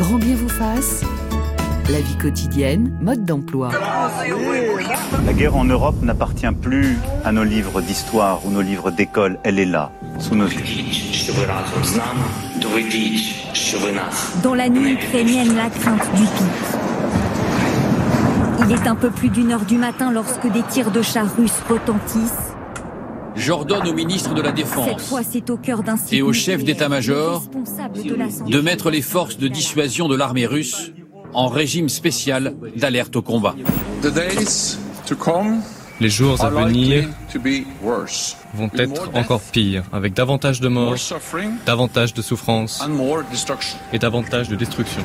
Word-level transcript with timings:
Grand 0.00 0.16
bien 0.16 0.34
vous 0.34 0.48
fasse. 0.48 1.04
La 1.90 2.00
vie 2.00 2.16
quotidienne, 2.16 2.90
mode 3.02 3.26
d'emploi. 3.26 3.70
La 5.26 5.32
guerre 5.34 5.56
en 5.56 5.66
Europe 5.66 5.96
n'appartient 6.00 6.50
plus 6.62 6.96
à 7.22 7.32
nos 7.32 7.44
livres 7.44 7.82
d'histoire 7.82 8.40
ou 8.46 8.50
nos 8.50 8.62
livres 8.62 8.90
d'école. 8.90 9.38
Elle 9.42 9.58
est 9.58 9.66
là, 9.66 9.92
sous 10.18 10.34
nos 10.34 10.46
yeux. 10.46 10.62
Dans 14.42 14.54
la 14.54 14.70
nuit 14.70 14.92
ukrainienne, 14.92 15.54
la 15.54 15.68
crainte 15.68 16.08
du 16.14 16.22
pire. 16.22 16.78
Il 18.66 18.72
est 18.72 18.88
un 18.88 18.96
peu 18.96 19.10
plus 19.10 19.28
d'une 19.28 19.52
heure 19.52 19.66
du 19.66 19.76
matin 19.76 20.10
lorsque 20.10 20.50
des 20.50 20.62
tirs 20.62 20.92
de 20.92 21.02
chars 21.02 21.36
russes 21.36 21.60
retentissent. 21.68 22.49
J'ordonne 23.40 23.88
au 23.88 23.94
ministre 23.94 24.34
de 24.34 24.42
la 24.42 24.48
Cette 24.48 24.56
Défense 24.56 26.12
et 26.12 26.20
au 26.20 26.32
chef 26.34 26.62
d'état-major 26.62 27.42
de 28.46 28.60
mettre 28.60 28.90
les 28.90 29.00
forces 29.00 29.38
de 29.38 29.48
dissuasion 29.48 30.08
de 30.08 30.14
l'armée 30.14 30.44
russe 30.44 30.92
en 31.32 31.48
régime 31.48 31.88
spécial 31.88 32.54
d'alerte 32.76 33.16
au 33.16 33.22
combat. 33.22 33.54
The 34.02 34.12
days 34.12 34.76
to 35.06 35.16
come 35.16 35.62
Les 36.00 36.10
jours 36.10 36.42
à 36.44 36.50
venir 36.50 37.08
vont 38.54 38.64
with 38.64 38.80
être 38.80 39.06
more 39.06 39.16
encore 39.16 39.40
pires, 39.40 39.84
avec 39.92 40.12
davantage 40.12 40.60
de 40.60 40.68
more 40.68 40.90
morts, 40.90 40.98
suffering 40.98 41.52
davantage 41.64 42.12
de 42.12 42.22
souffrances 42.22 42.82
and 42.82 42.90
more 42.90 43.22
destruction. 43.30 43.78
et 43.92 43.98
davantage 43.98 44.48
de 44.48 44.56
destruction. 44.56 45.02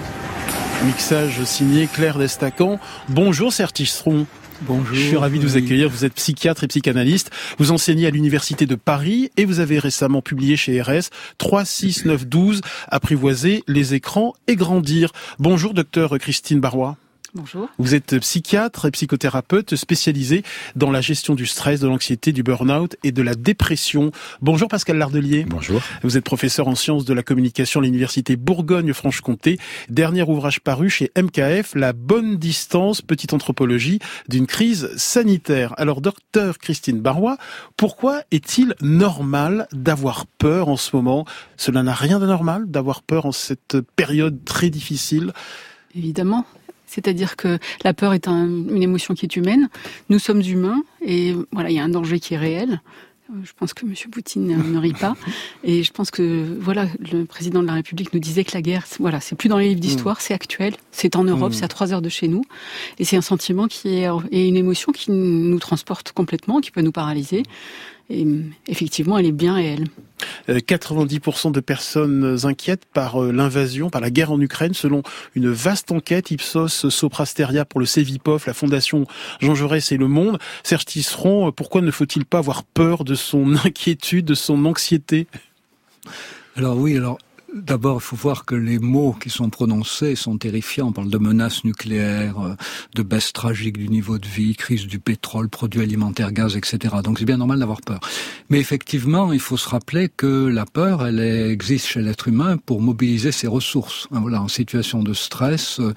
Mixage 0.85 1.43
signé 1.45 1.87
Claire 1.87 2.17
Destacan. 2.17 2.79
Bonjour 3.07 3.53
Serge 3.53 3.73
Tisseron. 3.73 4.25
Bonjour. 4.61 4.95
Je 4.95 5.01
suis 5.01 5.17
ravi 5.17 5.39
de 5.39 5.45
vous 5.45 5.57
accueillir. 5.57 5.89
Vous 5.89 6.05
êtes 6.05 6.13
psychiatre 6.13 6.63
et 6.63 6.67
psychanalyste. 6.67 7.29
Vous 7.57 7.71
enseignez 7.71 8.07
à 8.07 8.09
l'Université 8.09 8.65
de 8.65 8.75
Paris 8.75 9.29
et 9.37 9.45
vous 9.45 9.59
avez 9.59 9.79
récemment 9.79 10.21
publié 10.21 10.55
chez 10.55 10.81
RS 10.81 11.09
36912 11.37 12.61
Apprivoiser 12.87 13.63
les 13.67 13.93
écrans 13.93 14.33
et 14.47 14.55
grandir. 14.55 15.11
Bonjour 15.39 15.73
docteur 15.73 16.17
Christine 16.19 16.59
Barrois. 16.59 16.97
Bonjour. 17.35 17.67
Vous 17.79 17.95
êtes 17.95 18.17
psychiatre 18.19 18.85
et 18.85 18.91
psychothérapeute 18.91 19.75
spécialisé 19.75 20.43
dans 20.77 20.89
la 20.89 21.01
gestion 21.01 21.35
du 21.35 21.45
stress, 21.45 21.81
de 21.81 21.87
l'anxiété, 21.87 22.31
du 22.31 22.43
burn-out 22.43 22.95
et 23.03 23.11
de 23.11 23.21
la 23.21 23.35
dépression. 23.35 24.11
Bonjour 24.41 24.69
Pascal 24.69 24.97
Lardelier. 24.97 25.43
Bonjour. 25.43 25.81
Vous 26.01 26.15
êtes 26.15 26.23
professeur 26.23 26.69
en 26.69 26.75
sciences 26.75 27.03
de 27.03 27.13
la 27.13 27.23
communication 27.23 27.81
à 27.81 27.83
l'université 27.83 28.37
Bourgogne-Franche-Comté. 28.37 29.59
Dernier 29.89 30.23
ouvrage 30.23 30.61
paru 30.61 30.89
chez 30.89 31.11
MKF, 31.17 31.75
La 31.75 31.91
bonne 31.91 32.37
distance, 32.37 33.01
petite 33.01 33.33
anthropologie 33.33 33.99
d'une 34.29 34.47
crise 34.47 34.89
sanitaire. 34.95 35.73
Alors, 35.75 35.99
docteur 35.99 36.57
Christine 36.57 37.01
Barrois, 37.01 37.35
pourquoi 37.75 38.21
est-il 38.31 38.75
normal 38.79 39.67
d'avoir 39.73 40.25
peur 40.25 40.69
en 40.69 40.77
ce 40.77 40.95
moment? 40.95 41.25
Cela 41.57 41.83
n'a 41.83 41.93
rien 41.93 42.19
de 42.19 42.27
normal 42.27 42.71
d'avoir 42.71 43.01
peur 43.01 43.25
en 43.25 43.33
cette 43.33 43.81
période 43.97 44.45
très 44.45 44.69
difficile? 44.69 45.33
Évidemment. 45.93 46.45
C'est-à-dire 46.87 47.35
que 47.35 47.57
la 47.83 47.93
peur 47.93 48.13
est 48.13 48.27
un- 48.27 48.45
une 48.47 48.83
émotion 48.83 49.13
qui 49.13 49.25
est 49.25 49.35
humaine. 49.35 49.69
Nous 50.09 50.19
sommes 50.19 50.41
humains 50.41 50.83
et 51.01 51.33
voilà, 51.51 51.69
il 51.69 51.75
y 51.75 51.79
a 51.79 51.83
un 51.83 51.89
danger 51.89 52.19
qui 52.19 52.33
est 52.33 52.37
réel. 52.37 52.81
Euh, 53.31 53.33
Je 53.43 53.53
pense 53.57 53.73
que 53.73 53.85
M. 53.87 53.93
Poutine 54.11 54.45
ne 54.71 54.77
rit 54.77 54.93
pas. 54.93 55.15
Et 55.63 55.81
je 55.81 55.91
pense 55.91 56.11
que 56.11 56.45
voilà, 56.59 56.85
le 57.11 57.25
président 57.25 57.61
de 57.63 57.67
la 57.67 57.73
République 57.73 58.13
nous 58.13 58.19
disait 58.19 58.43
que 58.43 58.51
la 58.53 58.61
guerre, 58.61 58.85
voilà, 58.99 59.19
c'est 59.19 59.35
plus 59.35 59.49
dans 59.49 59.57
les 59.57 59.69
livres 59.69 59.79
d'histoire, 59.81 60.21
c'est 60.21 60.35
actuel, 60.35 60.75
c'est 60.91 61.15
en 61.15 61.23
Europe, 61.23 61.49
Mm. 61.49 61.53
c'est 61.55 61.65
à 61.65 61.67
trois 61.67 61.91
heures 61.91 62.03
de 62.03 62.09
chez 62.09 62.27
nous, 62.27 62.43
et 62.99 63.03
c'est 63.03 63.17
un 63.17 63.21
sentiment 63.21 63.65
qui 63.67 63.87
est 63.97 64.07
et 64.29 64.47
une 64.47 64.55
émotion 64.57 64.91
qui 64.91 65.09
nous 65.09 65.57
transporte 65.57 66.11
complètement, 66.11 66.61
qui 66.61 66.69
peut 66.69 66.81
nous 66.83 66.91
paralyser. 66.91 67.41
Et 68.09 68.25
euh, 68.25 68.43
effectivement, 68.67 69.17
elle 69.17 69.25
est 69.25 69.31
bien 69.31 69.55
réelle. 69.55 69.85
Euh, 70.49 70.59
90% 70.59 71.51
de 71.51 71.59
personnes 71.59 72.37
inquiètes 72.43 72.85
par 72.93 73.21
euh, 73.21 73.31
l'invasion, 73.31 73.89
par 73.89 74.01
la 74.01 74.09
guerre 74.09 74.31
en 74.31 74.39
Ukraine, 74.39 74.73
selon 74.73 75.03
une 75.35 75.49
vaste 75.49 75.91
enquête 75.91 76.31
Ipsos 76.31 76.89
Soprasteria 76.89 77.65
pour 77.65 77.79
le 77.79 77.85
Cevipof, 77.85 78.45
la 78.45 78.53
Fondation 78.53 79.05
Jean 79.41 79.55
Jaurès 79.55 79.91
et 79.91 79.97
Le 79.97 80.07
Monde. 80.07 80.39
Serge 80.63 80.85
Tisseron, 80.85 81.47
euh, 81.47 81.51
pourquoi 81.51 81.81
ne 81.81 81.91
faut-il 81.91 82.25
pas 82.25 82.39
avoir 82.39 82.63
peur 82.63 83.03
de 83.03 83.15
son 83.15 83.55
inquiétude, 83.65 84.25
de 84.25 84.35
son 84.35 84.65
anxiété? 84.65 85.27
Alors 86.55 86.77
oui, 86.77 86.95
alors 86.95 87.17
d'abord 87.55 87.97
il 88.01 88.03
faut 88.03 88.15
voir 88.15 88.45
que 88.45 88.55
les 88.55 88.79
mots 88.79 89.15
qui 89.19 89.29
sont 89.29 89.49
prononcés 89.49 90.15
sont 90.15 90.37
terrifiants. 90.37 90.87
On 90.87 90.91
parle 90.91 91.09
de 91.09 91.17
menaces 91.17 91.63
nucléaires, 91.63 92.39
euh, 92.39 92.55
de 92.93 93.01
baisse 93.01 93.31
tragique 93.31 93.77
du 93.77 93.87
niveau 93.87 94.17
de 94.17 94.27
vie, 94.27 94.55
crise 94.55 94.85
du 94.87 94.99
pétrole, 94.99 95.47
produits 95.47 95.81
alimentaires, 95.81 96.31
gaz, 96.31 96.57
etc. 96.57 96.95
Donc 97.03 97.19
c'est 97.19 97.25
bien 97.25 97.37
normal 97.37 97.59
d'avoir 97.59 97.81
peur. 97.81 98.01
Mais 98.49 98.59
effectivement, 98.59 99.31
il 99.31 99.39
faut 99.39 99.57
se 99.57 99.69
rappeler 99.69 100.09
que 100.09 100.47
la 100.47 100.65
peur, 100.65 101.05
elle 101.05 101.19
existe 101.19 101.87
chez 101.87 102.01
l'être 102.01 102.27
humain 102.27 102.57
pour 102.57 102.81
mobiliser 102.81 103.31
ses 103.31 103.47
ressources. 103.47 104.07
Hein, 104.11 104.19
Voilà, 104.19 104.41
en 104.41 104.49
situation 104.49 105.01
de 105.01 105.13
stress, 105.13 105.79
euh, 105.79 105.93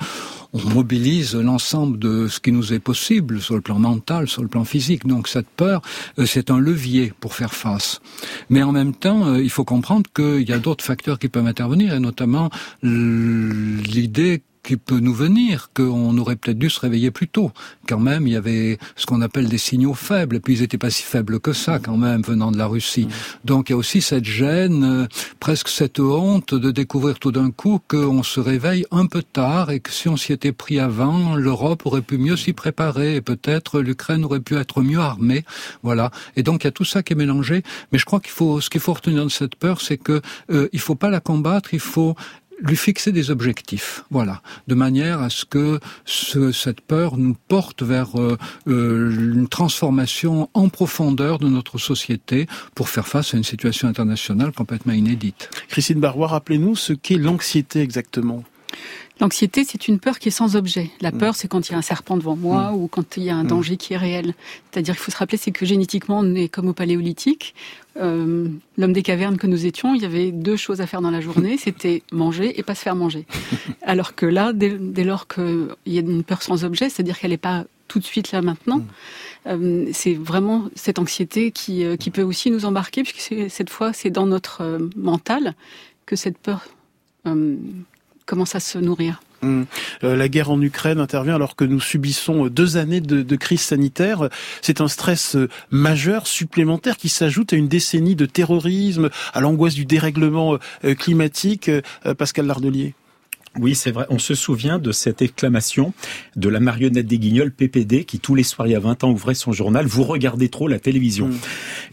on 0.53 0.61
mobilise 0.71 1.35
l'ensemble 1.35 1.99
de 1.99 2.29
ce 2.29 2.41
qui 2.41 2.53
nous 2.53 2.73
est 2.73 2.79
possible 2.79 3.41
sur 3.41 3.55
le 3.55 3.61
plan 3.61 3.79
mental, 3.79 4.29
sur 4.29 4.43
le 4.43 4.49
plan 4.49 4.65
physique. 4.65 5.07
Donc 5.07 5.29
cette 5.29 5.49
peur, 5.49 5.83
euh, 6.19 6.25
c'est 6.25 6.51
un 6.51 6.59
levier 6.59 7.13
pour 7.21 7.35
faire 7.35 7.53
face. 7.53 8.01
Mais 8.49 8.63
en 8.63 8.73
même 8.73 8.95
temps, 8.95 9.35
il 9.35 9.51
faut 9.51 9.65
comprendre 9.65 10.09
qu'il 10.15 10.49
y 10.49 10.53
a 10.53 10.59
d'autres 10.59 10.85
facteurs 10.85 11.19
qui 11.19 11.29
peuvent 11.29 11.48
intervenir, 11.49 11.95
et 11.95 12.01
notamment 12.01 12.51
l'idée 12.83 14.43
qui 14.69 14.77
peut 14.77 15.01
nous 15.01 15.15
venir, 15.15 15.71
qu'on 15.73 16.19
aurait 16.19 16.37
peut-être 16.37 16.59
dû 16.59 16.69
se 16.69 16.79
réveiller 16.79 17.11
plus 17.11 17.27
tôt. 17.27 17.53
Quand 17.89 17.99
même, 17.99 18.27
il 18.27 18.35
y 18.35 18.37
avait 18.37 18.79
ce 18.97 19.07
qu'on 19.07 19.23
appelle 19.23 19.49
des 19.49 19.57
signaux 19.57 19.95
faibles, 19.95 20.37
et 20.37 20.41
puis 20.41 20.57
ils 20.57 20.61
n'étaient 20.61 20.77
pas 20.77 20.91
si 20.91 21.05
faibles 21.05 21.41
que 21.41 21.55
ça, 21.55 21.79
quand 21.79 21.97
même, 21.97 22.21
venant 22.21 22.53
de 22.53 22.59
la 22.59 22.67
Russie. 22.67 23.09
Donc 23.47 23.71
il 23.71 23.73
y 23.73 23.75
a 23.75 23.79
aussi 23.79 24.03
cette 24.03 24.27
gêne, 24.27 24.85
euh, 24.85 25.07
presque 25.41 25.69
cette 25.69 26.01
honte 26.01 26.55
de 26.55 26.71
découvrir 26.71 27.19
tout 27.19 27.33
d'un 27.33 27.51
coup 27.51 27.81
qu'on 27.89 28.23
se 28.23 28.41
réveille 28.41 28.85
un 28.91 29.07
peu 29.07 29.23
tard, 29.23 29.71
et 29.71 29.81
que 29.81 29.91
si 29.91 30.07
on 30.11 30.19
s'y 30.19 30.35
était 30.35 30.53
pris 30.53 30.79
avant, 30.79 31.35
l'Europe 31.35 31.87
aurait 31.87 32.03
pu 32.03 32.19
mieux 32.19 32.37
s'y 32.37 32.53
préparer, 32.53 33.17
et 33.17 33.23
peut-être 33.23 33.81
l'Ukraine 33.81 34.23
aurait 34.27 34.41
pu 34.41 34.55
être 34.57 34.83
mieux 34.83 35.01
armée. 35.01 35.47
Voilà. 35.83 36.11
Et 36.37 36.43
donc 36.43 36.65
il 36.65 36.67
y 36.67 36.69
a 36.69 36.73
tout 36.73 36.85
ça 36.85 37.03
qui 37.03 37.15
est 37.15 37.17
mélangé. 37.17 37.63
Mais 37.91 37.99
je 37.99 38.05
crois 38.05 38.21
qu'il 38.21 38.33
faut, 38.33 38.61
ce 38.61 38.69
qu'il 38.69 38.83
faut 38.83 38.93
retenir 38.93 39.25
de 39.25 39.31
cette 39.31 39.57
peur, 39.57 39.81
c'est 39.81 39.97
que 39.97 40.21
euh, 40.51 40.69
il 40.75 40.81
faut 40.81 40.95
pas 40.95 41.09
la 41.09 41.21
combattre, 41.21 41.73
il 41.73 41.81
faut 41.81 42.15
lui 42.61 42.77
fixer 42.77 43.13
des 43.13 43.31
objectifs, 43.31 44.05
voilà, 44.11 44.43
de 44.67 44.75
manière 44.75 45.21
à 45.21 45.31
ce 45.31 45.45
que 45.45 45.79
ce- 46.05 46.51
cette 46.53 46.81
peur 46.81 47.17
nous 47.17 47.37
porte 47.47 47.83
vers 47.83 48.21
euh, 48.21 48.37
euh, 48.67 49.11
une 49.35 49.49
transformation 49.49 50.51
en 50.55 50.69
profondeur 50.69 51.39
de 51.39 51.49
notre 51.49 51.79
société 51.79 52.47
pour 52.75 52.89
faire 52.89 53.07
face 53.07 53.35
à 53.35 53.37
une 53.37 53.45
situation 53.45 53.87
internationale 53.89 54.53
complètement 54.53 54.93
inédite. 54.93 55.51
Christine 55.69 56.01
Barrois, 56.01 56.29
rappelez-nous 56.29 56.75
ce 56.77 56.93
qu'est 56.93 57.17
l'anxiété 57.17 57.81
exactement. 57.81 58.43
L'anxiété, 59.21 59.65
c'est 59.65 59.89
une 59.89 59.99
peur 59.99 60.21
qui 60.21 60.29
est 60.29 60.33
sans 60.33 60.55
objet. 60.55 60.91
La 61.01 61.11
peur, 61.11 61.35
c'est 61.35 61.49
quand 61.49 61.69
il 61.69 61.73
y 61.73 61.75
a 61.75 61.79
un 61.79 61.83
serpent 61.83 62.17
devant 62.17 62.37
moi 62.37 62.73
ou 62.73 62.87
quand 62.87 63.17
il 63.17 63.25
y 63.25 63.31
a 63.31 63.37
un 63.37 63.43
danger 63.43 63.77
qui 63.77 63.95
est 63.95 63.97
réel. 63.97 64.35
C'est-à-dire 64.71 64.95
qu'il 64.95 65.03
faut 65.03 65.11
se 65.11 65.17
rappeler, 65.17 65.39
c'est 65.39 65.51
que 65.51 65.67
génétiquement, 65.67 66.21
on 66.21 66.35
est 66.37 66.49
comme 66.49 66.69
au 66.69 66.73
paléolithique. 66.73 67.55
Euh, 67.97 68.49
L'homme 68.77 68.93
des 68.93 69.03
cavernes 69.03 69.37
que 69.37 69.49
nous 69.49 69.67
étions, 69.67 69.93
il 69.95 70.03
y 70.03 70.05
avait 70.05 70.31
deux 70.31 70.57
choses 70.57 70.81
à 70.81 70.87
faire 70.87 71.01
dans 71.01 71.11
la 71.11 71.21
journée, 71.21 71.57
c'était 71.59 72.05
manger 72.13 72.61
et 72.61 72.63
pas 72.63 72.77
se 72.77 72.83
faire 72.83 72.95
manger. 72.95 73.27
Alors 73.83 74.15
que 74.15 74.25
là, 74.25 74.53
dès, 74.53 74.71
dès 74.79 75.03
lors 75.03 75.27
qu'il 75.27 75.69
y 75.87 75.99
a 75.99 76.01
une 76.01 76.23
peur 76.23 76.43
sans 76.43 76.65
objet, 76.65 76.89
c'est-à-dire 76.89 77.19
qu'elle 77.19 77.33
n'est 77.33 77.39
pas 77.39 77.65
tout 77.89 77.99
de 77.99 78.05
suite 78.05 78.31
là 78.31 78.41
maintenant, 78.41 78.83
euh, 79.47 79.89
c'est 79.93 80.15
vraiment 80.15 80.69
cette 80.77 81.01
anxiété 81.01 81.51
qui, 81.51 81.85
euh, 81.85 81.97
qui 81.97 82.11
peut 82.11 82.23
aussi 82.23 82.53
nous 82.53 82.67
embarquer, 82.67 83.03
puisque 83.03 83.51
cette 83.51 83.71
fois, 83.71 83.93
c'est 83.93 84.11
dans 84.11 84.27
notre 84.27 84.79
mental 84.95 85.55
que 86.07 86.15
cette 86.15 86.39
peur 86.39 86.69
euh, 88.29 88.31
commence 88.31 88.55
à 88.55 88.61
se 88.61 88.79
nourrir. 88.79 89.21
Hum. 89.43 89.67
Euh, 90.03 90.17
la 90.17 90.29
guerre 90.29 90.51
en 90.51 90.61
Ukraine 90.61 90.99
intervient 90.99 91.37
alors 91.37 91.55
que 91.55 91.65
nous 91.65 91.81
subissons 91.81 92.49
deux 92.49 92.77
années 92.77 93.01
de, 93.01 93.37
crise 93.37 93.61
sanitaire. 93.61 94.29
C'est 94.63 94.81
un 94.81 94.89
stress 94.89 95.37
euh, 95.37 95.49
majeur, 95.71 96.27
supplémentaire, 96.27 96.97
qui 96.97 97.09
s'ajoute 97.09 97.53
à 97.53 97.57
une 97.57 97.69
décennie 97.69 98.17
de 98.17 98.27
terrorisme, 98.27 99.11
à 99.33 99.41
l'angoisse 99.41 99.75
du 99.75 99.85
dérèglement 99.85 100.59
euh, 100.85 100.95
climatique. 100.95 101.71
Pascal 102.17 102.47
Lardelier. 102.47 102.95
Oui, 103.59 103.75
c'est 103.75 103.91
vrai. 103.91 104.07
On 104.11 104.19
se 104.19 104.35
souvient 104.35 104.79
de 104.79 104.93
cette 104.93 105.23
exclamation 105.23 105.93
de 106.37 106.49
la 106.49 106.61
marionnette 106.61 107.07
des 107.07 107.19
Guignols, 107.19 107.51
PPD, 107.51 108.05
qui 108.05 108.21
tous 108.21 108.35
les 108.35 108.43
soirs 108.43 108.69
il 108.69 108.73
y 108.73 108.77
a 108.77 108.81
20 108.81 109.05
ans 109.05 109.11
ouvrait 109.11 109.35
son 109.35 109.53
journal. 109.53 109.87
Vous 109.87 110.05
regardez 110.05 110.49
trop 110.49 110.69
la 110.69 110.79
télévision. 110.79 111.29
Mm. 111.29 111.39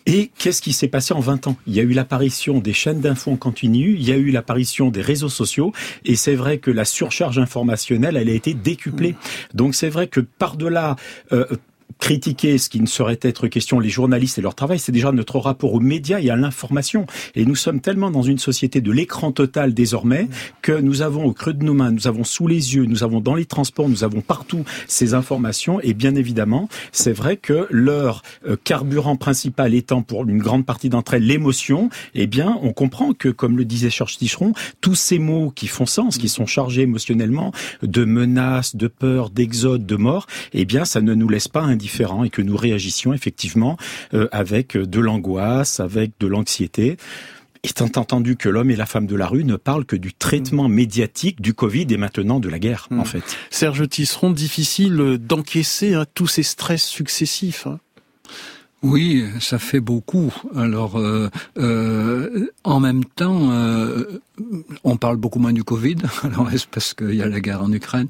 Et 0.06 0.32
qu'est-ce 0.38 0.62
qui 0.62 0.74
s'est 0.74 0.88
passé 0.88 1.14
en 1.14 1.20
20 1.20 1.48
ans? 1.48 1.58
Il 1.68 1.74
y 1.74 1.80
a 1.80 1.84
eu 1.84 1.94
l'apparition 1.94 2.60
des 2.60 2.74
chaînes 2.74 3.02
d'infos 3.02 3.32
en 3.32 3.38
continu, 3.38 3.96
il 3.96 4.04
y 4.04 4.12
a 4.12 4.18
eu 4.18 4.30
l'apparition 4.30 4.90
des 4.90 5.02
réseaux 5.02 5.30
sociaux, 5.30 5.74
et 6.04 6.16
c'est 6.16 6.36
vrai 6.36 6.60
que 6.60 6.72
la 6.72 6.86
surcharge 6.86 7.40
informationnelle, 7.40 8.18
elle 8.18 8.30
a 8.30 8.34
été 8.34 8.54
décuplée. 8.54 9.16
Donc 9.54 9.76
c'est 9.76 9.90
vrai 9.90 10.08
que 10.08 10.20
par-delà... 10.20 10.96
euh, 11.32 11.46
critiquer 12.00 12.58
ce 12.58 12.70
qui 12.70 12.80
ne 12.80 12.86
saurait 12.86 13.20
être 13.22 13.48
question, 13.48 13.80
les 13.80 13.90
journalistes 13.90 14.38
et 14.38 14.42
leur 14.42 14.56
travail, 14.56 14.80
c'est 14.80 14.92
déjà 14.92 15.12
notre 15.12 15.40
rapport 15.40 15.74
aux 15.74 15.80
médias 15.80 16.20
et 16.20 16.30
à 16.30 16.36
l'information. 16.36 17.06
Et 17.36 17.46
nous 17.46 17.56
sommes 17.56 17.82
tellement 17.82 18.12
dans 18.12 18.22
une 18.22 18.38
société 18.38 18.82
de 18.82 18.92
l'écran 18.92 19.32
total 19.32 19.74
désormais 19.74 20.30
que 20.62 20.72
nous 20.72 21.02
avons 21.02 21.26
au 21.26 21.34
creux 21.34 21.54
de 21.54 21.64
nos 21.64 21.74
mains, 21.74 21.92
nous 21.92 22.08
avons 22.08 22.24
sous 22.24 22.48
les 22.48 22.76
yeux, 22.76 22.86
nous 22.86 23.04
avons 23.04 23.20
dans 23.20 23.36
les 23.36 23.46
transports, 23.46 23.90
nous 23.90 24.04
avons 24.04 24.22
partout 24.22 24.64
ces 24.88 25.14
informations. 25.14 25.82
Et 25.82 25.94
bien 25.94 26.16
évidemment, 26.16 26.70
c'est 26.92 27.14
vrai 27.14 27.38
que 27.38 27.68
leur 27.72 28.22
euh, 28.48 28.56
carburant 28.64 29.16
principal 29.16 29.74
étant 29.74 30.02
pour 30.02 30.28
une 30.28 30.40
grande 30.40 30.66
partie 30.66 30.90
d'entre 30.90 31.16
elles 31.16 31.26
l'émotion, 31.26 31.90
eh 32.14 32.28
bien, 32.28 32.58
on 32.62 32.72
comprend 32.72 33.14
que, 33.14 33.30
comme 33.30 33.58
le 33.58 33.66
disait 33.66 33.90
Georges 33.90 34.18
Ticheron, 34.18 34.54
tous 34.80 34.96
ces 34.96 35.20
mots 35.20 35.52
qui 35.54 35.68
font 35.68 35.86
sens, 35.86 36.18
qui 36.18 36.30
sont 36.30 36.46
chargés 36.46 36.84
émotionnellement 36.84 37.52
de 37.82 38.06
menaces, 38.06 38.76
de 38.76 38.88
peur, 38.88 39.30
d'exode, 39.30 39.86
de 39.86 39.96
mort, 39.96 40.28
eh 40.54 40.66
bien, 40.66 40.86
ça 40.86 41.02
ne 41.02 41.14
nous 41.14 41.28
laisse 41.28 41.48
pas 41.48 41.64
et 42.24 42.30
que 42.30 42.42
nous 42.42 42.58
réagissions 42.58 43.14
effectivement 43.14 43.78
euh, 44.14 44.28
avec 44.32 44.78
de 44.78 45.00
l'angoisse, 45.00 45.80
avec 45.80 46.12
de 46.20 46.28
l'anxiété 46.28 46.98
étant 47.64 47.90
entendu 48.00 48.36
que 48.36 48.48
l'homme 48.48 48.70
et 48.70 48.76
la 48.76 48.86
femme 48.86 49.08
de 49.08 49.16
la 49.16 49.28
rue 49.28 49.44
ne 49.44 49.56
parlent 49.56 49.86
que 49.86 49.96
du 49.96 50.14
traitement 50.14 50.70
médiatique 50.70 51.42
du 51.42 51.56
Covid 51.56 51.88
et 51.90 51.98
maintenant 51.98 52.40
de 52.40 52.48
la 52.48 52.60
guerre, 52.60 52.88
en 52.92 52.98
hmm. 52.98 53.06
fait. 53.06 53.24
Serge 53.50 53.90
Tisseron, 53.90 54.30
difficile 54.30 55.18
d'encaisser 55.20 55.96
hein, 55.96 56.06
tous 56.14 56.28
ces 56.28 56.44
stress 56.44 56.84
successifs. 56.84 57.66
Hein. 57.66 57.80
Oui, 58.86 59.26
ça 59.40 59.58
fait 59.58 59.80
beaucoup. 59.80 60.32
Alors, 60.56 61.00
euh, 61.00 61.28
euh, 61.58 62.52
en 62.64 62.80
même 62.80 63.04
temps, 63.04 63.50
euh, 63.50 64.22
on 64.84 64.96
parle 64.96 65.18
beaucoup 65.18 65.40
moins 65.40 65.54
du 65.54 65.64
Covid, 65.64 65.96
alors 66.24 66.52
est-ce 66.52 66.68
parce 66.68 66.94
qu'il 66.94 67.16
y 67.16 67.24
a 67.24 67.28
la 67.28 67.40
guerre 67.40 67.64
en 67.64 67.72
Ukraine? 67.72 68.08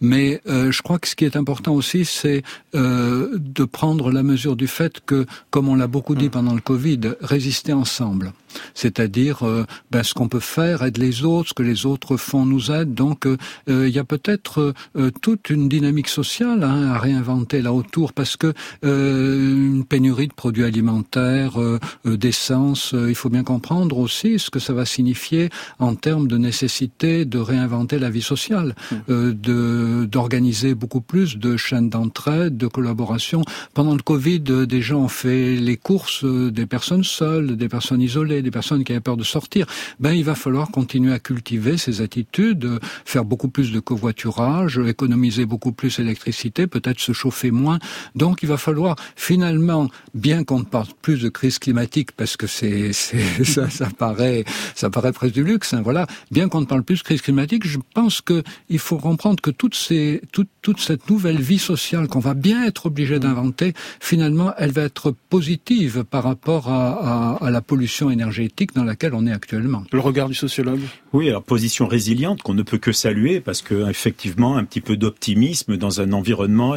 Mais 0.00 0.42
je 0.46 0.82
crois 0.82 0.98
que 0.98 1.06
ce 1.06 1.14
qui 1.14 1.24
est 1.24 1.36
important 1.36 1.74
aussi, 1.74 2.04
c'est 2.04 2.42
de 2.74 3.64
prendre 3.64 4.10
la 4.10 4.24
mesure 4.24 4.56
du 4.56 4.66
fait 4.66 4.98
que, 5.06 5.26
comme 5.50 5.68
on 5.68 5.76
l'a 5.76 5.86
beaucoup 5.86 6.16
dit 6.16 6.28
pendant 6.28 6.54
le 6.54 6.60
Covid, 6.60 7.00
résister 7.20 7.72
ensemble 7.72 8.32
c'est-à-dire 8.74 9.42
euh, 9.42 9.64
ben, 9.90 10.02
ce 10.02 10.14
qu'on 10.14 10.28
peut 10.28 10.40
faire 10.40 10.82
aide 10.82 10.98
les 10.98 11.24
autres, 11.24 11.50
ce 11.50 11.54
que 11.54 11.62
les 11.62 11.86
autres 11.86 12.16
font 12.16 12.44
nous 12.44 12.70
aide. 12.70 12.94
Donc 12.94 13.26
euh, 13.26 13.36
euh, 13.68 13.88
il 13.88 13.94
y 13.94 13.98
a 13.98 14.04
peut-être 14.04 14.74
toute 15.20 15.50
une 15.50 15.68
dynamique 15.68 16.08
sociale 16.08 16.62
hein, 16.62 16.92
à 16.92 16.98
réinventer 16.98 17.62
là 17.62 17.72
autour, 17.72 18.12
parce 18.12 18.36
que 18.36 18.52
une 18.82 19.84
pénurie 19.84 20.28
de 20.28 20.32
produits 20.32 20.64
alimentaires, 20.64 21.58
d'essence, 22.04 22.94
il 22.94 23.14
faut 23.14 23.28
bien 23.28 23.44
comprendre 23.44 23.98
aussi 23.98 24.38
ce 24.38 24.50
que 24.50 24.58
ça 24.58 24.72
va 24.72 24.84
signifier 24.84 25.50
en 25.78 25.94
termes 25.94 26.28
de 26.28 26.38
nécessité 26.38 27.24
de 27.24 27.38
réinventer 27.38 27.98
la 27.98 28.10
vie 28.10 28.22
sociale, 28.22 28.74
mmh. 28.90 28.96
de 29.08 30.08
d'organiser 30.10 30.74
beaucoup 30.74 31.00
plus 31.00 31.36
de 31.36 31.56
chaînes 31.56 31.90
d'entraide, 31.90 32.56
de 32.56 32.66
collaboration. 32.66 33.42
Pendant 33.74 33.94
le 33.94 34.02
Covid, 34.02 34.40
des 34.40 34.82
gens 34.82 35.00
ont 35.00 35.08
fait 35.08 35.56
les 35.56 35.76
courses 35.76 36.24
des 36.24 36.66
personnes 36.66 37.04
seules, 37.04 37.56
des 37.56 37.68
personnes 37.68 38.00
isolées 38.00 38.42
des 38.46 38.52
personnes 38.52 38.84
qui 38.84 38.92
avaient 38.92 39.00
peur 39.00 39.16
de 39.16 39.24
sortir, 39.24 39.66
ben 39.98 40.12
il 40.12 40.24
va 40.24 40.36
falloir 40.36 40.70
continuer 40.70 41.12
à 41.12 41.18
cultiver 41.18 41.76
ces 41.76 42.00
attitudes, 42.00 42.78
faire 43.04 43.24
beaucoup 43.24 43.48
plus 43.48 43.72
de 43.72 43.80
covoiturage, 43.80 44.78
économiser 44.78 45.46
beaucoup 45.46 45.72
plus 45.72 45.96
d'électricité, 45.98 46.68
peut-être 46.68 47.00
se 47.00 47.12
chauffer 47.12 47.50
moins. 47.50 47.78
Donc 48.14 48.42
il 48.44 48.48
va 48.48 48.56
falloir 48.56 48.94
finalement, 49.16 49.90
bien 50.14 50.44
qu'on 50.44 50.60
ne 50.60 50.64
parle 50.64 50.86
plus 51.02 51.20
de 51.20 51.28
crise 51.28 51.58
climatique 51.58 52.12
parce 52.12 52.36
que 52.36 52.46
c'est 52.46 52.92
ça, 53.44 53.68
ça 53.68 53.88
paraît 53.90 54.44
ça 54.74 54.90
paraît 54.90 55.12
presque 55.12 55.34
du 55.34 55.44
luxe, 55.44 55.74
hein, 55.74 55.82
voilà. 55.82 56.06
Bien 56.30 56.48
qu'on 56.48 56.60
ne 56.60 56.66
parle 56.66 56.84
plus 56.84 56.98
de 56.98 57.02
crise 57.02 57.22
climatique, 57.22 57.66
je 57.66 57.78
pense 57.94 58.20
que 58.20 58.44
il 58.68 58.78
faut 58.78 58.98
comprendre 58.98 59.40
que 59.40 59.50
toutes 59.50 59.74
ces 59.74 60.22
toute 60.30 60.48
toute 60.62 60.80
cette 60.80 61.10
nouvelle 61.10 61.40
vie 61.40 61.58
sociale 61.58 62.06
qu'on 62.06 62.20
va 62.20 62.34
bien 62.34 62.64
être 62.64 62.86
obligé 62.86 63.18
d'inventer, 63.18 63.74
finalement, 64.00 64.52
elle 64.58 64.72
va 64.72 64.82
être 64.82 65.12
positive 65.30 66.04
par 66.04 66.22
rapport 66.24 66.68
à, 66.70 67.36
à, 67.40 67.44
à 67.46 67.50
la 67.50 67.60
pollution 67.60 68.10
énergétique 68.10 68.35
dans 68.74 68.84
laquelle 68.84 69.14
on 69.14 69.26
est 69.26 69.32
actuellement. 69.32 69.84
Le 69.92 70.00
regard 70.00 70.28
du 70.28 70.34
sociologue? 70.34 70.80
Oui, 71.12 71.28
alors 71.28 71.42
position 71.42 71.86
résiliente 71.86 72.42
qu'on 72.42 72.54
ne 72.54 72.62
peut 72.62 72.78
que 72.78 72.92
saluer 72.92 73.40
parce 73.40 73.62
que 73.62 73.88
effectivement 73.88 74.56
un 74.56 74.64
petit 74.64 74.80
peu 74.80 74.96
d'optimisme 74.96 75.76
dans 75.76 76.00
un 76.00 76.12
environnement 76.12 76.74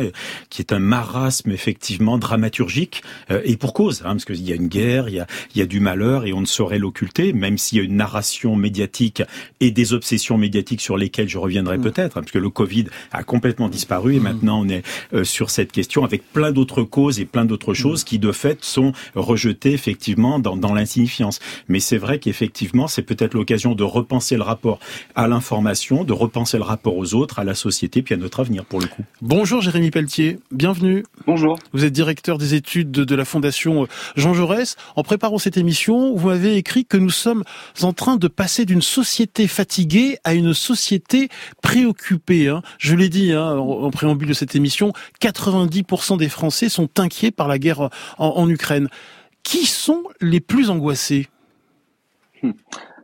qui 0.49 0.61
est 0.61 0.73
un 0.73 0.79
marasme 0.79 1.51
effectivement 1.51 2.17
dramaturgique 2.17 3.03
euh, 3.31 3.41
et 3.43 3.57
pour 3.57 3.73
cause, 3.73 4.01
hein, 4.01 4.11
parce 4.11 4.25
qu'il 4.25 4.47
y 4.47 4.51
a 4.51 4.55
une 4.55 4.67
guerre, 4.67 5.09
il 5.09 5.15
y 5.15 5.19
a, 5.19 5.27
il 5.53 5.59
y 5.59 5.61
a 5.61 5.65
du 5.65 5.79
malheur 5.79 6.25
et 6.25 6.33
on 6.33 6.41
ne 6.41 6.45
saurait 6.45 6.79
l'occulter, 6.79 7.33
même 7.33 7.57
s'il 7.57 7.77
y 7.77 7.81
a 7.81 7.83
une 7.83 7.95
narration 7.95 8.55
médiatique 8.55 9.23
et 9.59 9.71
des 9.71 9.93
obsessions 9.93 10.37
médiatiques 10.37 10.81
sur 10.81 10.97
lesquelles 10.97 11.29
je 11.29 11.37
reviendrai 11.37 11.77
mm. 11.77 11.81
peut-être, 11.81 12.17
hein, 12.17 12.21
parce 12.21 12.31
que 12.31 12.39
le 12.39 12.49
Covid 12.49 12.85
a 13.11 13.23
complètement 13.23 13.69
disparu 13.69 14.15
et 14.15 14.19
mm. 14.19 14.23
maintenant 14.23 14.61
on 14.61 14.69
est 14.69 14.83
euh, 15.13 15.23
sur 15.23 15.49
cette 15.49 15.71
question 15.71 16.03
avec 16.03 16.31
plein 16.31 16.51
d'autres 16.51 16.83
causes 16.83 17.19
et 17.19 17.25
plein 17.25 17.45
d'autres 17.45 17.71
mm. 17.71 17.75
choses 17.75 18.03
qui 18.03 18.19
de 18.19 18.31
fait 18.31 18.63
sont 18.63 18.93
rejetées 19.15 19.73
effectivement 19.73 20.39
dans, 20.39 20.57
dans 20.57 20.73
l'insignifiance. 20.73 21.38
Mais 21.67 21.79
c'est 21.79 21.97
vrai 21.97 22.19
qu'effectivement, 22.19 22.87
c'est 22.87 23.01
peut-être 23.01 23.33
l'occasion 23.33 23.75
de 23.75 23.83
repenser 23.83 24.35
le 24.35 24.43
rapport 24.43 24.79
à 25.15 25.27
l'information, 25.27 26.03
de 26.03 26.13
repenser 26.13 26.57
le 26.57 26.63
rapport 26.63 26.97
aux 26.97 27.13
autres, 27.13 27.39
à 27.39 27.43
la 27.43 27.55
société, 27.55 28.01
puis 28.01 28.13
à 28.13 28.17
notre 28.17 28.39
avenir 28.39 28.65
pour 28.65 28.79
le 28.79 28.87
coup. 28.87 29.03
Bonjour 29.21 29.61
Jérémy 29.61 29.91
Pelletier, 29.91 30.39
bienvenue. 30.51 31.03
Bonjour. 31.25 31.57
Vous 31.73 31.85
êtes 31.85 31.93
directeur 31.93 32.37
des 32.37 32.53
études 32.53 32.91
de 32.91 33.15
la 33.15 33.25
Fondation 33.25 33.87
Jean 34.15 34.33
Jaurès. 34.33 34.75
En 34.95 35.03
préparant 35.03 35.37
cette 35.37 35.57
émission, 35.57 36.15
vous 36.15 36.29
m'avez 36.29 36.55
écrit 36.55 36.85
que 36.85 36.97
nous 36.97 37.09
sommes 37.09 37.43
en 37.81 37.93
train 37.93 38.17
de 38.17 38.27
passer 38.27 38.65
d'une 38.65 38.81
société 38.81 39.47
fatiguée 39.47 40.17
à 40.23 40.33
une 40.33 40.53
société 40.53 41.29
préoccupée. 41.61 42.47
Hein. 42.47 42.61
Je 42.77 42.95
l'ai 42.95 43.09
dit 43.09 43.33
hein, 43.33 43.57
en, 43.57 43.89
préambule 43.91 44.29
de 44.29 44.33
cette 44.33 44.55
émission, 44.55 44.93
90% 45.21 46.17
des 46.17 46.29
Français 46.29 46.69
sont 46.69 46.89
inquiets 46.99 47.31
par 47.31 47.47
la 47.47 47.59
guerre 47.59 47.89
en 48.17 48.49
Ukraine. 48.49 48.89
Qui 49.49 49.65
sont 49.65 50.03
les 50.21 50.41
plus 50.41 50.69
angoissés 50.69 51.27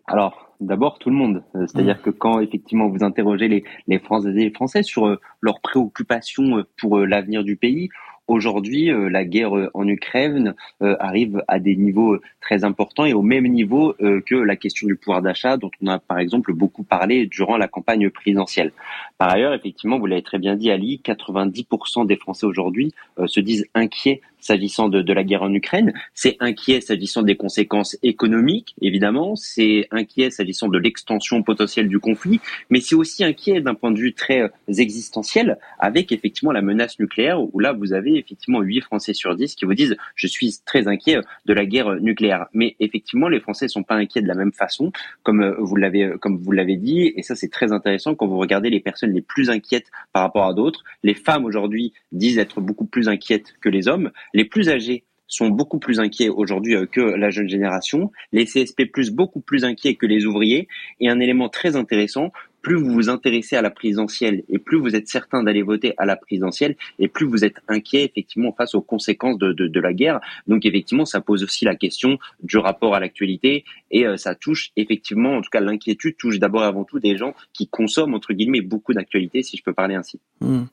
Alors, 0.05 0.53
d'abord 0.61 0.99
tout 0.99 1.09
le 1.09 1.15
monde. 1.15 1.41
Euh, 1.55 1.65
c'est-à-dire 1.65 1.95
mm. 1.95 2.01
que 2.01 2.09
quand 2.11 2.39
effectivement 2.39 2.87
vous 2.87 3.03
interrogez 3.03 3.47
les, 3.47 3.63
les 3.87 3.97
Français 3.97 4.29
et 4.29 4.43
les 4.43 4.51
Français 4.51 4.83
sur 4.83 5.07
euh, 5.07 5.19
leurs 5.41 5.59
préoccupations 5.59 6.59
euh, 6.59 6.63
pour 6.79 6.99
l'avenir 6.99 7.43
du 7.43 7.55
pays, 7.55 7.89
Aujourd'hui, 8.27 8.89
la 9.11 9.23
guerre 9.23 9.51
en 9.75 9.87
Ukraine 9.87 10.55
arrive 10.81 11.43
à 11.47 11.59
des 11.59 11.75
niveaux 11.75 12.17
très 12.41 12.63
importants 12.63 13.05
et 13.05 13.13
au 13.13 13.21
même 13.21 13.45
niveau 13.45 13.93
que 13.99 14.33
la 14.33 14.55
question 14.55 14.87
du 14.87 14.95
pouvoir 14.95 15.21
d'achat 15.21 15.57
dont 15.57 15.69
on 15.83 15.85
a 15.85 15.99
par 15.99 16.17
exemple 16.17 16.51
beaucoup 16.51 16.81
parlé 16.81 17.27
durant 17.27 17.55
la 17.55 17.67
campagne 17.67 18.09
présidentielle. 18.09 18.71
Par 19.19 19.29
ailleurs, 19.29 19.53
effectivement, 19.53 19.99
vous 19.99 20.07
l'avez 20.07 20.23
très 20.23 20.39
bien 20.39 20.55
dit 20.55 20.71
Ali, 20.71 20.99
90% 21.05 22.07
des 22.07 22.15
Français 22.15 22.47
aujourd'hui 22.47 22.95
se 23.27 23.39
disent 23.39 23.67
inquiets 23.75 24.21
s'agissant 24.45 24.89
de, 24.89 25.01
de, 25.01 25.13
la 25.13 25.23
guerre 25.23 25.41
en 25.41 25.53
Ukraine, 25.53 25.91
c'est 26.13 26.37
inquiet 26.39 26.79
s'agissant 26.79 27.23
des 27.23 27.35
conséquences 27.35 27.97
économiques, 28.03 28.75
évidemment, 28.79 29.35
c'est 29.35 29.87
inquiet 29.89 30.29
s'agissant 30.29 30.67
de 30.67 30.77
l'extension 30.77 31.41
potentielle 31.41 31.87
du 31.87 31.99
conflit, 31.99 32.39
mais 32.69 32.79
c'est 32.79 32.93
aussi 32.93 33.23
inquiet 33.23 33.61
d'un 33.61 33.73
point 33.73 33.89
de 33.89 33.97
vue 33.97 34.13
très 34.13 34.41
euh, 34.41 34.49
existentiel 34.77 35.57
avec 35.79 36.11
effectivement 36.11 36.51
la 36.51 36.61
menace 36.61 36.99
nucléaire, 36.99 37.41
où 37.41 37.59
là 37.59 37.73
vous 37.73 37.93
avez 37.93 38.17
effectivement 38.17 38.61
8 38.61 38.81
Français 38.81 39.13
sur 39.13 39.35
10 39.35 39.55
qui 39.55 39.65
vous 39.65 39.73
disent 39.73 39.97
je 40.13 40.27
suis 40.27 40.53
très 40.63 40.87
inquiet 40.87 41.17
de 41.45 41.53
la 41.53 41.65
guerre 41.65 41.95
nucléaire. 41.95 42.45
Mais 42.53 42.75
effectivement, 42.79 43.29
les 43.29 43.39
Français 43.39 43.67
sont 43.67 43.83
pas 43.83 43.95
inquiets 43.95 44.21
de 44.21 44.27
la 44.27 44.35
même 44.35 44.53
façon, 44.53 44.91
comme 45.23 45.41
euh, 45.41 45.55
vous 45.57 45.75
l'avez 45.75 46.03
euh, 46.03 46.17
comme 46.17 46.37
vous 46.37 46.51
l'avez 46.51 46.77
dit, 46.77 47.13
et 47.15 47.23
ça 47.23 47.35
c'est 47.35 47.49
très 47.49 47.71
intéressant 47.71 48.13
quand 48.13 48.27
vous 48.27 48.37
regardez 48.37 48.69
les 48.69 48.79
personnes 48.79 49.11
les 49.11 49.21
plus 49.21 49.49
inquiètes 49.49 49.87
par 50.13 50.21
rapport 50.21 50.45
à 50.45 50.53
d'autres. 50.53 50.83
Les 51.01 51.15
femmes 51.15 51.45
aujourd'hui 51.45 51.93
disent 52.11 52.37
être 52.37 52.61
beaucoup 52.61 52.85
plus 52.85 53.07
inquiètes 53.07 53.55
que 53.59 53.69
les 53.69 53.87
hommes. 53.87 54.11
Les 54.35 54.43
plus 54.43 54.67
âgés 54.67 55.05
sont 55.27 55.47
beaucoup 55.47 55.79
plus 55.79 56.01
inquiets 56.01 56.27
aujourd'hui 56.27 56.75
euh, 56.75 56.85
que 56.85 56.99
la 56.99 57.29
jeune 57.29 57.47
génération, 57.47 58.11
les 58.33 58.43
CSP+, 58.43 58.83
beaucoup 59.13 59.39
plus 59.39 59.63
inquiets 59.63 59.95
que 59.95 60.05
les 60.05 60.25
ouvriers, 60.25 60.67
et 60.99 61.07
un 61.07 61.21
élément 61.21 61.47
très 61.47 61.77
intéressant, 61.77 62.33
plus 62.65 62.81
vous 62.81 62.91
vous 62.91 63.09
intéressez 63.09 63.55
à 63.55 63.61
la 63.61 63.69
présidentielle 63.69 64.43
et 64.49 64.57
plus 64.57 64.79
vous 64.79 64.95
êtes 64.95 65.07
certain 65.07 65.43
d'aller 65.43 65.61
voter 65.61 65.93
à 65.97 66.05
la 66.07 66.15
présidentielle 66.15 66.75
et 66.97 67.07
plus 67.07 67.27
vous 67.27 67.45
êtes 67.45 67.57
inquiet 67.67 68.05
effectivement 68.05 68.51
face 68.53 68.73
aux 68.73 68.81
conséquences 68.81 69.37
de, 69.37 69.53
de, 69.53 69.79
la 69.79 69.93
guerre. 69.93 70.19
Donc 70.47 70.65
effectivement, 70.65 71.05
ça 71.05 71.21
pose 71.21 71.43
aussi 71.43 71.63
la 71.63 71.75
question 71.75 72.17
du 72.41 72.57
rapport 72.57 72.95
à 72.95 72.99
l'actualité 72.99 73.65
et 73.91 74.07
euh, 74.07 74.17
ça 74.17 74.33
touche 74.33 74.71
effectivement, 74.77 75.37
en 75.37 75.41
tout 75.43 75.51
cas 75.51 75.59
l'inquiétude 75.59 76.17
touche 76.17 76.39
d'abord 76.39 76.63
et 76.63 76.65
avant 76.65 76.85
tout 76.85 76.97
des 76.97 77.17
gens 77.17 77.35
qui 77.53 77.67
consomment 77.67 78.15
entre 78.15 78.33
guillemets 78.33 78.61
beaucoup 78.61 78.95
d'actualité, 78.95 79.43
si 79.43 79.57
je 79.57 79.63
peux 79.63 79.73
parler 79.73 79.93
ainsi. 79.93 80.19
Mmh. 80.41 80.63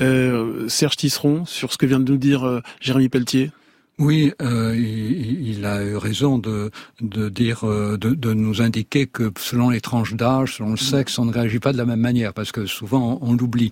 Euh, 0.00 0.68
Serge 0.68 0.94
Tisseron, 0.94 1.46
sur 1.46 1.72
ce 1.72 1.78
que 1.78 1.86
vient 1.86 1.98
de 1.98 2.12
nous 2.12 2.16
dire 2.16 2.44
euh, 2.44 2.60
Jérémy 2.80 3.08
Pelletier. 3.08 3.50
Oui, 4.00 4.32
euh, 4.42 4.74
il, 4.76 5.50
il, 5.50 5.64
a 5.64 5.84
eu 5.84 5.96
raison 5.96 6.38
de, 6.38 6.72
de 7.00 7.28
dire, 7.28 7.62
euh, 7.62 7.96
de, 7.96 8.10
de, 8.10 8.32
nous 8.32 8.60
indiquer 8.60 9.06
que 9.06 9.30
selon 9.38 9.70
les 9.70 9.80
tranches 9.80 10.14
d'âge, 10.14 10.56
selon 10.56 10.72
le 10.72 10.76
sexe, 10.76 11.16
on 11.20 11.26
ne 11.26 11.32
réagit 11.32 11.60
pas 11.60 11.72
de 11.72 11.78
la 11.78 11.84
même 11.84 12.00
manière, 12.00 12.32
parce 12.32 12.50
que 12.50 12.66
souvent 12.66 13.20
on, 13.22 13.34
l'oublie. 13.34 13.70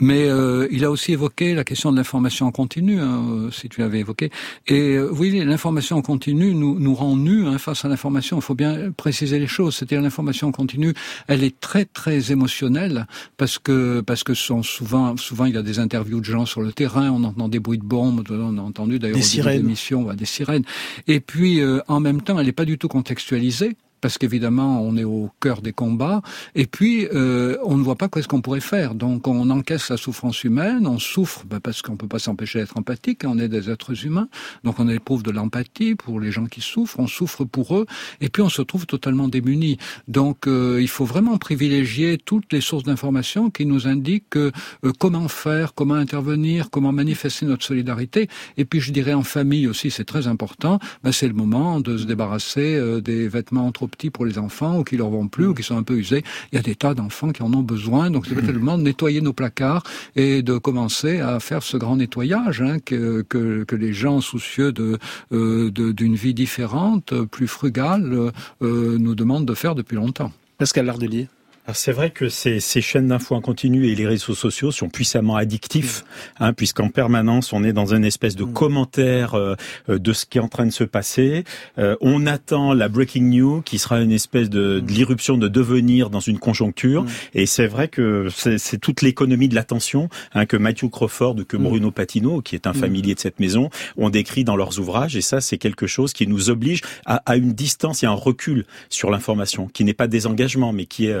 Mais 0.00 0.28
euh, 0.28 0.66
il 0.72 0.84
a 0.84 0.90
aussi 0.90 1.12
évoqué 1.12 1.54
la 1.54 1.62
question 1.62 1.92
de 1.92 1.96
l'information 1.96 2.46
en 2.46 2.50
continu, 2.50 3.00
hein, 3.00 3.48
si 3.52 3.68
tu 3.68 3.80
l'avais 3.80 4.00
évoqué. 4.00 4.30
Et 4.66 4.96
euh, 4.96 5.08
oui, 5.12 5.38
l'information 5.44 5.98
en 5.98 6.02
continu 6.02 6.52
nous, 6.52 6.80
nous 6.80 6.94
rend 6.96 7.16
nus 7.16 7.46
hein, 7.46 7.58
face 7.58 7.84
à 7.84 7.88
l'information. 7.88 8.38
Il 8.38 8.42
faut 8.42 8.56
bien 8.56 8.90
préciser 8.90 9.38
les 9.38 9.46
choses. 9.46 9.76
C'est-à-dire 9.76 10.02
l'information 10.02 10.48
en 10.48 10.52
continu, 10.52 10.94
elle 11.28 11.44
est 11.44 11.60
très 11.60 11.84
très 11.84 12.32
émotionnelle 12.32 13.06
parce 13.36 13.60
que 13.60 14.00
parce 14.00 14.24
que 14.24 14.34
sont 14.34 14.64
souvent 14.64 15.16
souvent 15.16 15.44
il 15.44 15.54
y 15.54 15.58
a 15.58 15.62
des 15.62 15.78
interviews 15.78 16.18
de 16.18 16.24
gens 16.24 16.44
sur 16.44 16.60
le 16.60 16.72
terrain, 16.72 17.10
on 17.10 17.22
entend 17.22 17.48
des 17.48 17.60
bruits 17.60 17.78
de 17.78 17.84
bombes, 17.84 18.24
on 18.30 18.58
a 18.58 18.62
entendu 18.62 18.98
d'ailleurs 18.98 19.16
des 19.62 19.66
sirènes 19.66 19.68
émissions, 19.68 20.14
des 20.14 20.24
sirènes. 20.24 20.64
Et 21.06 21.20
puis, 21.20 21.60
euh, 21.60 21.80
en 21.88 22.00
même 22.00 22.22
temps, 22.22 22.38
elle 22.38 22.46
n'est 22.46 22.52
pas 22.52 22.64
du 22.64 22.78
tout 22.78 22.88
contextualisée 22.88 23.76
parce 24.00 24.18
qu'évidemment 24.18 24.82
on 24.82 24.96
est 24.96 25.04
au 25.04 25.30
cœur 25.40 25.62
des 25.62 25.72
combats, 25.72 26.22
et 26.54 26.66
puis 26.66 27.06
euh, 27.12 27.56
on 27.64 27.76
ne 27.76 27.82
voit 27.82 27.96
pas 27.96 28.08
qu'est-ce 28.08 28.28
qu'on 28.28 28.40
pourrait 28.40 28.60
faire. 28.60 28.94
Donc 28.94 29.28
on 29.28 29.50
encaisse 29.50 29.90
la 29.90 29.96
souffrance 29.96 30.44
humaine, 30.44 30.86
on 30.86 30.98
souffre 30.98 31.44
bah, 31.46 31.58
parce 31.62 31.82
qu'on 31.82 31.96
peut 31.96 32.08
pas 32.08 32.18
s'empêcher 32.18 32.60
d'être 32.60 32.76
empathique, 32.76 33.22
on 33.24 33.38
est 33.38 33.48
des 33.48 33.70
êtres 33.70 34.06
humains, 34.06 34.28
donc 34.64 34.78
on 34.78 34.88
éprouve 34.88 35.22
de 35.22 35.30
l'empathie 35.30 35.94
pour 35.94 36.20
les 36.20 36.30
gens 36.30 36.46
qui 36.46 36.60
souffrent, 36.60 36.98
on 36.98 37.06
souffre 37.06 37.44
pour 37.44 37.76
eux, 37.76 37.86
et 38.20 38.28
puis 38.28 38.42
on 38.42 38.48
se 38.48 38.62
trouve 38.62 38.86
totalement 38.86 39.28
démunis. 39.28 39.78
Donc 40.08 40.46
euh, 40.46 40.78
il 40.80 40.88
faut 40.88 41.04
vraiment 41.04 41.36
privilégier 41.38 42.18
toutes 42.18 42.52
les 42.52 42.60
sources 42.60 42.84
d'informations 42.84 43.50
qui 43.50 43.66
nous 43.66 43.86
indiquent 43.86 44.36
euh, 44.36 44.50
comment 44.98 45.28
faire, 45.28 45.74
comment 45.74 45.94
intervenir, 45.94 46.70
comment 46.70 46.92
manifester 46.92 47.46
notre 47.46 47.64
solidarité, 47.64 48.28
et 48.56 48.64
puis 48.64 48.80
je 48.80 48.92
dirais 48.92 49.14
en 49.14 49.22
famille 49.22 49.66
aussi, 49.66 49.90
c'est 49.90 50.04
très 50.04 50.26
important, 50.26 50.78
bah, 51.02 51.12
c'est 51.12 51.28
le 51.28 51.34
moment 51.34 51.80
de 51.80 51.96
se 51.96 52.04
débarrasser 52.04 52.76
euh, 52.76 53.00
des 53.00 53.28
vêtements 53.28 53.70
trop 53.72 53.89
petits 53.90 54.10
pour 54.10 54.24
les 54.24 54.38
enfants 54.38 54.78
ou 54.78 54.84
qui 54.84 54.96
leur 54.96 55.10
vont 55.10 55.28
plus 55.28 55.46
ou 55.46 55.54
qui 55.54 55.62
sont 55.62 55.76
un 55.76 55.82
peu 55.82 55.94
usés. 55.94 56.24
Il 56.52 56.56
y 56.56 56.58
a 56.58 56.62
des 56.62 56.74
tas 56.74 56.94
d'enfants 56.94 57.30
qui 57.30 57.42
en 57.42 57.52
ont 57.52 57.62
besoin. 57.62 58.10
Donc 58.10 58.26
c'est 58.26 58.34
peut-être 58.34 58.52
le 58.52 58.58
moment 58.58 58.78
de 58.78 58.82
nettoyer 58.82 59.20
nos 59.20 59.32
placards 59.32 59.82
et 60.16 60.42
de 60.42 60.58
commencer 60.58 61.20
à 61.20 61.40
faire 61.40 61.62
ce 61.62 61.76
grand 61.76 61.96
nettoyage 61.96 62.62
hein, 62.62 62.78
que, 62.78 63.22
que, 63.22 63.64
que, 63.64 63.76
les 63.76 63.92
gens 63.92 64.20
soucieux 64.20 64.72
de 64.72 64.98
euh, 65.32 65.70
d'une 65.70 66.14
vie 66.14 66.34
différente, 66.34 67.14
plus 67.24 67.48
frugale, 67.48 68.32
euh, 68.62 68.98
nous 68.98 69.14
demandent 69.14 69.46
de 69.46 69.54
faire 69.54 69.74
depuis 69.74 69.96
longtemps. 69.96 70.32
Pascal 70.58 70.86
Lardelier 70.86 71.28
c'est 71.72 71.92
vrai 71.92 72.10
que 72.10 72.28
ces, 72.28 72.58
ces 72.60 72.80
chaînes 72.80 73.08
d'infos 73.08 73.34
en 73.34 73.40
continu 73.40 73.86
et 73.86 73.94
les 73.94 74.06
réseaux 74.06 74.34
sociaux 74.34 74.70
sont 74.70 74.88
puissamment 74.88 75.36
addictifs, 75.36 76.02
mm. 76.02 76.44
hein, 76.44 76.52
puisqu'en 76.52 76.88
permanence 76.88 77.52
on 77.52 77.62
est 77.64 77.72
dans 77.72 77.94
une 77.94 78.04
espèce 78.04 78.36
de 78.36 78.44
mm. 78.44 78.52
commentaire 78.52 79.34
euh, 79.34 79.54
de 79.88 80.12
ce 80.12 80.26
qui 80.26 80.38
est 80.38 80.40
en 80.40 80.48
train 80.48 80.66
de 80.66 80.72
se 80.72 80.84
passer. 80.84 81.44
Euh, 81.78 81.96
on 82.00 82.26
attend 82.26 82.72
la 82.72 82.88
breaking 82.88 83.30
news 83.30 83.62
qui 83.62 83.78
sera 83.78 84.00
une 84.00 84.12
espèce 84.12 84.50
de, 84.50 84.80
de 84.80 84.92
mm. 84.92 84.94
l'irruption 84.94 85.38
de 85.38 85.48
devenir 85.48 86.10
dans 86.10 86.20
une 86.20 86.38
conjoncture. 86.38 87.04
Et 87.34 87.46
c'est 87.46 87.66
vrai 87.66 87.88
que 87.88 88.28
c'est 88.30 88.78
toute 88.78 89.02
l'économie 89.02 89.48
de 89.48 89.54
l'attention 89.54 90.08
hein, 90.34 90.46
que 90.46 90.56
Matthew 90.56 90.88
Crawford 90.90 91.36
ou 91.38 91.44
que 91.44 91.56
Bruno 91.56 91.90
Patino, 91.90 92.40
qui 92.40 92.54
est 92.54 92.66
un 92.66 92.72
familier 92.72 93.14
de 93.14 93.20
cette 93.20 93.40
maison, 93.40 93.70
ont 93.96 94.10
décrit 94.10 94.44
dans 94.44 94.56
leurs 94.56 94.78
ouvrages. 94.78 95.16
Et 95.16 95.20
ça, 95.20 95.40
c'est 95.40 95.58
quelque 95.58 95.86
chose 95.86 96.12
qui 96.12 96.26
nous 96.26 96.50
oblige 96.50 96.80
à, 97.04 97.16
à 97.26 97.36
une 97.36 97.52
distance 97.52 98.02
et 98.02 98.06
un 98.06 98.12
recul 98.12 98.64
sur 98.88 99.10
l'information, 99.10 99.68
qui 99.68 99.84
n'est 99.84 99.94
pas 99.94 100.06
des 100.06 100.26
engagements, 100.26 100.72
mais 100.72 100.86
qui 100.86 101.06
est 101.06 101.16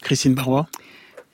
Christine 0.00 0.34
Barrois 0.34 0.68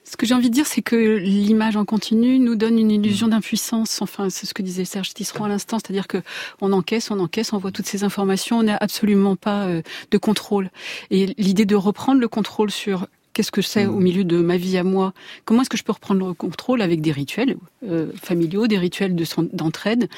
ce 0.09 0.17
que 0.17 0.25
j'ai 0.25 0.35
envie 0.35 0.51
de 0.51 0.55
dire, 0.55 0.69
c'est 0.69 0.83
que 0.83 1.17
l'image 1.17 1.77
en 1.77 1.85
continu 1.85 2.39
nous 2.39 2.55
donne 2.55 2.79
une 2.79 2.93
illusion 2.93 3.27
d'impuissance. 3.27 4.01
Enfin, 4.01 4.31
c'est 4.31 4.47
ce 4.47 4.55
que 4.55 4.63
disait 4.63 4.85
Serge 4.85 5.13
Tisseron 5.13 5.45
à 5.45 5.49
l'instant, 5.49 5.79
c'est-à-dire 5.79 6.07
que 6.07 6.19
on 6.61 6.73
encaisse, 6.73 7.11
on 7.11 7.19
encaisse, 7.19 7.53
on 7.53 7.59
voit 7.59 7.73
toutes 7.73 7.89
ces 7.89 8.05
informations, 8.05 8.61
on 8.61 8.63
n'a 8.63 8.77
absolument 8.77 9.35
pas 9.35 9.65
euh, 9.65 9.83
de 10.13 10.19
contrôle. 10.19 10.71
Et 11.11 11.35
l'idée 11.39 11.65
de 11.65 11.75
reprendre 11.75 12.21
le 12.21 12.29
contrôle 12.29 12.71
sur 12.71 13.09
Qu'est-ce 13.37 13.53
que 13.53 13.61
c'est 13.61 13.85
au 13.85 13.99
mmh. 13.99 14.03
milieu 14.03 14.25
de 14.25 14.39
ma 14.39 14.57
vie 14.57 14.79
à 14.79 14.83
moi? 14.83 15.13
Comment 15.45 15.61
est-ce 15.61 15.69
que 15.69 15.77
je 15.77 15.85
peux 15.85 15.93
reprendre 15.93 16.27
le 16.27 16.33
contrôle 16.33 16.81
avec 16.81 17.03
des 17.03 17.13
rituels 17.13 17.59
euh, 17.87 18.11
familiaux, 18.23 18.67
des 18.67 18.79
rituels 18.79 19.15
d'entraide? 19.53 20.09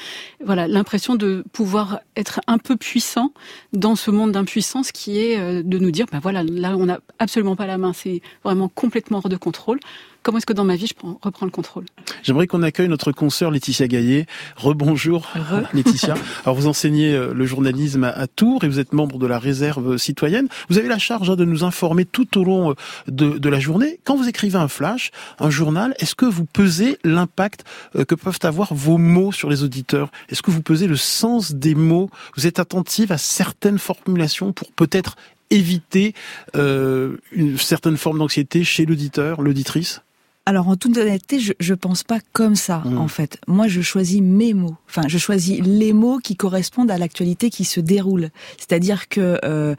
Voilà, 0.41 0.69
l'impression 0.69 1.15
de 1.15 1.43
pouvoir 1.51 1.99
être 2.15 2.39
un 2.47 2.57
peu 2.57 2.77
puissant 2.77 3.33
dans 3.73 3.97
ce 3.97 4.09
monde 4.09 4.31
d'impuissance 4.31 4.93
qui 4.93 5.19
est 5.19 5.37
euh, 5.37 5.63
de 5.63 5.79
nous 5.79 5.91
dire, 5.91 6.05
ben 6.09 6.19
voilà, 6.19 6.43
là 6.43 6.77
on 6.77 6.85
n'a 6.85 7.01
absolument 7.19 7.57
pas 7.57 7.67
la 7.67 7.77
main, 7.77 7.91
c'est 7.91 8.21
vraiment 8.45 8.69
complètement 8.69 9.17
hors 9.17 9.27
de 9.27 9.35
contrôle 9.35 9.81
comment 10.29 10.37
est-ce 10.37 10.45
que 10.45 10.53
dans 10.53 10.63
ma 10.63 10.75
vie 10.75 10.85
je 10.85 10.93
reprends 11.23 11.47
le 11.47 11.51
contrôle? 11.51 11.85
J'aimerais 12.21 12.45
qu'on 12.45 12.61
accueille 12.61 12.87
notre 12.87 13.11
consoeur 13.11 13.49
Laetitia 13.49 13.87
Gaillet. 13.87 14.27
Rebonjour 14.57 15.27
Laetitia. 15.73 16.13
Alors 16.45 16.55
vous 16.55 16.67
enseignez 16.67 17.15
euh, 17.15 17.33
le 17.33 17.47
journalisme 17.47 18.03
à 18.03 18.27
Tours 18.27 18.63
et 18.63 18.67
vous 18.67 18.79
êtes 18.79 18.93
membre 18.93 19.17
de 19.17 19.25
la 19.25 19.39
réserve 19.39 19.97
citoyenne. 19.97 20.47
Vous 20.69 20.77
avez 20.77 20.87
la 20.87 20.99
charge 20.99 21.31
hein, 21.31 21.35
de 21.35 21.45
nous 21.45 21.63
informer 21.63 22.05
tout 22.05 22.37
au 22.37 22.43
long 22.43 22.69
euh, 22.69 23.39
de, 23.39 23.49
la 23.49 23.59
journée. 23.59 23.99
Quand 24.03 24.17
vous 24.17 24.29
écrivez 24.29 24.59
un 24.59 24.67
flash, 24.67 25.09
un 25.39 25.49
journal, 25.49 25.95
est-ce 25.97 26.13
que 26.13 26.27
vous 26.27 26.45
pesez 26.45 26.99
l'impact 27.03 27.63
euh, 27.95 28.05
que 28.05 28.13
peuvent 28.13 28.37
avoir 28.43 28.75
vos 28.75 28.99
mots 28.99 29.31
sur 29.31 29.49
les 29.49 29.63
auditeurs? 29.63 30.11
Est-ce 30.29 30.43
que 30.43 30.51
vous 30.51 30.61
pesez 30.61 30.85
le 30.85 30.95
sens 30.95 31.55
des 31.55 31.73
mots? 31.73 32.11
Vous 32.37 32.45
êtes 32.45 32.59
attentive 32.59 33.11
à 33.11 33.17
certaines 33.17 33.79
formulations 33.79 34.53
pour 34.53 34.71
peut-être 34.73 35.15
éviter 35.49 36.13
une 36.53 37.57
certaine 37.57 37.97
forme 37.97 38.19
d'anxiété 38.19 38.63
chez 38.63 38.85
l'auditeur, 38.85 39.41
l'auditrice? 39.41 40.03
Alors 40.49 40.67
en 40.67 40.75
toute 40.75 40.97
honnêteté, 40.97 41.39
je, 41.39 41.53
je 41.59 41.75
pense 41.75 42.01
pas 42.01 42.17
comme 42.33 42.55
ça 42.55 42.81
mmh. 42.83 42.97
en 42.97 43.07
fait. 43.07 43.39
Moi, 43.45 43.67
je 43.67 43.81
choisis 43.81 44.19
mes 44.19 44.55
mots. 44.55 44.75
Enfin, 44.89 45.03
je 45.07 45.19
choisis 45.19 45.59
les 45.61 45.93
mots 45.93 46.17
qui 46.17 46.35
correspondent 46.35 46.89
à 46.89 46.97
l'actualité 46.97 47.51
qui 47.51 47.65
se 47.65 47.79
déroule. 47.79 48.31
C'est-à-dire 48.57 49.09
que 49.09 49.39
euh, 49.45 49.75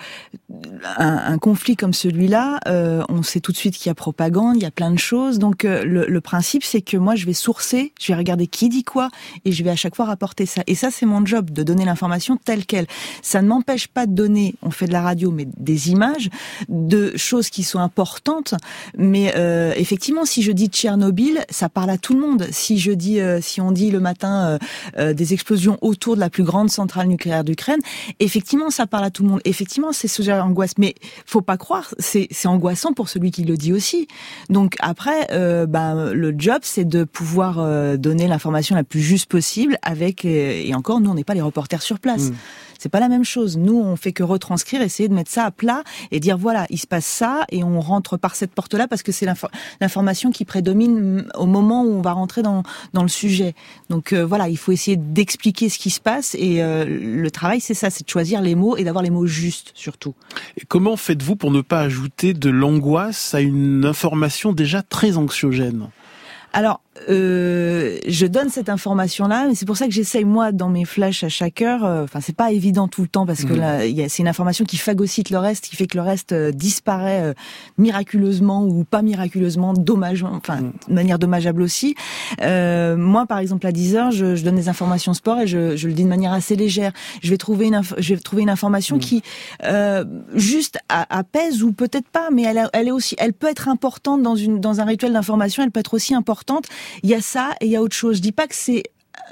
un, 0.97 1.17
un, 1.33 1.39
conflit 1.39 1.75
comme 1.75 1.93
celui-là, 1.93 2.61
euh, 2.69 3.03
on 3.09 3.25
sait 3.25 3.41
tout 3.41 3.51
de 3.51 3.57
suite 3.57 3.75
qu'il 3.75 3.89
y 3.89 3.91
a 3.91 3.97
propagande, 3.97 4.59
il 4.59 4.63
y 4.63 4.67
a 4.67 4.71
plein 4.71 4.93
de 4.93 4.99
choses. 4.99 5.41
Donc 5.41 5.65
euh, 5.65 5.83
le, 5.83 6.07
le, 6.07 6.21
principe, 6.21 6.63
c'est 6.63 6.83
que 6.83 6.97
moi, 6.97 7.17
je 7.17 7.27
vais 7.27 7.33
sourcer, 7.33 7.93
je 8.01 8.13
vais 8.13 8.17
regarder 8.17 8.47
qui 8.47 8.69
dit 8.69 8.85
quoi, 8.85 9.11
et 9.45 9.51
je 9.51 9.65
vais 9.65 9.71
à 9.71 9.77
chaque 9.77 9.97
fois 9.97 10.05
rapporter 10.05 10.47
ça. 10.47 10.63
Et 10.69 10.77
ça, 10.77 10.93
c'est 10.93 11.05
mon 11.05 11.27
job 11.27 11.51
de 11.51 11.65
donner 11.65 11.85
l'information 11.85 12.37
telle 12.37 12.65
quelle. 12.65 12.87
Ça 13.23 13.43
ne 13.43 13.49
m'empêche 13.49 13.89
pas 13.89 14.07
de 14.07 14.13
donner, 14.13 14.55
on 14.63 14.71
fait 14.71 14.87
de 14.87 14.93
la 14.93 15.03
radio, 15.03 15.33
mais 15.33 15.49
des 15.57 15.91
images 15.91 16.31
de 16.69 17.17
choses 17.17 17.51
qui 17.51 17.65
sont 17.65 17.81
importantes. 17.81 18.55
Mais 18.97 19.33
euh, 19.35 19.73
effectivement, 19.77 20.25
si 20.25 20.43
je 20.43 20.53
dis 20.53 20.60
Tchernobyl, 20.69 21.45
ça 21.51 21.69
parle 21.69 21.91
à 21.91 21.99
tout 21.99 22.15
le 22.15 22.21
monde. 22.21 22.47
Si 22.51 22.79
je 22.79 22.93
dis, 22.93 23.21
euh, 23.21 23.41
si 23.41 23.61
on 23.61 23.73
dit 23.73 23.91
le 23.91 24.01
matin 24.01 24.47
euh, 24.47 24.59
euh, 24.99 25.13
des 25.13 25.33
explosions 25.33 25.79
autour 25.81 26.15
de 26.15 26.21
la 26.21 26.31
plus 26.31 26.43
grande 26.43 26.71
centrale 26.71 27.09
nucléaire 27.09 27.45
d'Ukraine, 27.45 27.81
effectivement, 28.19 28.71
ça 28.71 28.87
parle 28.87 29.05
à 29.05 29.11
tout 29.11 29.23
le 29.23 29.29
monde. 29.29 29.41
Effectivement, 29.45 29.93
c'est 29.93 30.09
ce 30.09 30.23
genre 30.23 30.39
d'angoisse. 30.39 30.73
Mais 30.79 30.95
faut 31.27 31.41
pas 31.41 31.57
croire, 31.57 31.95
c'est 31.99 32.29
angoissant 32.47 32.93
pour 32.93 33.09
celui 33.09 33.31
qui 33.31 33.45
le 33.45 33.57
dit 33.57 33.73
aussi. 33.73 34.09
Donc 34.49 34.75
après, 34.81 35.29
ben, 35.67 36.13
le 36.13 36.35
job, 36.37 36.61
c'est 36.63 36.85
de 36.85 37.05
pouvoir 37.05 37.99
donner 37.99 38.29
l'information 38.29 38.75
la 38.77 38.85
plus 38.85 39.01
juste 39.01 39.27
possible 39.27 39.79
avec, 39.83 40.25
et 40.25 40.73
encore, 40.75 41.01
nous, 41.01 41.11
on 41.11 41.15
n'est 41.15 41.25
pas 41.25 41.35
les 41.35 41.43
reporters 41.43 41.83
sur 41.83 41.99
place. 41.99 42.31
Mmh. 42.31 42.35
C'est 42.81 42.89
pas 42.89 42.99
la 42.99 43.11
même 43.11 43.25
chose. 43.25 43.59
Nous, 43.59 43.79
on 43.79 43.95
fait 43.95 44.13
que 44.13 44.23
retranscrire, 44.23 44.81
essayer 44.81 45.07
de 45.07 45.13
mettre 45.13 45.31
ça 45.31 45.45
à 45.45 45.51
plat 45.51 45.85
et 46.11 46.19
dire 46.19 46.39
voilà, 46.39 46.65
il 46.71 46.79
se 46.79 46.87
passe 46.87 47.05
ça 47.05 47.45
et 47.51 47.63
on 47.63 47.79
rentre 47.79 48.17
par 48.17 48.35
cette 48.35 48.53
porte-là 48.53 48.89
parce 48.89 49.03
que 49.03 49.13
c'est 49.13 49.27
l'information 49.83 50.31
qui 50.31 50.47
prédomine 50.47 51.27
au 51.35 51.45
moment 51.45 51.85
où 51.85 51.91
on 51.91 52.01
va 52.01 52.13
rentrer 52.13 52.41
dans, 52.41 52.63
dans 52.95 53.03
le 53.03 53.09
sujet. 53.09 53.55
Donc 53.91 54.15
euh, 54.15 54.25
voilà, 54.25 54.49
il 54.49 54.57
faut 54.57 54.73
essayer 54.73 54.97
d'expliquer 54.97 55.69
ce 55.69 55.79
qui 55.79 55.91
se 55.91 56.01
passe 56.01 56.35
et 56.37 56.63
euh, 56.63 56.87
le 56.87 57.31
travail, 57.31 57.61
c'est 57.61 57.75
ça, 57.75 57.91
c'est 57.91 58.05
de 58.05 58.11
choisir 58.11 58.41
les 58.41 58.55
mots 58.55 58.79
et 58.79 58.85
d'avoir 58.85 59.05
les 59.05 59.11
mots 59.11 59.27
justes 59.27 59.73
surtout. 59.75 60.15
Et 60.57 60.65
comment 60.67 60.97
faites-vous 60.97 61.37
pour 61.37 61.51
ne 61.51 61.61
pas 61.61 61.81
ajouter 61.81 62.33
de 62.33 62.49
l'angoisse 62.49 63.35
à 63.35 63.43
une 63.43 63.85
information 63.85 64.55
déjà 64.55 64.81
très 64.81 65.19
anxiogène? 65.19 65.89
Alors, 66.53 66.81
euh, 67.09 67.99
je 68.07 68.27
donne 68.27 68.51
cette 68.51 68.69
information-là, 68.69 69.47
mais 69.49 69.55
c'est 69.55 69.67
pour 69.67 69.77
ça 69.77 69.87
que 69.87 69.93
j'essaye 69.93 70.25
moi 70.25 70.53
dans 70.53 70.69
mes 70.69 70.85
flashs 70.85 71.25
à 71.25 71.29
chaque 71.29 71.63
heure. 71.63 71.85
Euh, 71.85 72.05
enfin, 72.05 72.21
c'est 72.21 72.37
pas 72.37 72.53
évident 72.53 72.89
tout 72.89 73.03
le 73.03 73.09
temps 73.09 73.27
parce 73.27 73.45
que 73.45 73.53
mmh. 73.53 73.97
là, 73.97 74.09
c'est 74.09 74.23
une 74.23 74.29
information 74.29 74.65
qui 74.65 74.77
phagocyte 74.77 75.31
le 75.31 75.39
reste, 75.39 75.65
qui 75.65 75.77
fait 75.77 75.87
que 75.87 75.97
le 75.97 76.03
reste 76.03 76.33
euh, 76.33 76.53
disparaît 76.53 77.23
euh, 77.23 77.35
miraculeusement 77.79 78.65
ou 78.65 78.85
pas 78.85 79.03
miraculeusement, 79.03 79.73
dommage, 79.73 80.25
enfin 80.25 80.57
mmh. 80.57 80.73
de 80.89 80.95
manière 80.95 81.19
dommageable 81.19 81.63
aussi. 81.63 81.95
moi, 82.41 83.27
par 83.27 83.39
exemple, 83.39 83.67
à 83.67 83.73
10 83.73 83.97
heures, 83.97 84.11
je, 84.11 84.35
je, 84.35 84.45
donne 84.45 84.57
des 84.57 84.69
informations 84.69 85.15
sport 85.15 85.41
et 85.41 85.47
je, 85.47 85.77
je, 85.77 85.89
le 85.89 85.95
dis 85.95 86.05
de 86.05 86.09
manière 86.09 86.33
assez 86.33 86.57
légère. 86.57 86.93
Je 87.23 87.31
vais 87.31 87.39
trouver 87.39 87.67
une, 87.67 87.81
je 87.99 88.15
vais 88.15 88.21
trouver 88.21 88.43
une 88.43 88.51
information 88.51 88.97
mmh. 88.97 89.01
qui 89.01 89.23
juste 90.35 90.79
apaise 90.89 91.63
ou 91.63 91.73
peut-être 91.73 92.09
pas, 92.09 92.29
mais 92.33 92.43
elle, 92.43 92.69
elle 92.73 92.89
est 92.89 92.93
aussi, 92.93 93.17
elle 93.19 93.33
peut 93.33 93.49
être 93.49 93.69
importante 93.69 94.23
dans 94.23 94.37
une 94.37 94.61
dans 94.61 94.81
un 94.81 94.85
rituel 94.85 95.13
d'information. 95.13 95.63
Elle 95.63 95.71
peut 95.71 95.81
être 95.81 95.95
aussi 95.95 96.15
importante 96.15 96.67
il 97.03 97.11
y 97.11 97.15
a 97.15 97.21
ça 97.21 97.55
et 97.61 97.67
il 97.67 97.71
y 97.71 97.77
a 97.77 97.83
autre 97.83 97.97
chose. 97.97 98.17
Je 98.17 98.23
dis 98.23 98.33
pas 98.33 98.47
que 98.47 98.55
c'est, 98.55 98.83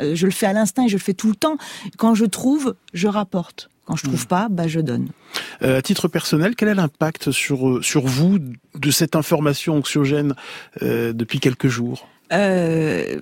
euh, 0.00 0.14
je 0.14 0.26
le 0.26 0.32
fais 0.32 0.46
à 0.46 0.52
l'instinct 0.52 0.84
et 0.84 0.88
je 0.88 0.96
le 0.96 1.02
fais 1.02 1.14
tout 1.14 1.28
le 1.28 1.36
temps. 1.36 1.56
Quand 1.96 2.14
je 2.14 2.24
trouve, 2.24 2.74
je 2.92 3.08
rapporte. 3.08 3.68
Quand 3.84 3.96
je 3.96 4.04
trouve 4.04 4.24
hmm. 4.24 4.28
pas, 4.28 4.48
bah 4.50 4.68
je 4.68 4.80
donne. 4.80 5.08
Euh, 5.62 5.78
à 5.78 5.82
titre 5.82 6.08
personnel, 6.08 6.54
quel 6.56 6.68
est 6.68 6.74
l'impact 6.74 7.30
sur 7.30 7.68
euh, 7.68 7.82
sur 7.82 8.06
vous 8.06 8.38
de 8.38 8.90
cette 8.90 9.16
information 9.16 9.76
anxiogène 9.76 10.34
depuis 10.82 11.40
quelques 11.40 11.68
jours? 11.68 12.06
Euh, 12.32 13.20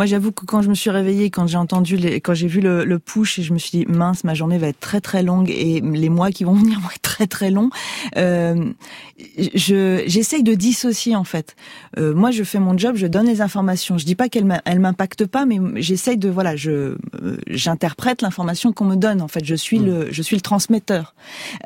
moi 0.00 0.06
j'avoue 0.06 0.32
que 0.32 0.46
quand 0.46 0.62
je 0.62 0.70
me 0.70 0.74
suis 0.74 0.88
réveillée, 0.88 1.28
quand 1.28 1.46
j'ai 1.46 1.58
entendu, 1.58 1.98
les, 1.98 2.22
quand 2.22 2.32
j'ai 2.32 2.46
vu 2.46 2.62
le, 2.62 2.86
le, 2.86 2.98
push, 2.98 3.38
et 3.38 3.42
je 3.42 3.52
me 3.52 3.58
suis 3.58 3.80
dit 3.80 3.86
mince, 3.86 4.24
ma 4.24 4.32
journée 4.32 4.56
va 4.56 4.68
être 4.68 4.80
très 4.80 5.02
très 5.02 5.22
longue 5.22 5.50
et 5.50 5.82
les 5.82 6.08
mois 6.08 6.30
qui 6.30 6.44
vont 6.44 6.54
venir 6.62 6.80
vont 6.80 6.88
être 6.88 7.02
très 7.02 7.26
très 7.26 7.50
longs. 7.50 7.68
Euh, 8.16 8.72
je 9.54 10.02
j'essaye 10.06 10.42
de 10.42 10.54
dissocier 10.54 11.16
en 11.16 11.24
fait. 11.24 11.54
Euh, 11.98 12.14
moi, 12.14 12.30
je 12.30 12.44
fais 12.44 12.58
mon 12.58 12.78
job, 12.78 12.96
je 12.96 13.06
donne 13.06 13.26
les 13.26 13.42
informations. 13.42 13.98
Je 13.98 14.06
dis 14.06 14.14
pas 14.14 14.30
qu'elles 14.30 14.46
m'impactent 14.46 15.26
pas, 15.26 15.44
mais 15.44 15.58
j'essaye 15.82 16.16
de 16.16 16.30
voilà, 16.30 16.56
je 16.56 16.70
euh, 16.70 17.36
j'interprète 17.46 18.22
l'information 18.22 18.72
qu'on 18.72 18.86
me 18.86 18.96
donne. 18.96 19.20
En 19.20 19.28
fait, 19.28 19.44
je 19.44 19.54
suis 19.54 19.80
mm. 19.80 19.84
le 19.84 20.12
je 20.12 20.22
suis 20.22 20.36
le 20.36 20.40
transmetteur. 20.40 21.14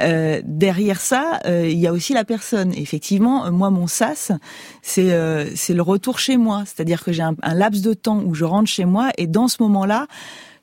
Euh, 0.01 0.43
derrière 0.45 1.01
ça, 1.01 1.39
euh, 1.47 1.69
il 1.71 1.79
y 1.79 1.87
a 1.87 1.93
aussi 1.93 2.15
la 2.15 2.25
personne. 2.25 2.73
effectivement, 2.75 3.49
moi, 3.53 3.71
mon 3.71 3.87
sas, 3.87 4.33
c'est 4.83 5.15
c'est 5.55 5.75
le 5.75 5.83
retour 5.83 6.19
chez 6.19 6.37
moi. 6.37 6.65
C'est-à-dire 6.67 7.05
que 7.05 7.13
j'ai 7.13 7.23
un, 7.23 7.37
un 7.43 7.55
laps 7.55 7.83
de 7.83 7.95
temps 7.95 8.24
où 8.25 8.35
je 8.35 8.45
rentre 8.45 8.69
chez 8.69 8.85
moi. 8.85 9.11
Et 9.19 9.27
dans 9.27 9.49
ce 9.49 9.63
moment-là 9.63 10.07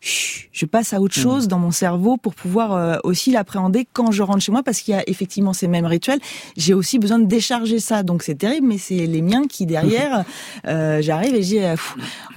je 0.01 0.65
passe 0.65 0.93
à 0.93 1.01
autre 1.01 1.17
hmm. 1.19 1.23
chose 1.23 1.47
dans 1.47 1.59
mon 1.59 1.71
cerveau 1.71 2.17
pour 2.17 2.33
pouvoir 2.33 2.73
euh, 2.73 2.97
aussi 3.03 3.31
l'appréhender 3.31 3.87
quand 3.93 4.11
je 4.11 4.23
rentre 4.23 4.41
chez 4.41 4.51
moi 4.51 4.63
parce 4.63 4.81
qu'il 4.81 4.93
y 4.93 4.97
a 4.97 5.07
effectivement 5.07 5.53
ces 5.53 5.67
mêmes 5.67 5.85
rituels. 5.85 6.19
J'ai 6.57 6.73
aussi 6.73 6.97
besoin 6.97 7.19
de 7.19 7.25
décharger 7.25 7.79
ça, 7.79 8.01
donc 8.01 8.23
c'est 8.23 8.35
terrible, 8.35 8.67
mais 8.67 8.79
c'est 8.79 9.05
les 9.05 9.21
miens 9.21 9.45
qui 9.47 9.67
derrière, 9.67 10.25
euh, 10.67 11.01
j'arrive 11.01 11.35
et 11.35 11.43
je 11.43 11.47
dis 11.47 11.59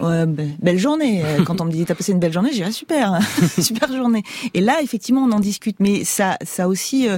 euh, 0.00 0.26
belle 0.26 0.78
journée. 0.78 1.22
Quand 1.46 1.60
on 1.60 1.64
me 1.64 1.70
dit 1.70 1.84
t'as 1.84 1.94
passé 1.94 2.12
une 2.12 2.18
belle 2.18 2.32
journée, 2.32 2.50
dis 2.50 2.62
ah, 2.62 2.70
super, 2.70 3.18
super 3.58 3.90
journée. 3.90 4.22
Et 4.52 4.60
là 4.60 4.80
effectivement 4.82 5.22
on 5.22 5.32
en 5.32 5.40
discute, 5.40 5.76
mais 5.80 6.04
ça, 6.04 6.36
ça 6.44 6.68
aussi, 6.68 7.08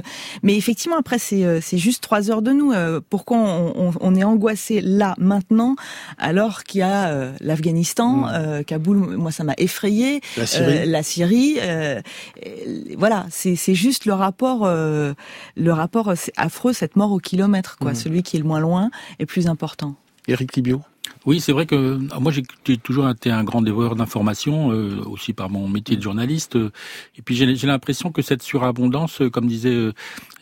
mais 0.43 0.55
effectivement 0.55 0.97
après 0.97 1.19
c'est 1.19 1.61
c'est 1.61 1.77
juste 1.77 2.01
trois 2.01 2.31
heures 2.31 2.41
de 2.41 2.51
nous. 2.51 2.73
pourquoi 3.09 3.37
on, 3.37 3.93
on, 3.99 4.15
est 4.15 4.23
angoissé 4.23 4.81
là 4.81 5.13
maintenant 5.17 5.75
alors 6.17 6.63
qu'il 6.63 6.79
y 6.79 6.83
a 6.83 7.31
l'Afghanistan, 7.41 8.27
hmm. 8.27 8.63
Kaboul, 8.63 8.97
moi 9.17 9.31
ça 9.31 9.43
m'a 9.43 9.53
effrayé. 9.57 10.21
La 10.37 11.03
Syrie. 11.03 11.57
Euh, 11.59 12.01
euh, 12.45 12.49
voilà, 12.97 13.25
c'est 13.29 13.75
juste 13.75 14.05
le 14.05 14.13
rapport, 14.13 14.65
euh, 14.65 15.13
le 15.55 15.73
rapport 15.73 16.13
affreux, 16.37 16.73
cette 16.73 16.95
mort 16.95 17.11
au 17.11 17.19
kilomètre, 17.19 17.77
quoi. 17.77 17.91
Mmh. 17.91 17.95
Celui 17.95 18.23
qui 18.23 18.37
est 18.37 18.39
le 18.39 18.45
moins 18.45 18.59
loin 18.59 18.89
est 19.19 19.25
plus 19.25 19.47
important. 19.47 19.95
Éric 20.27 20.55
Libio. 20.55 20.81
Oui, 21.25 21.41
c'est 21.41 21.51
vrai 21.51 21.65
que 21.65 21.99
moi 22.19 22.31
j'ai 22.31 22.43
toujours 22.77 23.09
été 23.09 23.31
un 23.31 23.43
grand 23.43 23.61
dévoreur 23.61 23.95
d'informations, 23.95 24.71
euh, 24.71 25.01
aussi 25.05 25.33
par 25.33 25.49
mon 25.49 25.67
métier 25.67 25.97
de 25.97 26.01
journaliste. 26.01 26.55
et 26.55 27.21
puis 27.21 27.35
j'ai 27.35 27.67
l'impression 27.67 28.11
que 28.11 28.21
cette 28.21 28.43
surabondance, 28.43 29.21
comme 29.31 29.47
disait 29.47 29.73
euh, 29.73 29.93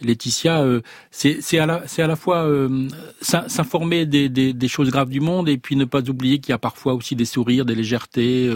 Laetitia, 0.02 0.62
euh, 0.62 0.82
c'est 1.12 1.58
à 1.58 1.66
la 1.66 1.84
c'est 1.88 2.02
à 2.02 2.08
la 2.08 2.16
fois 2.16 2.48
s'informer 3.22 4.06
des, 4.06 4.30
des, 4.30 4.54
des, 4.54 4.68
choses 4.68 4.90
graves 4.92 5.10
du 5.10 5.22
monde 5.22 5.50
et 5.50 5.58
puis 5.58 5.76
ne 5.76 5.86
pas 5.86 6.08
oublier 6.10 6.40
qu'il 6.40 6.52
y 6.52 6.54
a 6.54 6.58
parfois 6.58 6.94
aussi 6.94 7.16
des 7.16 7.26
sourires, 7.26 7.66
des 7.66 7.76
légèretés, 7.76 8.50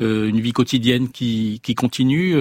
une 0.00 0.40
vie 0.40 0.52
quotidienne 0.52 1.08
qui 1.08 1.60
qui 1.62 1.74
continue. 1.74 2.36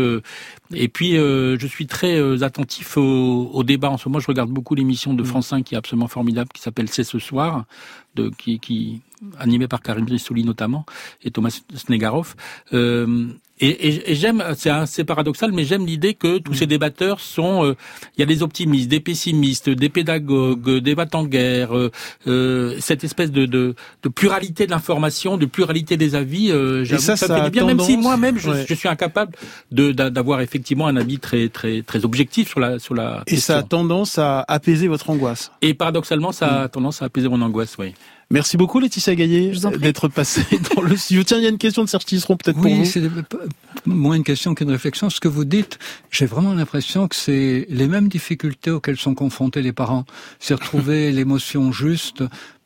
et 0.73 0.87
puis 0.89 1.13
je 1.13 1.67
suis 1.67 1.87
très 1.87 2.43
attentif 2.43 2.97
au, 2.97 3.49
au, 3.53 3.63
débat. 3.63 3.89
En 3.89 3.97
ce 3.97 4.09
moment, 4.09 4.19
je 4.19 4.27
regarde 4.27 4.49
beaucoup 4.49 4.75
l'émission 4.75 5.13
de 5.13 5.23
mmh. 5.23 5.25
France 5.25 5.47
5 5.47 5.63
qui 5.63 5.75
est 5.75 5.77
absolument 5.77 6.07
formidable, 6.07 6.49
qui 6.53 6.61
s'appelle 6.61 6.89
C'est 6.89 7.03
ce 7.03 7.19
soir, 7.19 7.65
de 8.15 8.29
qui, 8.29 9.01
animé 9.39 9.67
par 9.67 9.81
Karim 9.81 10.05
Rissouli 10.05 10.43
notamment 10.43 10.85
et 11.23 11.31
Thomas 11.31 11.61
Snegarov. 11.75 12.35
Euh, 12.73 13.27
et, 13.65 14.11
et, 14.11 14.15
j'aime, 14.15 14.43
c'est 14.57 14.69
assez 14.69 15.03
paradoxal, 15.03 15.51
mais 15.53 15.63
j'aime 15.63 15.85
l'idée 15.85 16.13
que 16.13 16.37
tous 16.37 16.53
ces 16.53 16.67
débatteurs 16.67 17.19
sont, 17.19 17.63
euh, 17.63 17.75
il 18.17 18.19
y 18.19 18.23
a 18.23 18.25
des 18.25 18.43
optimistes, 18.43 18.89
des 18.89 18.99
pessimistes, 18.99 19.69
des 19.69 19.89
pédagogues, 19.89 20.79
des 20.79 20.95
battants-guerre, 20.95 21.75
euh, 21.75 21.89
euh, 22.27 22.75
cette 22.79 23.03
espèce 23.03 23.31
de, 23.31 23.45
de, 23.45 23.75
de 24.03 24.09
pluralité 24.09 24.65
de 24.65 24.71
l'information, 24.71 25.37
de 25.37 25.45
pluralité 25.45 25.95
des 25.95 26.15
avis. 26.15 26.51
Euh, 26.51 26.83
ça, 26.85 27.15
ça, 27.15 27.33
fait 27.33 27.43
du 27.45 27.51
bien, 27.51 27.65
même 27.65 27.79
si 27.79 27.95
moi-même 27.95 28.37
je, 28.37 28.51
je, 28.67 28.73
suis 28.73 28.89
incapable 28.89 29.31
de 29.71 29.91
d'avoir 29.91 30.41
effectivement 30.41 30.87
un 30.87 30.97
avis 30.97 31.19
très 31.19 31.47
très 31.49 31.83
très 31.83 32.03
objectif 32.03 32.49
sur 32.49 32.59
la 32.59 32.79
sur 32.79 32.95
la. 32.95 33.23
Et 33.27 33.37
ça 33.37 33.59
a 33.59 33.63
tendance 33.63 34.17
à 34.17 34.43
apaiser 34.47 34.87
votre 34.87 35.09
angoisse. 35.09 35.51
Et 35.61 35.73
paradoxalement, 35.73 36.31
ça 36.31 36.63
a 36.63 36.67
tendance 36.67 37.01
à 37.01 37.05
apaiser 37.05 37.29
mon 37.29 37.41
angoisse, 37.41 37.75
oui. 37.79 37.93
Merci 38.33 38.57
beaucoup 38.57 38.79
Laetitia 38.79 39.13
Gaillet 39.13 39.51
d'être 39.77 40.07
passée 40.07 40.41
dans 40.75 40.81
le 40.81 40.97
studio. 40.97 41.23
Tiens, 41.23 41.37
il 41.37 41.43
y 41.43 41.45
a 41.45 41.49
une 41.49 41.59
question 41.59 41.83
de 41.83 41.87
Serge 41.87 42.05
Tisseron 42.05 42.35
peut-être 42.35 42.59
pour 42.59 42.67
vous. 42.67 42.79
Oui, 42.79 42.85
c'est 42.87 43.03
moins 43.85 44.15
une 44.15 44.23
question 44.23 44.55
qu'une 44.55 44.71
réflexion. 44.71 45.11
Ce 45.11 45.19
que 45.19 45.27
vous 45.27 45.45
dites, 45.45 45.77
j'ai 46.09 46.25
vraiment 46.25 46.55
l'impression 46.55 47.07
que 47.07 47.15
c'est 47.15 47.67
les 47.69 47.87
mêmes 47.87 48.07
difficultés 48.07 48.71
auxquelles 48.71 48.97
sont 48.97 49.13
confrontés 49.13 49.61
les 49.61 49.71
parents. 49.71 50.05
C'est 50.39 50.55
retrouver 50.55 51.11
l'émotion 51.13 51.71
juste, 51.71 52.23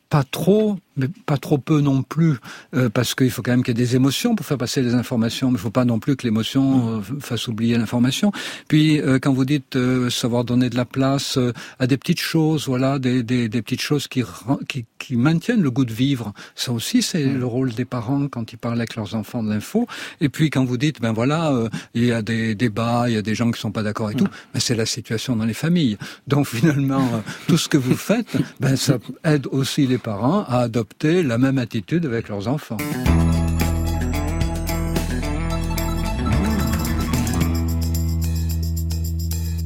pas 0.10 0.24
trop 0.24 0.78
mais 0.98 1.08
pas 1.26 1.38
trop 1.38 1.58
peu 1.58 1.80
non 1.80 2.02
plus, 2.02 2.38
euh, 2.76 2.90
parce 2.90 3.16
qu'il 3.16 3.32
faut 3.32 3.42
quand 3.42 3.52
même 3.52 3.64
qu'il 3.64 3.78
y 3.78 3.82
ait 3.82 3.86
des 3.86 3.96
émotions 3.96 4.36
pour 4.36 4.46
faire 4.46 4.58
passer 4.58 4.82
les 4.82 4.96
informations, 4.96 5.50
mais 5.52 5.58
il 5.58 5.62
faut 5.62 5.70
pas 5.70 5.86
non 5.86 6.00
plus 6.00 6.16
que 6.16 6.24
l'émotion 6.24 6.98
euh, 6.98 7.02
fasse 7.20 7.48
oublier 7.48 7.78
l'information. 7.78 8.32
Puis 8.68 9.00
euh, 9.00 9.20
quand 9.20 9.32
vous 9.32 9.46
dites 9.46 9.78
savoir 10.10 10.44
donner 10.44 10.70
de 10.70 10.76
la 10.76 10.86
place 10.86 11.38
à 11.80 11.88
des 11.88 11.98
petites 11.98 12.20
choses, 12.20 12.68
voilà, 12.68 13.00
des, 13.00 13.24
des, 13.24 13.48
des 13.48 13.62
petites 13.62 13.82
choses 13.82 14.08
qui, 14.08 14.24
qui, 14.68 14.86
qui 14.98 15.16
maintiennent 15.16 15.62
le 15.62 15.72
goût 15.72 15.86
de 15.86 15.94
vivre, 15.94 16.34
ça 16.56 16.72
aussi 16.72 17.02
c'est 17.02 17.24
le 17.26 17.46
rôle 17.46 17.74
des 17.74 17.86
parents 17.86 18.28
quand 18.28 18.52
ils 18.52 18.58
parlent 18.58 18.78
avec 18.78 18.96
leurs 18.96 19.16
enfants 19.16 19.44
de 19.44 19.50
l'info. 19.50 19.88
Et 20.22 20.30
puis 20.30 20.50
quand 20.50 20.66
vous 20.66 20.78
dites 20.78 21.00
ben 21.00 21.14
voilà, 21.14 21.54
il 21.94 22.06
y 22.06 22.12
a 22.12 22.22
des 22.22 22.56
débats, 22.56 23.06
il 23.08 23.14
y 23.14 23.18
a 23.18 23.22
des 23.22 23.36
gens 23.36 23.52
qui 23.52 23.60
sont 23.60 23.72
pas 23.72 23.84
d'accord 23.84 24.12
et 24.12 24.16
tout, 24.16 24.28
ben, 24.54 24.60
c'est 24.60 24.76
la 24.76 24.86
situation 24.86 25.36
dans 25.36 25.46
les 25.46 25.54
familles. 25.54 25.98
Donc 26.28 26.48
finalement 26.48 27.24
tout 27.48 27.58
ce 27.58 27.70
que 27.70 27.78
vous 27.78 27.96
faites, 27.96 28.36
ben 28.60 28.76
ça 28.76 28.98
aide 29.24 29.48
aussi 29.52 29.86
les 29.86 30.00
parents 30.00 30.44
à 30.44 30.60
adopter 30.62 30.87
la 31.04 31.38
même 31.38 31.58
attitude 31.58 32.06
avec 32.06 32.30
leurs 32.30 32.48
enfants. 32.48 32.78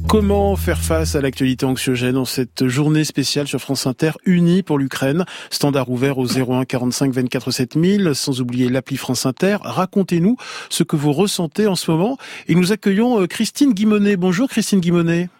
Comment 0.08 0.56
faire 0.56 0.78
face 0.78 1.14
à 1.14 1.22
l'actualité 1.22 1.64
anxiogène 1.64 2.18
en 2.18 2.26
cette 2.26 2.68
journée 2.68 3.02
spéciale 3.02 3.48
sur 3.48 3.60
France 3.60 3.86
Inter 3.86 4.10
unie 4.26 4.62
pour 4.62 4.78
l'Ukraine? 4.78 5.24
Standard 5.48 5.88
ouvert 5.88 6.18
au 6.18 6.26
01 6.26 6.66
45 6.66 7.14
24 7.14 7.50
7000, 7.50 8.10
sans 8.14 8.42
oublier 8.42 8.68
l'appli 8.68 8.98
France 8.98 9.24
Inter. 9.24 9.56
Racontez-nous 9.62 10.36
ce 10.68 10.82
que 10.82 10.96
vous 10.96 11.12
ressentez 11.12 11.66
en 11.66 11.76
ce 11.76 11.90
moment. 11.90 12.18
Et 12.46 12.54
nous 12.54 12.72
accueillons 12.72 13.22
euh, 13.22 13.26
Christine 13.26 13.72
Guimonet. 13.72 14.16
Bonjour 14.16 14.50
Christine 14.50 14.80
Guimonet. 14.80 15.30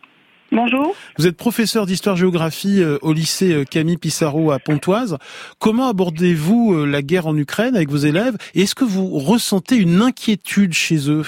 Bonjour. 0.52 0.94
Vous 1.16 1.26
êtes 1.26 1.38
professeur 1.38 1.86
d'histoire-géographie 1.86 2.82
euh, 2.82 2.98
au 3.00 3.14
lycée 3.14 3.54
euh, 3.54 3.64
Camille 3.64 3.96
Pissarro 3.96 4.50
à 4.50 4.58
Pontoise. 4.58 5.16
Comment 5.58 5.88
abordez-vous 5.88 6.74
euh, 6.74 6.86
la 6.86 7.00
guerre 7.00 7.26
en 7.26 7.34
Ukraine 7.34 7.74
avec 7.74 7.88
vos 7.88 7.96
élèves 7.96 8.36
et 8.54 8.62
est-ce 8.62 8.74
que 8.74 8.84
vous 8.84 9.18
ressentez 9.18 9.76
une 9.76 10.02
inquiétude 10.02 10.74
chez 10.74 11.10
eux? 11.10 11.24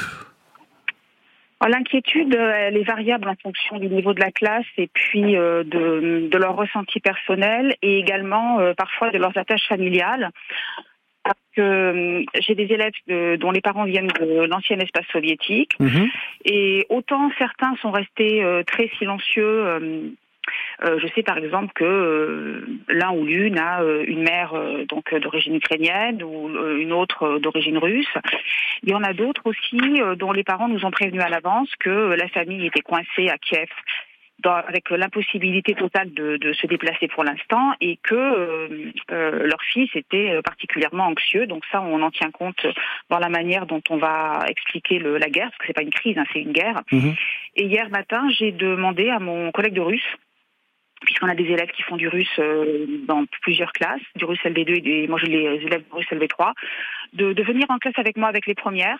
L'inquiétude, 1.67 2.35
elle 2.35 2.77
est 2.77 2.85
variable 2.85 3.27
en 3.27 3.35
fonction 3.43 3.79
du 3.79 3.89
niveau 3.89 4.13
de 4.13 4.21
la 4.21 4.31
classe 4.31 4.67
et 4.77 4.91
puis 4.93 5.33
de, 5.33 6.29
de 6.31 6.39
leur 6.39 6.57
ressenti 6.57 7.01
personnel 7.01 7.75
et 7.81 7.99
également 8.01 8.59
parfois 8.77 9.11
de 9.11 9.17
leurs 9.17 9.35
attaches 9.39 9.67
familiales 9.67 10.31
parce 11.25 11.39
que 11.57 11.63
euh, 11.63 12.25
j'ai 12.41 12.55
des 12.55 12.71
élèves 12.73 12.93
dont 13.39 13.51
les 13.51 13.61
parents 13.61 13.85
viennent 13.85 14.09
de 14.09 14.47
l'ancien 14.47 14.79
espace 14.79 15.07
soviétique. 15.11 15.73
Mhm. 15.81 16.09
Et 16.45 16.87
autant 16.91 17.31
certains 17.39 17.75
sont 17.77 17.91
restés 17.91 18.45
euh, 18.45 18.63
très 18.63 18.89
silencieux. 18.99 19.65
Euh, 19.65 20.11
je 20.83 21.07
sais 21.15 21.23
par 21.23 21.39
exemple 21.39 21.73
que 21.75 22.67
l'un 22.89 23.13
ou 23.13 23.25
l'une 23.25 23.59
a 23.59 23.83
une 24.07 24.23
mère 24.23 24.53
donc 24.89 25.15
d'origine 25.15 25.55
ukrainienne 25.55 26.23
ou 26.23 26.51
une 26.77 26.93
autre 26.93 27.39
d'origine 27.39 27.79
russe. 27.79 28.15
Il 28.83 28.91
y 28.91 28.95
en 28.95 29.03
a 29.03 29.15
d'autres 29.15 29.47
aussi 29.47 29.81
dont 30.19 30.33
les 30.33 30.45
parents 30.45 30.69
nous 30.69 30.85
ont 30.85 30.91
prévenus 30.91 31.23
à 31.23 31.31
l'avance 31.31 31.71
que 31.81 32.15
la 32.15 32.29
famille 32.29 32.67
était 32.67 32.83
coincée 32.83 33.31
à 33.31 33.39
Kiev 33.39 33.71
avec 34.43 34.91
l'impossibilité 34.91 35.75
totale 35.75 36.13
de, 36.13 36.37
de, 36.37 36.53
se 36.53 36.67
déplacer 36.67 37.09
pour 37.09 37.25
l'instant 37.25 37.73
et 37.81 37.99
que 38.03 38.15
euh, 38.15 38.93
euh, 39.11 39.47
leur 39.47 39.63
fils 39.63 39.89
était 39.95 40.41
particulièrement 40.43 41.07
anxieux. 41.07 41.47
Donc 41.47 41.65
ça, 41.71 41.81
on 41.81 42.03
en 42.03 42.11
tient 42.11 42.31
compte 42.31 42.67
dans 43.11 43.19
la 43.19 43.29
manière 43.29 43.67
dont 43.67 43.83
on 43.91 43.97
va 43.97 44.45
expliquer 44.49 44.99
le, 44.99 45.19
la 45.19 45.29
guerre, 45.29 45.51
parce 45.51 45.59
que 45.59 45.67
c'est 45.69 45.73
pas 45.73 45.83
une 45.83 45.91
crise, 45.91 46.19
hein, 46.19 46.25
c'est 46.33 46.41
une 46.41 46.53
guerre. 46.53 46.83
Mhm. 46.93 47.15
Et 47.57 47.65
hier 47.65 47.89
matin, 47.91 48.29
j'ai 48.31 48.53
demandé 48.53 49.09
à 49.09 49.19
mon 49.19 49.51
collègue 49.51 49.75
de 49.75 49.81
russe 49.81 50.17
puisqu'on 51.05 51.29
a 51.29 51.35
des 51.35 51.45
élèves 51.45 51.71
qui 51.71 51.83
font 51.83 51.97
du 51.97 52.09
russe 52.09 52.39
euh, 52.39 52.87
dans 53.07 53.25
plusieurs 53.43 53.73
classes, 53.73 54.01
du 54.17 54.25
russe 54.25 54.41
LV2 54.45 54.87
et 54.87 55.09
moi 55.09 55.19
je 55.19 55.27
les 55.27 55.65
élèves 55.65 55.83
du 55.83 55.93
russe 55.93 56.07
LV3, 56.11 56.53
de, 57.15 57.33
de, 57.33 57.43
venir 57.43 57.67
en 57.69 57.79
classe 57.79 57.99
avec 57.99 58.17
moi 58.17 58.29
avec 58.29 58.47
les 58.47 58.55
premières, 58.55 58.99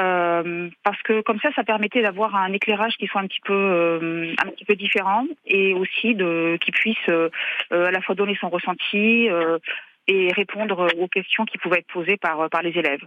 euh, 0.00 0.68
parce 0.82 1.00
que 1.02 1.22
comme 1.22 1.40
ça, 1.40 1.50
ça 1.54 1.64
permettait 1.64 2.02
d'avoir 2.02 2.36
un 2.36 2.52
éclairage 2.52 2.96
qui 2.98 3.06
soit 3.06 3.20
un 3.20 3.26
petit 3.26 3.40
peu 3.44 3.54
euh, 3.54 4.34
un 4.44 4.50
petit 4.50 4.64
peu 4.64 4.74
différent 4.74 5.26
et 5.46 5.74
aussi 5.74 6.14
de 6.14 6.58
qui 6.60 6.70
puisse 6.72 7.08
euh, 7.08 7.30
à 7.70 7.90
la 7.90 8.00
fois 8.00 8.14
donner 8.14 8.36
son 8.40 8.48
ressenti, 8.50 9.28
et 10.08 10.32
répondre 10.32 10.88
aux 10.98 11.08
questions 11.08 11.44
qui 11.44 11.58
pouvaient 11.58 11.78
être 11.78 11.92
posées 11.92 12.16
par, 12.16 12.48
par 12.50 12.62
les 12.62 12.70
élèves. 12.70 13.02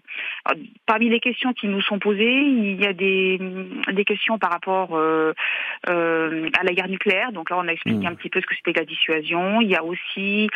parmi 0.86 1.10
les 1.10 1.20
questions 1.20 1.52
qui 1.54 1.68
nous 1.68 1.82
sont 1.82 2.00
posées, 2.00 2.42
il 2.42 2.80
y 2.82 2.86
a 2.86 2.94
des, 2.94 3.40
des 3.92 4.06
questions 4.06 4.38
par 4.38 4.52
rapport 4.52 4.96
euh, 4.96 5.34
euh, 5.90 6.50
à 6.60 6.64
la 6.64 6.74
guerre 6.74 6.88
nucléaire. 6.88 7.32
Donc 7.32 7.50
là, 7.50 7.58
on 7.58 7.68
a 7.68 7.72
expliqué 7.72 8.04
mmh. 8.04 8.08
un 8.08 8.16
petit 8.16 8.30
peu 8.30 8.40
ce 8.40 8.46
que 8.46 8.56
c'était 8.56 8.80
la 8.80 8.86
dissuasion. 8.86 9.62
Il 9.62 9.70
y 9.70 9.76
a 9.76 9.84
aussi 9.84 10.50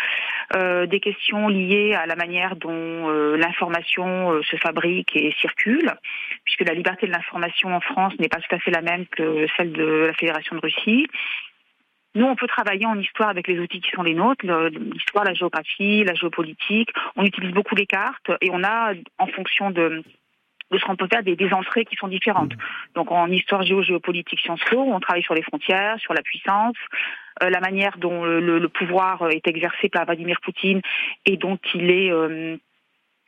euh, 0.55 0.85
des 0.85 0.99
questions 0.99 1.47
liées 1.47 1.93
à 1.93 2.05
la 2.05 2.15
manière 2.15 2.55
dont 2.55 2.71
euh, 2.71 3.35
l'information 3.37 4.31
euh, 4.31 4.41
se 4.43 4.57
fabrique 4.57 5.15
et 5.15 5.33
circule, 5.41 5.91
puisque 6.43 6.67
la 6.67 6.73
liberté 6.73 7.07
de 7.07 7.11
l'information 7.11 7.75
en 7.75 7.81
France 7.81 8.13
n'est 8.19 8.29
pas 8.29 8.39
tout 8.39 8.55
à 8.55 8.59
fait 8.59 8.71
la 8.71 8.81
même 8.81 9.05
que 9.07 9.47
celle 9.57 9.71
de 9.71 10.05
la 10.07 10.13
Fédération 10.13 10.55
de 10.55 10.61
Russie. 10.61 11.07
Nous, 12.15 12.25
on 12.25 12.35
peut 12.35 12.47
travailler 12.47 12.85
en 12.85 12.97
histoire 12.97 13.29
avec 13.29 13.47
les 13.47 13.59
outils 13.59 13.81
qui 13.81 13.91
sont 13.91 14.03
les 14.03 14.13
nôtres, 14.13 14.45
l'histoire, 14.45 15.25
la 15.25 15.33
géographie, 15.33 16.03
la 16.03 16.13
géopolitique. 16.13 16.89
On 17.15 17.25
utilise 17.25 17.51
beaucoup 17.51 17.75
les 17.75 17.85
cartes 17.85 18.31
et 18.41 18.49
on 18.51 18.63
a, 18.63 18.93
en 19.19 19.27
fonction 19.27 19.71
de 19.71 20.03
de 20.71 20.79
ce 20.79 20.85
qu'on 20.85 20.95
peut 20.95 21.07
faire 21.07 21.21
des, 21.21 21.35
des, 21.35 21.53
entrées 21.53 21.85
qui 21.85 21.95
sont 21.95 22.07
différentes. 22.07 22.53
Donc 22.95 23.11
en 23.11 23.29
histoire 23.29 23.61
géo-géopolitique 23.61 24.39
Sciences 24.39 24.63
Po, 24.67 24.79
on 24.79 24.99
travaille 24.99 25.21
sur 25.21 25.35
les 25.35 25.43
frontières, 25.43 25.99
sur 25.99 26.13
la 26.13 26.23
puissance, 26.23 26.75
euh, 27.43 27.49
la 27.51 27.59
manière 27.59 27.97
dont 27.97 28.25
le, 28.25 28.39
le, 28.39 28.69
pouvoir 28.69 29.29
est 29.29 29.47
exercé 29.47 29.89
par 29.89 30.05
Vladimir 30.05 30.39
Poutine 30.41 30.81
et 31.25 31.37
dont 31.37 31.59
il 31.75 31.91
est 31.91 32.11
euh, 32.11 32.57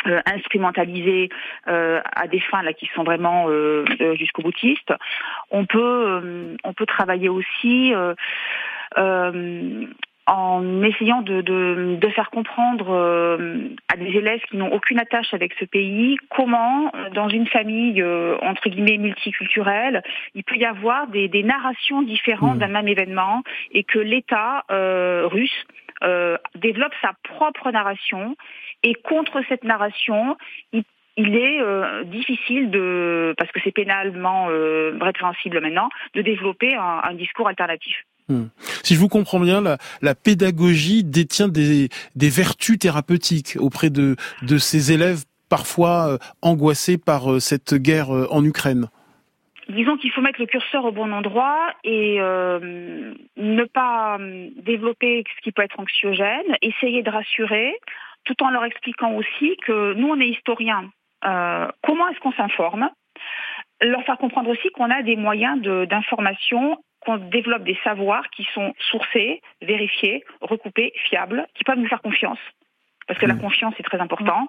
euh, 0.06 0.22
instrumentalisé 0.26 1.30
euh, 1.68 2.02
à 2.16 2.28
des 2.28 2.40
fins 2.40 2.62
là 2.62 2.74
qui 2.74 2.88
sont 2.94 3.04
vraiment 3.04 3.46
euh, 3.50 3.84
jusqu'au 4.16 4.44
boutiste. 4.44 4.94
On 5.50 5.66
peut 5.66 6.56
on 6.64 6.74
peut 6.74 6.86
travailler 6.86 7.30
aussi 7.30 7.94
en 10.28 10.84
essayant 10.84 11.22
de, 11.22 11.42
de, 11.42 11.98
de 12.00 12.10
faire 12.10 12.30
comprendre 12.30 12.90
euh, 12.90 13.70
à 13.88 13.96
des 13.96 14.08
élèves 14.08 14.42
qui 14.50 14.58
n'ont 14.58 14.72
aucune 14.74 15.00
attache 15.00 15.34
avec 15.34 15.54
ce 15.58 15.64
pays 15.64 16.18
comment, 16.30 16.92
dans 17.14 17.30
une 17.30 17.48
famille 17.48 18.02
euh, 18.02 18.38
entre 18.42 18.70
guillemets 18.70 18.98
multiculturelle, 18.98 20.04
il 20.36 20.44
peut 20.44 20.58
y 20.58 20.66
avoir 20.66 21.08
des, 21.08 21.30
des 21.30 21.44
narrations 21.44 22.02
différentes 22.02 22.58
mmh. 22.58 22.60
d'un 22.60 22.68
même 22.68 22.88
événement 22.90 23.44
et 23.72 23.84
que 23.84 24.00
l'État 24.00 24.66
euh, 24.70 25.28
russe 25.28 25.66
développe 26.56 26.94
sa 27.02 27.14
propre 27.24 27.72
narration 27.72 28.36
et 28.84 28.94
contre 28.94 29.42
cette 29.50 29.64
narration, 29.64 30.38
il 31.18 31.36
est 31.36 31.60
euh, 31.60 32.04
difficile 32.04 32.70
de, 32.70 33.34
parce 33.38 33.52
que 33.52 33.60
c'est 33.64 33.72
pénalement 33.72 34.50
euh, 34.50 34.98
répréhensible 35.02 35.60
maintenant, 35.60 35.90
de 36.14 36.22
développer 36.22 36.76
un, 36.76 37.14
discours 37.16 37.48
alternatif. 37.48 37.96
Hmm. 38.30 38.46
Si 38.84 38.94
je 38.94 39.00
vous 39.00 39.08
comprends 39.08 39.40
bien, 39.40 39.62
la, 40.02 40.16
pédagogie 40.16 41.04
détient 41.04 41.48
des, 41.48 41.90
vertus 42.16 42.78
thérapeutiques 42.78 43.58
auprès 43.60 43.90
de, 43.90 44.16
de 44.44 44.58
ces 44.58 44.92
élèves 44.92 45.24
parfois 45.50 46.10
euh, 46.10 46.18
angoissés 46.42 46.98
par 46.98 47.32
euh, 47.32 47.40
cette 47.40 47.74
guerre 47.74 48.16
euh, 48.16 48.28
en 48.30 48.44
Ukraine. 48.44 48.88
Disons 49.70 49.98
qu'il 49.98 50.12
faut 50.12 50.22
mettre 50.22 50.40
le 50.40 50.46
curseur 50.46 50.86
au 50.86 50.92
bon 50.92 51.12
endroit 51.12 51.74
et 51.84 52.22
euh, 52.22 53.14
ne 53.36 53.64
pas 53.66 54.18
développer 54.56 55.26
ce 55.36 55.42
qui 55.42 55.52
peut 55.52 55.62
être 55.62 55.80
anxiogène, 55.80 56.56
essayer 56.62 57.04
de 57.04 57.10
rassurer, 57.10 57.78
tout 58.24 58.42
en 58.44 58.50
leur 58.50 58.64
expliquant 58.64 59.14
aussi 59.16 59.58
que 59.58 59.94
nous, 59.94 60.08
on 60.08 60.20
est 60.22 60.30
historiens. 60.30 60.90
Euh, 61.26 61.68
comment 61.84 62.08
est-ce 62.10 62.20
qu'on 62.20 62.32
s'informe? 62.32 62.90
Leur 63.82 64.04
faire 64.04 64.18
comprendre 64.18 64.50
aussi 64.50 64.70
qu'on 64.70 64.90
a 64.90 65.02
des 65.04 65.16
moyens 65.16 65.62
d'information 65.62 66.78
qu'on 67.02 67.18
développe 67.18 67.64
des 67.64 67.78
savoirs 67.84 68.28
qui 68.30 68.46
sont 68.54 68.74
sourcés, 68.80 69.42
vérifiés, 69.62 70.24
recoupés, 70.42 70.94
fiables, 71.10 71.46
qui 71.56 71.64
peuvent 71.64 71.78
nous 71.78 71.88
faire 71.88 72.02
confiance. 72.02 72.40
Parce 73.08 73.20
que 73.20 73.26
la 73.26 73.36
mmh. 73.36 73.42
confiance 73.42 73.74
est 73.80 73.84
très 73.84 74.00
important. 74.00 74.48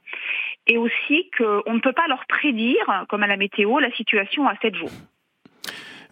Et 0.66 0.76
aussi 0.78 1.30
qu'on 1.36 1.74
ne 1.74 1.80
peut 1.80 1.92
pas 1.92 2.08
leur 2.08 2.26
prédire, 2.26 3.06
comme 3.08 3.22
à 3.22 3.26
la 3.26 3.36
météo, 3.36 3.78
la 3.78 3.90
situation 3.92 4.46
à 4.48 4.54
7 4.60 4.74
jours. 4.74 4.90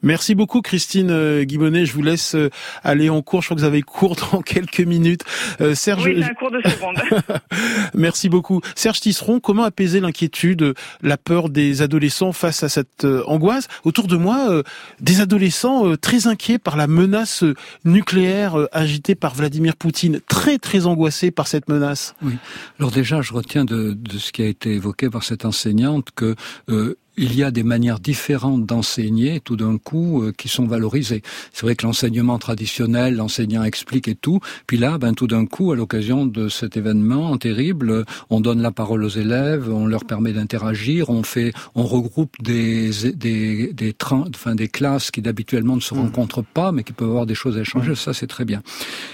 Merci 0.02 0.34
beaucoup 0.34 0.60
Christine 0.60 1.10
euh, 1.10 1.44
Guibonnet. 1.44 1.86
Je 1.86 1.92
vous 1.92 2.02
laisse 2.02 2.34
euh, 2.34 2.50
aller 2.84 3.08
en 3.08 3.22
cours. 3.22 3.42
Je 3.42 3.48
crois 3.48 3.56
que 3.56 3.60
vous 3.60 3.66
avez 3.66 3.82
cours 3.82 4.16
dans 4.32 4.40
quelques 4.40 4.80
minutes. 4.80 5.22
Euh, 5.60 5.74
Serge, 5.74 6.04
oui, 6.04 6.22
un 6.22 6.34
cours 6.34 6.50
de 6.50 6.60
seconde. 6.68 6.96
Merci 7.94 8.28
beaucoup. 8.28 8.60
Serge 8.74 9.00
Tisseron, 9.00 9.40
comment 9.40 9.64
apaiser 9.64 10.00
l'inquiétude, 10.00 10.74
la 11.02 11.16
peur 11.16 11.48
des 11.48 11.82
adolescents 11.82 12.32
face 12.32 12.62
à 12.62 12.68
cette 12.68 13.04
angoisse? 13.04 13.68
Autour 13.84 14.06
de 14.06 14.16
moi, 14.16 14.62
des 15.00 15.20
adolescents 15.20 15.96
très 15.96 16.26
inquiets 16.26 16.58
par 16.58 16.76
la 16.76 16.86
menace 16.86 17.44
nucléaire 17.84 18.56
agitée 18.72 19.14
par 19.14 19.34
Vladimir 19.34 19.76
Poutine, 19.76 20.20
très 20.28 20.58
très 20.58 20.86
angoissés 20.86 21.30
par 21.30 21.48
cette 21.48 21.68
menace. 21.68 22.14
Oui. 22.22 22.34
Alors 22.78 22.90
déjà, 22.90 23.22
je 23.22 23.32
retiens 23.32 23.64
de, 23.64 23.92
de 23.92 24.18
ce 24.18 24.32
qui 24.32 24.42
a 24.42 24.46
été 24.46 24.72
évoqué 24.72 25.10
par 25.10 25.22
cette 25.22 25.44
enseignante 25.44 26.08
que 26.14 26.34
il 27.16 27.34
y 27.34 27.42
a 27.42 27.50
des 27.50 27.62
manières 27.62 28.00
différentes 28.00 28.66
d'enseigner 28.66 29.40
tout 29.40 29.56
d'un 29.56 29.78
coup 29.78 30.22
euh, 30.22 30.32
qui 30.36 30.48
sont 30.48 30.66
valorisées. 30.66 31.22
C'est 31.52 31.62
vrai 31.62 31.76
que 31.76 31.86
l'enseignement 31.86 32.38
traditionnel, 32.38 33.16
l'enseignant 33.16 33.64
explique 33.64 34.08
et 34.08 34.14
tout, 34.14 34.40
puis 34.66 34.76
là, 34.76 34.98
ben 34.98 35.14
tout 35.14 35.26
d'un 35.26 35.46
coup, 35.46 35.72
à 35.72 35.76
l'occasion 35.76 36.26
de 36.26 36.48
cet 36.48 36.76
événement 36.76 37.36
terrible, 37.38 38.04
on 38.30 38.40
donne 38.40 38.60
la 38.60 38.70
parole 38.70 39.04
aux 39.04 39.08
élèves, 39.08 39.70
on 39.72 39.86
leur 39.86 40.04
permet 40.04 40.32
d'interagir, 40.32 41.10
on 41.10 41.22
fait, 41.22 41.52
on 41.74 41.84
regroupe 41.84 42.34
des 42.42 42.90
des 43.14 43.72
des, 43.72 43.94
enfin, 44.02 44.54
des 44.54 44.68
classes 44.68 45.10
qui 45.10 45.22
d'habituellement 45.22 45.76
ne 45.76 45.80
se 45.80 45.94
mmh. 45.94 45.98
rencontrent 45.98 46.44
pas, 46.44 46.72
mais 46.72 46.84
qui 46.84 46.92
peuvent 46.92 47.08
avoir 47.08 47.26
des 47.26 47.34
choses 47.34 47.56
à 47.56 47.60
échanger. 47.60 47.92
Mmh. 47.92 47.96
Ça, 47.96 48.14
c'est 48.14 48.26
très 48.26 48.44
bien. 48.44 48.62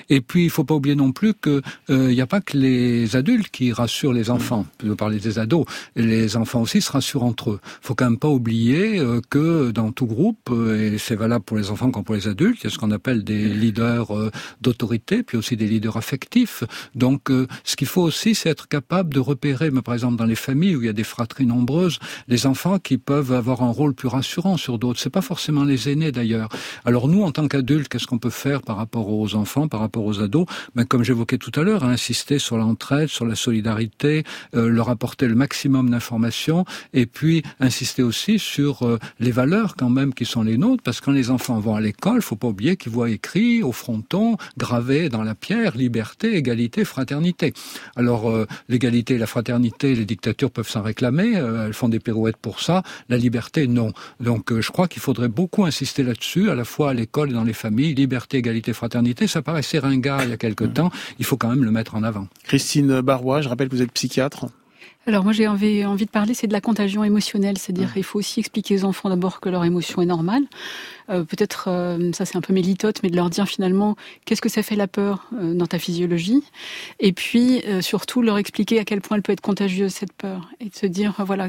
Et 0.08 0.20
puis, 0.20 0.44
il 0.44 0.50
faut 0.50 0.64
pas 0.64 0.74
oublier 0.74 0.96
non 0.96 1.12
plus 1.12 1.34
que 1.34 1.62
euh, 1.90 2.10
il 2.10 2.14
n'y 2.14 2.20
a 2.20 2.26
pas 2.26 2.40
que 2.40 2.56
les 2.56 3.16
adultes 3.16 3.50
qui 3.50 3.72
rassurent 3.72 4.12
les 4.12 4.30
enfants. 4.30 4.62
Mmh. 4.62 4.82
Je 4.84 4.88
veux 4.88 4.96
parler 4.96 5.18
des 5.18 5.38
ados, 5.38 5.66
les 5.94 6.36
enfants 6.36 6.62
aussi 6.62 6.80
se 6.80 6.90
rassurent 6.90 7.22
entre 7.24 7.52
eux 7.52 7.60
faut 7.91 7.91
quand 7.94 8.04
même 8.04 8.18
pas 8.18 8.28
oublier 8.28 8.98
euh, 8.98 9.20
que 9.28 9.70
dans 9.70 9.92
tout 9.92 10.06
groupe, 10.06 10.50
euh, 10.50 10.94
et 10.94 10.98
c'est 10.98 11.14
valable 11.14 11.44
pour 11.44 11.56
les 11.56 11.70
enfants 11.70 11.90
comme 11.90 12.04
pour 12.04 12.14
les 12.14 12.28
adultes, 12.28 12.58
il 12.60 12.64
y 12.64 12.66
a 12.68 12.70
ce 12.70 12.78
qu'on 12.78 12.90
appelle 12.90 13.24
des 13.24 13.48
leaders 13.48 14.16
euh, 14.16 14.30
d'autorité, 14.60 15.22
puis 15.22 15.36
aussi 15.36 15.56
des 15.56 15.66
leaders 15.66 15.96
affectifs. 15.96 16.64
Donc, 16.94 17.30
ce 17.64 17.76
qu'il 17.76 17.86
faut 17.86 18.02
aussi, 18.02 18.34
c'est 18.34 18.48
être 18.48 18.68
capable 18.68 19.14
de 19.14 19.20
repérer, 19.20 19.70
mais 19.70 19.82
par 19.82 19.94
exemple 19.94 20.16
dans 20.16 20.24
les 20.24 20.34
familles 20.34 20.76
où 20.76 20.82
il 20.82 20.86
y 20.86 20.88
a 20.88 20.94
des 20.94 21.04
fratries 21.04 21.46
nombreuses, 21.46 21.98
les 22.28 22.46
enfants 22.46 22.78
qui 22.78 22.98
peuvent 22.98 23.32
avoir 23.32 23.62
un 23.62 23.70
rôle 23.70 23.94
plus 23.94 24.08
rassurant 24.08 24.56
sur 24.56 24.78
d'autres. 24.78 25.00
C'est 25.00 25.10
pas 25.10 25.22
forcément 25.22 25.64
les 25.64 25.88
aînés 25.88 26.12
d'ailleurs. 26.12 26.48
Alors 26.84 27.08
nous, 27.08 27.22
en 27.22 27.32
tant 27.32 27.48
qu'adultes, 27.48 27.88
qu'est-ce 27.88 28.06
qu'on 28.06 28.18
peut 28.18 28.30
faire 28.30 28.62
par 28.62 28.76
rapport 28.76 29.08
aux 29.08 29.34
enfants, 29.34 29.68
par 29.68 29.80
rapport 29.80 30.04
aux 30.04 30.20
ados? 30.20 30.46
Ben, 30.74 30.84
Comme 30.84 31.04
j'évoquais 31.04 31.38
tout 31.38 31.52
à 31.58 31.62
l'heure, 31.62 31.84
insister 31.84 32.38
sur 32.38 32.56
l'entraide, 32.56 33.08
sur 33.08 33.26
la 33.26 33.34
solidarité, 33.34 34.24
leur 34.52 34.88
apporter 34.88 35.28
le 35.28 35.34
maximum 35.34 35.90
d'informations, 35.90 36.64
et 36.92 37.06
puis 37.06 37.42
insister 37.60 37.81
insister 37.82 38.04
aussi 38.04 38.38
sur 38.38 38.84
euh, 38.84 38.98
les 39.18 39.32
valeurs 39.32 39.74
quand 39.74 39.90
même 39.90 40.14
qui 40.14 40.24
sont 40.24 40.44
les 40.44 40.56
nôtres, 40.56 40.84
parce 40.84 41.00
que 41.00 41.06
quand 41.06 41.12
les 41.12 41.30
enfants 41.30 41.58
vont 41.58 41.74
à 41.74 41.80
l'école, 41.80 42.22
faut 42.22 42.36
pas 42.36 42.46
oublier 42.46 42.76
qu'ils 42.76 42.92
voient 42.92 43.10
écrit 43.10 43.64
au 43.64 43.72
fronton, 43.72 44.36
gravé 44.56 45.08
dans 45.08 45.24
la 45.24 45.34
pierre, 45.34 45.76
liberté, 45.76 46.36
égalité, 46.36 46.84
fraternité. 46.84 47.52
Alors 47.96 48.30
euh, 48.30 48.46
l'égalité 48.68 49.14
et 49.14 49.18
la 49.18 49.26
fraternité, 49.26 49.96
les 49.96 50.04
dictatures 50.04 50.52
peuvent 50.52 50.68
s'en 50.68 50.82
réclamer, 50.82 51.36
euh, 51.36 51.66
elles 51.66 51.74
font 51.74 51.88
des 51.88 51.98
pirouettes 51.98 52.36
pour 52.36 52.60
ça. 52.60 52.84
La 53.08 53.16
liberté, 53.16 53.66
non. 53.66 53.92
Donc 54.20 54.56
je 54.56 54.70
crois 54.70 54.86
qu'il 54.86 55.02
faudrait 55.02 55.28
beaucoup 55.40 55.64
insister 55.64 56.04
là-dessus, 56.04 56.50
à 56.50 56.54
la 56.54 56.64
fois 56.64 56.90
à 56.90 56.94
l'école 56.94 57.30
et 57.30 57.34
dans 57.34 57.42
les 57.42 57.52
familles. 57.52 57.94
Liberté, 57.94 58.38
égalité, 58.38 58.72
fraternité, 58.72 59.26
ça 59.26 59.42
paraissait 59.42 59.80
ringard 59.80 60.22
il 60.22 60.30
y 60.30 60.32
a 60.32 60.36
quelque 60.36 60.64
mmh. 60.64 60.72
temps. 60.74 60.90
Il 61.18 61.24
faut 61.24 61.36
quand 61.36 61.48
même 61.48 61.64
le 61.64 61.72
mettre 61.72 61.96
en 61.96 62.04
avant. 62.04 62.28
Christine 62.44 63.00
Barrois, 63.00 63.40
je 63.40 63.48
rappelle 63.48 63.68
que 63.68 63.74
vous 63.74 63.82
êtes 63.82 63.92
psychiatre. 63.92 64.46
Alors 65.04 65.24
moi 65.24 65.32
j'ai 65.32 65.48
envie, 65.48 65.84
envie 65.84 66.06
de 66.06 66.10
parler, 66.10 66.32
c'est 66.32 66.46
de 66.46 66.52
la 66.52 66.60
contagion 66.60 67.02
émotionnelle, 67.02 67.58
c'est-à-dire 67.58 67.90
il 67.96 68.04
faut 68.04 68.20
aussi 68.20 68.38
expliquer 68.38 68.76
aux 68.76 68.84
enfants 68.84 69.08
d'abord 69.08 69.40
que 69.40 69.48
leur 69.48 69.64
émotion 69.64 70.00
est 70.00 70.06
normale. 70.06 70.44
Euh, 71.10 71.24
Peut-être, 71.24 71.64
euh, 71.66 72.12
ça 72.12 72.24
c'est 72.24 72.36
un 72.36 72.40
peu 72.40 72.52
mes 72.52 72.62
mais 73.02 73.10
de 73.10 73.16
leur 73.16 73.28
dire 73.28 73.48
finalement 73.48 73.96
qu'est-ce 74.24 74.40
que 74.40 74.48
ça 74.48 74.62
fait 74.62 74.76
la 74.76 74.86
peur 74.86 75.26
euh, 75.34 75.54
dans 75.54 75.66
ta 75.66 75.80
physiologie, 75.80 76.44
et 77.00 77.12
puis 77.12 77.62
euh, 77.66 77.80
surtout 77.80 78.22
leur 78.22 78.38
expliquer 78.38 78.78
à 78.78 78.84
quel 78.84 79.00
point 79.00 79.16
elle 79.16 79.22
peut 79.22 79.32
être 79.32 79.40
contagieuse 79.40 79.92
cette 79.92 80.12
peur, 80.12 80.48
et 80.60 80.66
de 80.66 80.74
se 80.74 80.86
dire 80.86 81.14
voilà 81.26 81.48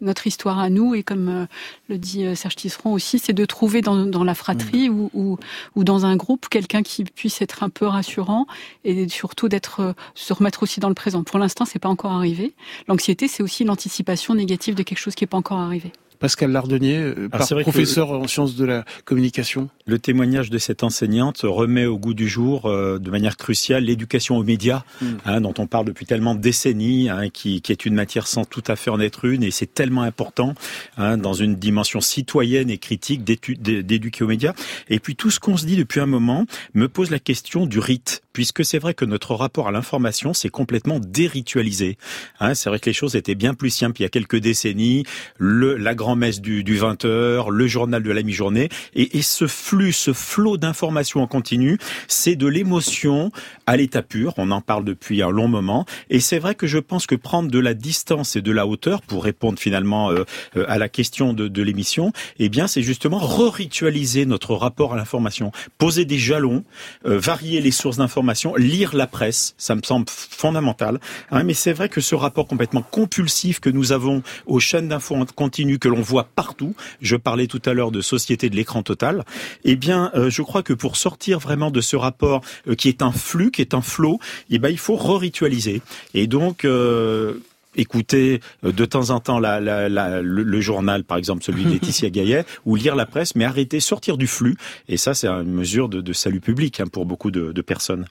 notre 0.00 0.26
histoire 0.26 0.58
à 0.58 0.70
nous, 0.70 0.94
et 0.94 1.02
comme 1.02 1.28
euh, 1.28 1.46
le 1.88 1.98
dit 1.98 2.24
euh, 2.24 2.34
Serge 2.34 2.56
Tisseron 2.56 2.92
aussi, 2.92 3.18
c'est 3.18 3.32
de 3.32 3.44
trouver 3.44 3.82
dans, 3.82 4.06
dans 4.06 4.24
la 4.24 4.34
fratrie 4.34 4.88
mmh. 4.88 5.00
ou, 5.00 5.10
ou, 5.14 5.38
ou, 5.76 5.84
dans 5.84 6.06
un 6.06 6.16
groupe 6.16 6.48
quelqu'un 6.48 6.82
qui 6.82 7.04
puisse 7.04 7.42
être 7.42 7.62
un 7.62 7.70
peu 7.70 7.86
rassurant 7.86 8.46
et 8.84 9.08
surtout 9.08 9.48
d'être 9.48 9.80
euh, 9.80 9.92
se 10.14 10.32
remettre 10.32 10.62
aussi 10.62 10.80
dans 10.80 10.88
le 10.88 10.94
présent. 10.94 11.22
Pour 11.22 11.38
l'instant, 11.38 11.64
c'est 11.64 11.78
pas 11.78 11.88
encore 11.88 12.12
arrivé. 12.12 12.54
L'anxiété, 12.88 13.28
c'est 13.28 13.42
aussi 13.42 13.64
l'anticipation 13.64 14.34
négative 14.34 14.74
de 14.74 14.82
quelque 14.82 14.98
chose 14.98 15.14
qui 15.14 15.24
est 15.24 15.26
pas 15.26 15.38
encore 15.38 15.58
arrivé. 15.58 15.92
Pascal 16.20 16.52
Lardonnier, 16.52 16.98
euh, 16.98 17.28
par 17.30 17.48
professeur 17.62 18.10
en 18.12 18.28
sciences 18.28 18.54
de 18.54 18.66
la 18.66 18.84
communication. 19.06 19.70
Le 19.86 19.98
témoignage 19.98 20.50
de 20.50 20.58
cette 20.58 20.84
enseignante 20.84 21.40
remet 21.42 21.86
au 21.86 21.98
goût 21.98 22.12
du 22.12 22.28
jour 22.28 22.66
euh, 22.66 22.98
de 22.98 23.10
manière 23.10 23.38
cruciale 23.38 23.84
l'éducation 23.84 24.36
aux 24.36 24.44
médias, 24.44 24.82
hmm. 25.00 25.06
hein, 25.24 25.40
dont 25.40 25.54
on 25.56 25.66
parle 25.66 25.86
depuis 25.86 26.04
tellement 26.04 26.34
de 26.34 26.40
décennies, 26.40 27.08
hein, 27.08 27.30
qui, 27.30 27.62
qui, 27.62 27.72
est 27.72 27.86
une 27.86 27.94
matière 27.94 28.26
sans 28.26 28.44
tout 28.44 28.62
à 28.66 28.76
fait 28.76 28.90
en 28.90 29.00
être 29.00 29.24
une, 29.24 29.42
et 29.42 29.50
c'est 29.50 29.72
tellement 29.72 30.02
important 30.02 30.54
hein, 30.98 31.16
dans 31.16 31.32
une 31.32 31.56
dimension 31.56 32.02
citoyenne 32.02 32.68
et 32.68 32.76
critique 32.76 33.24
d'éduquer 33.24 34.22
aux 34.22 34.28
médias. 34.28 34.52
Et 34.90 35.00
puis 35.00 35.16
tout 35.16 35.30
ce 35.30 35.40
qu'on 35.40 35.56
se 35.56 35.64
dit 35.64 35.76
depuis 35.76 36.00
un 36.00 36.06
moment 36.06 36.44
me 36.74 36.86
pose 36.86 37.10
la 37.10 37.18
question 37.18 37.64
du 37.64 37.78
rite, 37.78 38.22
puisque 38.34 38.62
c'est 38.62 38.78
vrai 38.78 38.92
que 38.92 39.06
notre 39.06 39.34
rapport 39.34 39.68
à 39.68 39.72
l'information 39.72 40.34
s'est 40.34 40.50
complètement 40.50 41.00
déritualisé. 41.00 41.96
Hein, 42.40 42.54
c'est 42.54 42.68
vrai 42.68 42.78
que 42.78 42.90
les 42.90 42.94
choses 42.94 43.16
étaient 43.16 43.34
bien 43.34 43.54
plus 43.54 43.70
simples 43.70 44.00
il 44.00 44.02
y 44.02 44.06
a 44.06 44.10
quelques 44.10 44.38
décennies. 44.38 45.04
Le, 45.38 45.76
la 45.76 45.94
grande 45.94 46.09
grand-messe 46.10 46.40
du, 46.40 46.64
du 46.64 46.76
20h, 46.76 47.50
le 47.50 47.66
journal 47.68 48.02
de 48.02 48.10
la 48.10 48.24
mi-journée. 48.24 48.68
Et, 48.96 49.22
ce 49.22 49.46
flux, 49.46 49.92
ce 49.92 50.12
flot 50.12 50.56
d'informations 50.56 51.22
en 51.22 51.28
continu, 51.28 51.78
c'est 52.08 52.34
de 52.34 52.48
l'émotion 52.48 53.30
à 53.68 53.76
l'état 53.76 54.02
pur. 54.02 54.34
On 54.36 54.50
en 54.50 54.60
parle 54.60 54.84
depuis 54.84 55.22
un 55.22 55.30
long 55.30 55.46
moment. 55.46 55.86
Et 56.08 56.18
c'est 56.18 56.40
vrai 56.40 56.56
que 56.56 56.66
je 56.66 56.78
pense 56.78 57.06
que 57.06 57.14
prendre 57.14 57.48
de 57.48 57.60
la 57.60 57.74
distance 57.74 58.34
et 58.34 58.42
de 58.42 58.50
la 58.50 58.66
hauteur 58.66 59.02
pour 59.02 59.22
répondre 59.22 59.56
finalement 59.60 60.10
euh, 60.10 60.24
euh, 60.56 60.64
à 60.66 60.78
la 60.78 60.88
question 60.88 61.32
de, 61.32 61.46
de 61.46 61.62
l'émission, 61.62 62.12
eh 62.40 62.48
bien, 62.48 62.66
c'est 62.66 62.82
justement 62.82 63.20
re-ritualiser 63.20 64.26
notre 64.26 64.56
rapport 64.56 64.94
à 64.94 64.96
l'information, 64.96 65.52
poser 65.78 66.04
des 66.06 66.18
jalons, 66.18 66.64
euh, 67.06 67.20
varier 67.20 67.60
les 67.60 67.70
sources 67.70 67.98
d'information, 67.98 68.56
lire 68.56 68.96
la 68.96 69.06
presse. 69.06 69.54
Ça 69.58 69.76
me 69.76 69.82
semble 69.84 70.06
fondamental. 70.08 70.98
Hein, 71.30 71.44
mais 71.44 71.54
c'est 71.54 71.72
vrai 71.72 71.88
que 71.88 72.00
ce 72.00 72.16
rapport 72.16 72.48
complètement 72.48 72.82
compulsif 72.82 73.60
que 73.60 73.70
nous 73.70 73.92
avons 73.92 74.24
aux 74.46 74.58
chaînes 74.58 74.88
d'infos 74.88 75.14
en 75.14 75.24
continu 75.24 75.78
que 75.78 75.88
l'on 75.88 75.99
voit 76.00 76.28
partout, 76.34 76.74
je 77.00 77.16
parlais 77.16 77.46
tout 77.46 77.62
à 77.64 77.74
l'heure 77.74 77.90
de 77.90 78.00
société 78.00 78.50
de 78.50 78.56
l'écran 78.56 78.82
total, 78.82 79.24
eh 79.64 79.76
bien, 79.76 80.10
je 80.28 80.42
crois 80.42 80.62
que 80.62 80.72
pour 80.72 80.96
sortir 80.96 81.38
vraiment 81.38 81.70
de 81.70 81.80
ce 81.80 81.96
rapport 81.96 82.42
qui 82.76 82.88
est 82.88 83.02
un 83.02 83.12
flux, 83.12 83.50
qui 83.50 83.60
est 83.60 83.74
un 83.74 83.82
flot, 83.82 84.18
eh 84.50 84.58
ben, 84.58 84.68
il 84.68 84.78
faut 84.78 84.96
re-ritualiser. 84.96 85.82
Et 86.14 86.26
donc, 86.26 86.64
euh, 86.64 87.34
écouter 87.76 88.40
euh, 88.64 88.72
de 88.72 88.84
temps 88.84 89.10
en 89.10 89.20
temps 89.20 89.38
la, 89.38 89.60
la, 89.60 89.88
la, 89.88 90.22
le, 90.22 90.60
journal, 90.60 91.04
par 91.04 91.18
exemple 91.18 91.44
celui 91.44 91.64
de 91.64 91.70
Laetitia 91.72 92.10
Gaillet, 92.10 92.44
ou 92.66 92.76
lire 92.76 92.96
la 92.96 93.06
presse, 93.06 93.34
mais 93.34 93.44
arrêter, 93.44 93.80
sortir 93.80 94.16
du 94.16 94.26
flux. 94.26 94.56
Et 94.88 94.96
ça, 94.96 95.14
c'est 95.14 95.28
une 95.28 95.52
mesure 95.52 95.88
de, 95.88 96.00
de 96.00 96.12
salut 96.12 96.40
public 96.40 96.80
hein, 96.80 96.86
pour 96.90 97.06
beaucoup 97.06 97.30
de, 97.30 97.52
de 97.52 97.62
personnes. 97.62 98.06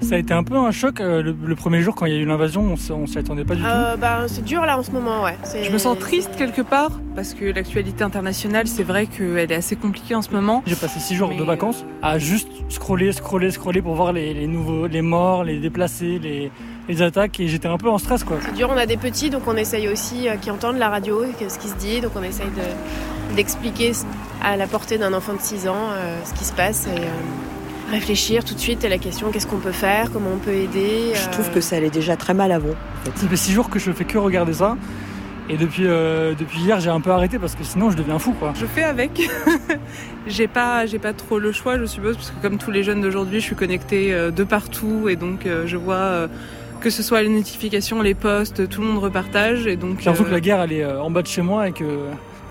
Ça 0.00 0.14
a 0.14 0.18
été 0.18 0.32
un 0.32 0.42
peu 0.42 0.56
un 0.56 0.70
choc 0.70 1.00
euh, 1.00 1.22
le, 1.22 1.36
le, 1.44 1.54
premier 1.54 1.82
jour 1.82 1.94
quand 1.94 2.06
il 2.06 2.14
y 2.14 2.16
a 2.16 2.18
eu 2.18 2.24
l'invasion, 2.24 2.74
on, 2.90 3.06
s'y 3.06 3.18
attendait 3.18 3.44
pas 3.44 3.54
du 3.54 3.62
euh, 3.64 3.94
tout. 3.94 4.00
Bah, 4.00 4.24
c'est 4.28 4.44
dur 4.44 4.64
là 4.64 4.78
en 4.78 4.82
ce 4.82 4.90
moment, 4.90 5.22
ouais. 5.22 5.36
Je 5.62 5.70
me 5.70 5.78
sens 5.78 5.98
triste 5.98 6.30
quelque 6.36 6.62
part 6.62 7.00
parce 7.14 7.34
que 7.34 7.44
l'actualité 7.44 8.02
internationale, 8.02 8.66
c'est 8.66 8.82
vrai 8.82 9.06
qu'elle 9.06 9.52
est 9.52 9.56
assez 9.56 9.76
compliquée 9.76 10.14
en 10.14 10.22
ce 10.22 10.30
moment. 10.30 10.62
J'ai 10.66 10.76
passé 10.76 11.00
six 11.00 11.14
jours 11.14 11.30
Mais... 11.30 11.36
de 11.36 11.44
vacances 11.44 11.84
à 12.02 12.18
juste 12.18 12.48
scroller, 12.70 13.12
scroller, 13.12 13.50
scroller 13.50 13.82
pour 13.82 13.94
voir 13.94 14.12
les, 14.12 14.32
les 14.32 14.46
nouveaux, 14.46 14.86
les 14.86 15.02
morts, 15.02 15.44
les 15.44 15.58
déplacés, 15.58 16.18
les, 16.18 16.50
les 16.90 17.02
attaques 17.02 17.38
et 17.40 17.48
j'étais 17.48 17.68
un 17.68 17.78
peu 17.78 17.88
en 17.88 17.98
stress 17.98 18.24
quoi. 18.24 18.38
C'est 18.44 18.54
dur, 18.54 18.68
on 18.70 18.76
a 18.76 18.86
des 18.86 18.96
petits 18.96 19.30
donc 19.30 19.42
on 19.46 19.56
essaye 19.56 19.88
aussi 19.88 20.28
euh, 20.28 20.36
qui 20.36 20.50
entendent 20.50 20.78
la 20.78 20.88
radio, 20.88 21.24
ce 21.48 21.58
qui 21.58 21.68
se 21.68 21.76
dit, 21.76 22.00
donc 22.00 22.12
on 22.16 22.22
essaye 22.22 22.50
d'expliquer 23.36 23.90
de, 23.90 23.96
à 24.42 24.56
la 24.56 24.66
portée 24.66 24.98
d'un 24.98 25.12
enfant 25.12 25.34
de 25.34 25.40
6 25.40 25.68
ans 25.68 25.90
euh, 25.92 26.18
ce 26.24 26.34
qui 26.34 26.44
se 26.44 26.52
passe 26.52 26.86
et 26.86 27.00
euh, 27.00 27.10
réfléchir 27.90 28.44
tout 28.44 28.54
de 28.54 28.60
suite 28.60 28.84
à 28.84 28.88
la 28.88 28.98
question 28.98 29.30
qu'est-ce 29.30 29.46
qu'on 29.46 29.58
peut 29.58 29.72
faire, 29.72 30.10
comment 30.12 30.30
on 30.34 30.38
peut 30.38 30.52
aider. 30.52 31.12
Je 31.14 31.28
trouve 31.30 31.50
que 31.50 31.60
ça 31.60 31.76
allait 31.76 31.90
déjà 31.90 32.16
très 32.16 32.34
mal 32.34 32.52
avant. 32.52 32.70
En 32.70 33.04
fait. 33.04 33.18
Ça 33.18 33.28
fait 33.28 33.36
6 33.36 33.52
jours 33.52 33.70
que 33.70 33.78
je 33.78 33.90
fais 33.92 34.04
que 34.04 34.18
regarder 34.18 34.54
ça. 34.54 34.76
Et 35.48 35.56
depuis, 35.56 35.82
euh, 35.86 36.34
depuis 36.38 36.60
hier, 36.60 36.78
j'ai 36.78 36.90
un 36.90 37.00
peu 37.00 37.10
arrêté 37.10 37.40
parce 37.40 37.56
que 37.56 37.64
sinon 37.64 37.90
je 37.90 37.96
deviens 37.96 38.20
fou. 38.20 38.32
Quoi. 38.32 38.52
Je 38.54 38.66
fais 38.66 38.84
avec. 38.84 39.28
j'ai 40.28 40.46
pas, 40.46 40.86
j'ai 40.86 41.00
pas 41.00 41.12
trop 41.12 41.40
le 41.40 41.50
choix, 41.50 41.76
je 41.76 41.86
suppose, 41.86 42.16
parce 42.16 42.30
que 42.30 42.40
comme 42.40 42.56
tous 42.56 42.70
les 42.70 42.84
jeunes 42.84 43.00
d'aujourd'hui, 43.00 43.40
je 43.40 43.46
suis 43.46 43.56
connectée 43.56 44.14
euh, 44.14 44.30
de 44.30 44.44
partout 44.44 45.08
et 45.08 45.16
donc 45.16 45.46
euh, 45.46 45.66
je 45.66 45.76
vois 45.76 46.28
que 46.80 46.88
ce 46.88 47.02
soit 47.02 47.20
les 47.22 47.28
notifications, 47.28 48.00
les 48.00 48.14
posts, 48.14 48.68
tout 48.68 48.80
le 48.80 48.86
monde 48.86 49.02
repartage. 49.02 49.66
Et 49.66 49.76
donc, 49.76 49.98
j'ai 49.98 50.06
l'impression 50.06 50.24
que 50.24 50.30
la 50.30 50.40
guerre 50.40 50.62
elle 50.62 50.72
est 50.72 50.86
en 50.86 51.10
bas 51.10 51.22
de 51.22 51.26
chez 51.26 51.42
moi 51.42 51.68
et 51.68 51.72
que 51.72 51.84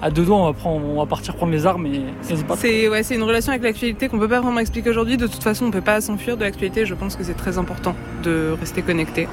à 0.02 0.10
deux 0.10 0.24
doigts 0.24 0.38
on 0.38 0.46
va, 0.46 0.54
prendre, 0.54 0.86
on 0.86 1.00
va 1.00 1.06
partir 1.06 1.36
prendre 1.36 1.52
les 1.52 1.66
armes 1.66 1.86
et 1.86 2.02
c'est 2.22 2.90
ouais, 2.90 3.04
c'est 3.04 3.16
une 3.16 3.24
relation 3.24 3.52
avec 3.52 3.64
l'actualité 3.64 4.08
qu'on 4.08 4.20
peut 4.20 4.28
pas 4.28 4.42
vraiment 4.42 4.60
expliquer 4.60 4.90
aujourd'hui. 4.90 5.18
De 5.18 5.28
toute 5.28 5.44
façon, 5.44 5.66
on 5.66 5.72
peut 5.72 5.82
pas 5.82 6.02
s'enfuir 6.02 6.38
de 6.38 6.44
l'actualité. 6.44 6.86
Je 6.86 6.94
pense 6.94 7.16
que 7.16 7.24
c'est 7.24 7.34
très 7.34 7.58
important 7.58 7.96
de 8.24 8.56
rester 8.60 8.82
connecté 8.82 9.28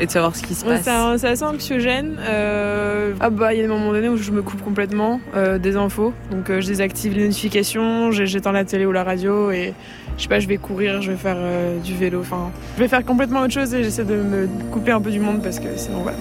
et 0.00 0.06
de 0.06 0.10
savoir 0.10 0.34
ce 0.36 0.42
qui 0.42 0.54
se 0.54 0.64
passe. 0.64 0.84
C'est 1.18 1.26
assez 1.26 1.44
anxiogène. 1.44 2.18
Euh... 2.20 3.12
Ah 3.20 3.30
bah 3.30 3.52
il 3.52 3.56
y 3.56 3.60
a 3.60 3.62
des 3.62 3.68
moments 3.68 3.92
donnés 3.92 4.08
où 4.08 4.16
je 4.16 4.30
me 4.30 4.42
coupe 4.42 4.62
complètement 4.62 5.20
euh, 5.34 5.58
des 5.58 5.76
infos. 5.76 6.12
Donc 6.30 6.50
euh, 6.50 6.60
je 6.60 6.68
désactive 6.68 7.14
les 7.14 7.26
notifications, 7.26 8.10
j'éteins 8.12 8.52
la 8.52 8.64
télé 8.64 8.86
ou 8.86 8.92
la 8.92 9.04
radio 9.04 9.50
et 9.50 9.74
je 10.16 10.22
sais 10.22 10.28
pas, 10.28 10.40
je 10.40 10.48
vais 10.48 10.56
courir, 10.56 11.00
je 11.02 11.12
vais 11.12 11.16
faire 11.16 11.36
euh, 11.38 11.78
du 11.80 11.94
vélo. 11.94 12.20
Enfin, 12.20 12.50
je 12.76 12.82
vais 12.82 12.88
faire 12.88 13.04
complètement 13.04 13.40
autre 13.40 13.54
chose 13.54 13.74
et 13.74 13.82
j'essaie 13.82 14.04
de 14.04 14.16
me 14.16 14.48
couper 14.70 14.92
un 14.92 15.00
peu 15.00 15.10
du 15.10 15.20
monde 15.20 15.42
parce 15.42 15.58
que 15.58 15.76
sinon 15.76 16.02
voilà. 16.02 16.18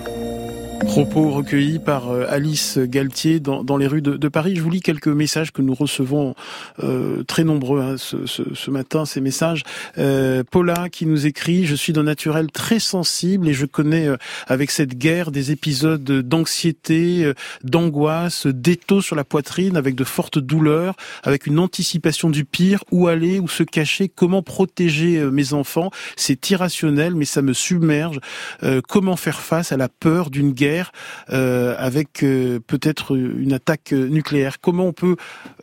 Propos 0.86 1.30
recueillis 1.30 1.80
par 1.80 2.10
Alice 2.12 2.78
Galtier 2.78 3.40
dans, 3.40 3.64
dans 3.64 3.78
les 3.78 3.88
rues 3.88 4.02
de, 4.02 4.28
Paris. 4.28 4.56
Je 4.56 4.62
vous 4.62 4.70
lis 4.70 4.82
quelques 4.82 5.08
messages 5.08 5.52
que 5.52 5.62
nous 5.62 5.74
recevons 5.74 6.34
euh, 6.84 7.24
très 7.24 7.44
nombreux 7.44 7.82
hein, 7.82 7.96
ce, 7.98 8.26
ce, 8.26 8.44
ce, 8.54 8.72
matin. 8.72 9.06
Ces 9.06 9.22
messages. 9.22 9.64
Euh, 9.98 10.44
Paula 10.50 10.90
qui 10.90 11.06
nous 11.06 11.26
écrit 11.26 11.66
:«Je 11.68 11.76
suis 11.76 11.94
d'un 11.94 12.04
naturel 12.04 12.52
très 12.52 12.80
sensible 12.80 13.48
et 13.48 13.54
je 13.54 13.66
connais 13.66 14.08
euh, 14.08 14.18
avec 14.48 14.72
cette 14.72 14.98
guerre 14.98 15.32
des 15.32 15.52
épisodes 15.52 16.04
d'anxiété, 16.04 17.26
euh, 17.26 17.34
d'angoisse, 17.64 18.48
d'étau 18.48 19.02
sur 19.02 19.16
la 19.16 19.24
poitrine, 19.24 19.78
avec 19.78 19.96
de 19.96 20.04
fortes 20.04 20.40
douleurs, 20.40 20.96
avec 21.24 21.48
une 21.48 21.60
anticipation 21.60 22.30
du 22.30 22.46
pire. 22.46 22.84
Où 22.92 23.08
aller 23.08 23.40
Où 23.40 23.48
se 23.48 23.64
cacher 23.64 24.10
Comment 24.10 24.42
protéger 24.42 25.18
euh, 25.18 25.32
mes 25.32 25.54
enfants 25.54 25.92
C'est 26.16 26.50
irrationnel, 26.50 27.16
mais 27.16 27.26
ça 27.26 27.42
me 27.42 27.54
submerge. 27.54 28.20
Euh, 28.64 28.82
comment 28.88 29.16
faire 29.16 29.40
face 29.40 29.72
à 29.72 29.78
la 29.78 29.90
peur 29.90 30.30
d'une 30.30 30.52
guerre 30.52 30.67
euh, 31.30 31.76
avec 31.78 32.24
euh, 32.24 32.60
peut-être 32.66 33.16
une 33.16 33.54
attaque 33.54 33.92
nucléaire. 33.92 34.60
Comment 34.60 34.86
on 34.86 34.94
peut, 34.94 35.16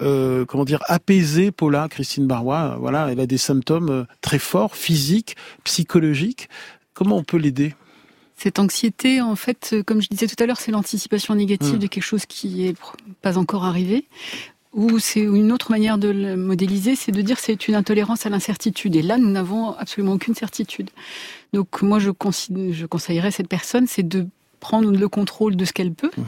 euh, 0.02 0.44
comment 0.44 0.64
dire, 0.64 0.82
apaiser 0.86 1.50
Paula, 1.50 1.88
Christine 1.88 2.26
Barrois 2.26 2.76
Voilà, 2.80 3.08
elle 3.10 3.20
a 3.20 3.26
des 3.26 3.38
symptômes 3.38 4.06
très 4.20 4.38
forts, 4.38 4.76
physiques, 4.76 5.36
psychologiques. 5.64 6.48
Comment 6.92 7.16
on 7.18 7.24
peut 7.24 7.38
l'aider? 7.38 7.74
Cette 8.36 8.58
anxiété, 8.58 9.20
en 9.20 9.36
fait, 9.36 9.76
comme 9.86 10.02
je 10.02 10.08
disais 10.08 10.26
tout 10.26 10.42
à 10.42 10.46
l'heure, 10.46 10.58
c'est 10.58 10.72
l'anticipation 10.72 11.34
négative 11.34 11.76
mmh. 11.76 11.78
de 11.78 11.86
quelque 11.86 12.02
chose 12.02 12.26
qui 12.26 12.66
est 12.66 12.76
pas 13.22 13.38
encore 13.38 13.64
arrivé. 13.64 14.06
Ou 14.74 14.98
c'est 14.98 15.20
une 15.20 15.52
autre 15.52 15.70
manière 15.70 15.98
de 15.98 16.08
le 16.08 16.36
modéliser, 16.36 16.96
c'est 16.96 17.12
de 17.12 17.22
dire 17.22 17.38
c'est 17.38 17.68
une 17.68 17.76
intolérance 17.76 18.26
à 18.26 18.28
l'incertitude. 18.28 18.96
Et 18.96 19.02
là, 19.02 19.18
nous 19.18 19.30
n'avons 19.30 19.70
absolument 19.76 20.14
aucune 20.14 20.34
certitude. 20.34 20.90
Donc 21.52 21.82
moi, 21.82 22.00
je, 22.00 22.10
je 22.10 22.86
conseillerais 22.86 23.30
cette 23.30 23.46
personne, 23.46 23.86
c'est 23.86 24.02
de 24.06 24.26
prendre 24.64 24.90
le 24.90 25.08
contrôle 25.10 25.56
de 25.56 25.64
ce 25.66 25.74
qu'elle 25.74 25.92
peut. 25.92 26.10
Mmh. 26.16 26.22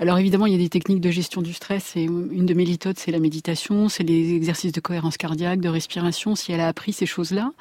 Alors 0.00 0.16
évidemment, 0.18 0.46
il 0.46 0.52
y 0.52 0.56
a 0.56 0.58
des 0.58 0.70
techniques 0.70 1.02
de 1.02 1.10
gestion 1.10 1.42
du 1.42 1.52
stress 1.52 1.92
et 1.94 2.04
une 2.04 2.46
de 2.46 2.54
mes 2.54 2.64
méthodes, 2.64 2.96
c'est 2.98 3.10
la 3.10 3.18
méditation, 3.18 3.90
c'est 3.90 4.02
les 4.02 4.32
exercices 4.34 4.72
de 4.72 4.80
cohérence 4.80 5.18
cardiaque, 5.18 5.60
de 5.60 5.68
respiration, 5.68 6.34
si 6.34 6.52
elle 6.52 6.60
a 6.60 6.68
appris 6.68 6.94
ces 6.94 7.04
choses-là. 7.04 7.52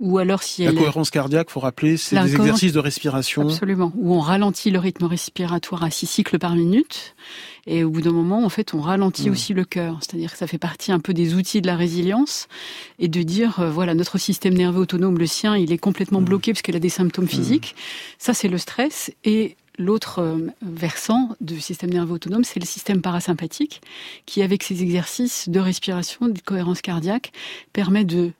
Ou 0.00 0.16
alors 0.16 0.42
si 0.42 0.64
la 0.64 0.72
cohérence 0.72 1.10
cardiaque, 1.10 1.50
faut 1.50 1.60
rappeler, 1.60 1.98
c'est 1.98 2.18
des 2.18 2.34
exercices 2.34 2.72
de 2.72 2.78
respiration. 2.78 3.42
Absolument. 3.42 3.92
Où 3.96 4.14
on 4.14 4.20
ralentit 4.20 4.70
le 4.70 4.78
rythme 4.78 5.04
respiratoire 5.04 5.84
à 5.84 5.90
six 5.90 6.06
cycles 6.06 6.38
par 6.38 6.54
minute. 6.54 7.14
Et 7.68 7.82
au 7.82 7.90
bout 7.90 8.00
d'un 8.00 8.12
moment, 8.12 8.44
en 8.44 8.48
fait, 8.48 8.74
on 8.74 8.80
ralentit 8.80 9.28
mmh. 9.28 9.32
aussi 9.32 9.52
le 9.52 9.64
cœur. 9.64 9.98
C'est-à-dire 10.00 10.32
que 10.32 10.38
ça 10.38 10.46
fait 10.46 10.58
partie 10.58 10.92
un 10.92 11.00
peu 11.00 11.12
des 11.12 11.34
outils 11.34 11.60
de 11.60 11.66
la 11.66 11.74
résilience 11.74 12.46
et 13.00 13.08
de 13.08 13.22
dire, 13.22 13.58
euh, 13.58 13.70
voilà, 13.70 13.94
notre 13.94 14.18
système 14.18 14.54
nerveux 14.54 14.82
autonome, 14.82 15.18
le 15.18 15.26
sien, 15.26 15.56
il 15.56 15.72
est 15.72 15.78
complètement 15.78 16.20
mmh. 16.20 16.24
bloqué 16.24 16.52
parce 16.52 16.62
qu'il 16.62 16.76
a 16.76 16.80
des 16.80 16.88
symptômes 16.88 17.26
physiques. 17.26 17.74
Ça, 18.18 18.34
c'est 18.34 18.48
le 18.48 18.58
stress. 18.58 19.10
Et 19.24 19.56
L'autre 19.78 20.38
versant 20.62 21.36
du 21.40 21.60
système 21.60 21.90
nerveux 21.90 22.14
autonome, 22.14 22.44
c'est 22.44 22.60
le 22.60 22.66
système 22.66 23.02
parasympathique, 23.02 23.82
qui, 24.24 24.42
avec 24.42 24.62
ses 24.62 24.82
exercices 24.82 25.48
de 25.48 25.60
respiration, 25.60 26.28
de 26.28 26.40
cohérence 26.40 26.80
cardiaque, 26.80 27.32
permet 27.72 28.04
de 28.04 28.32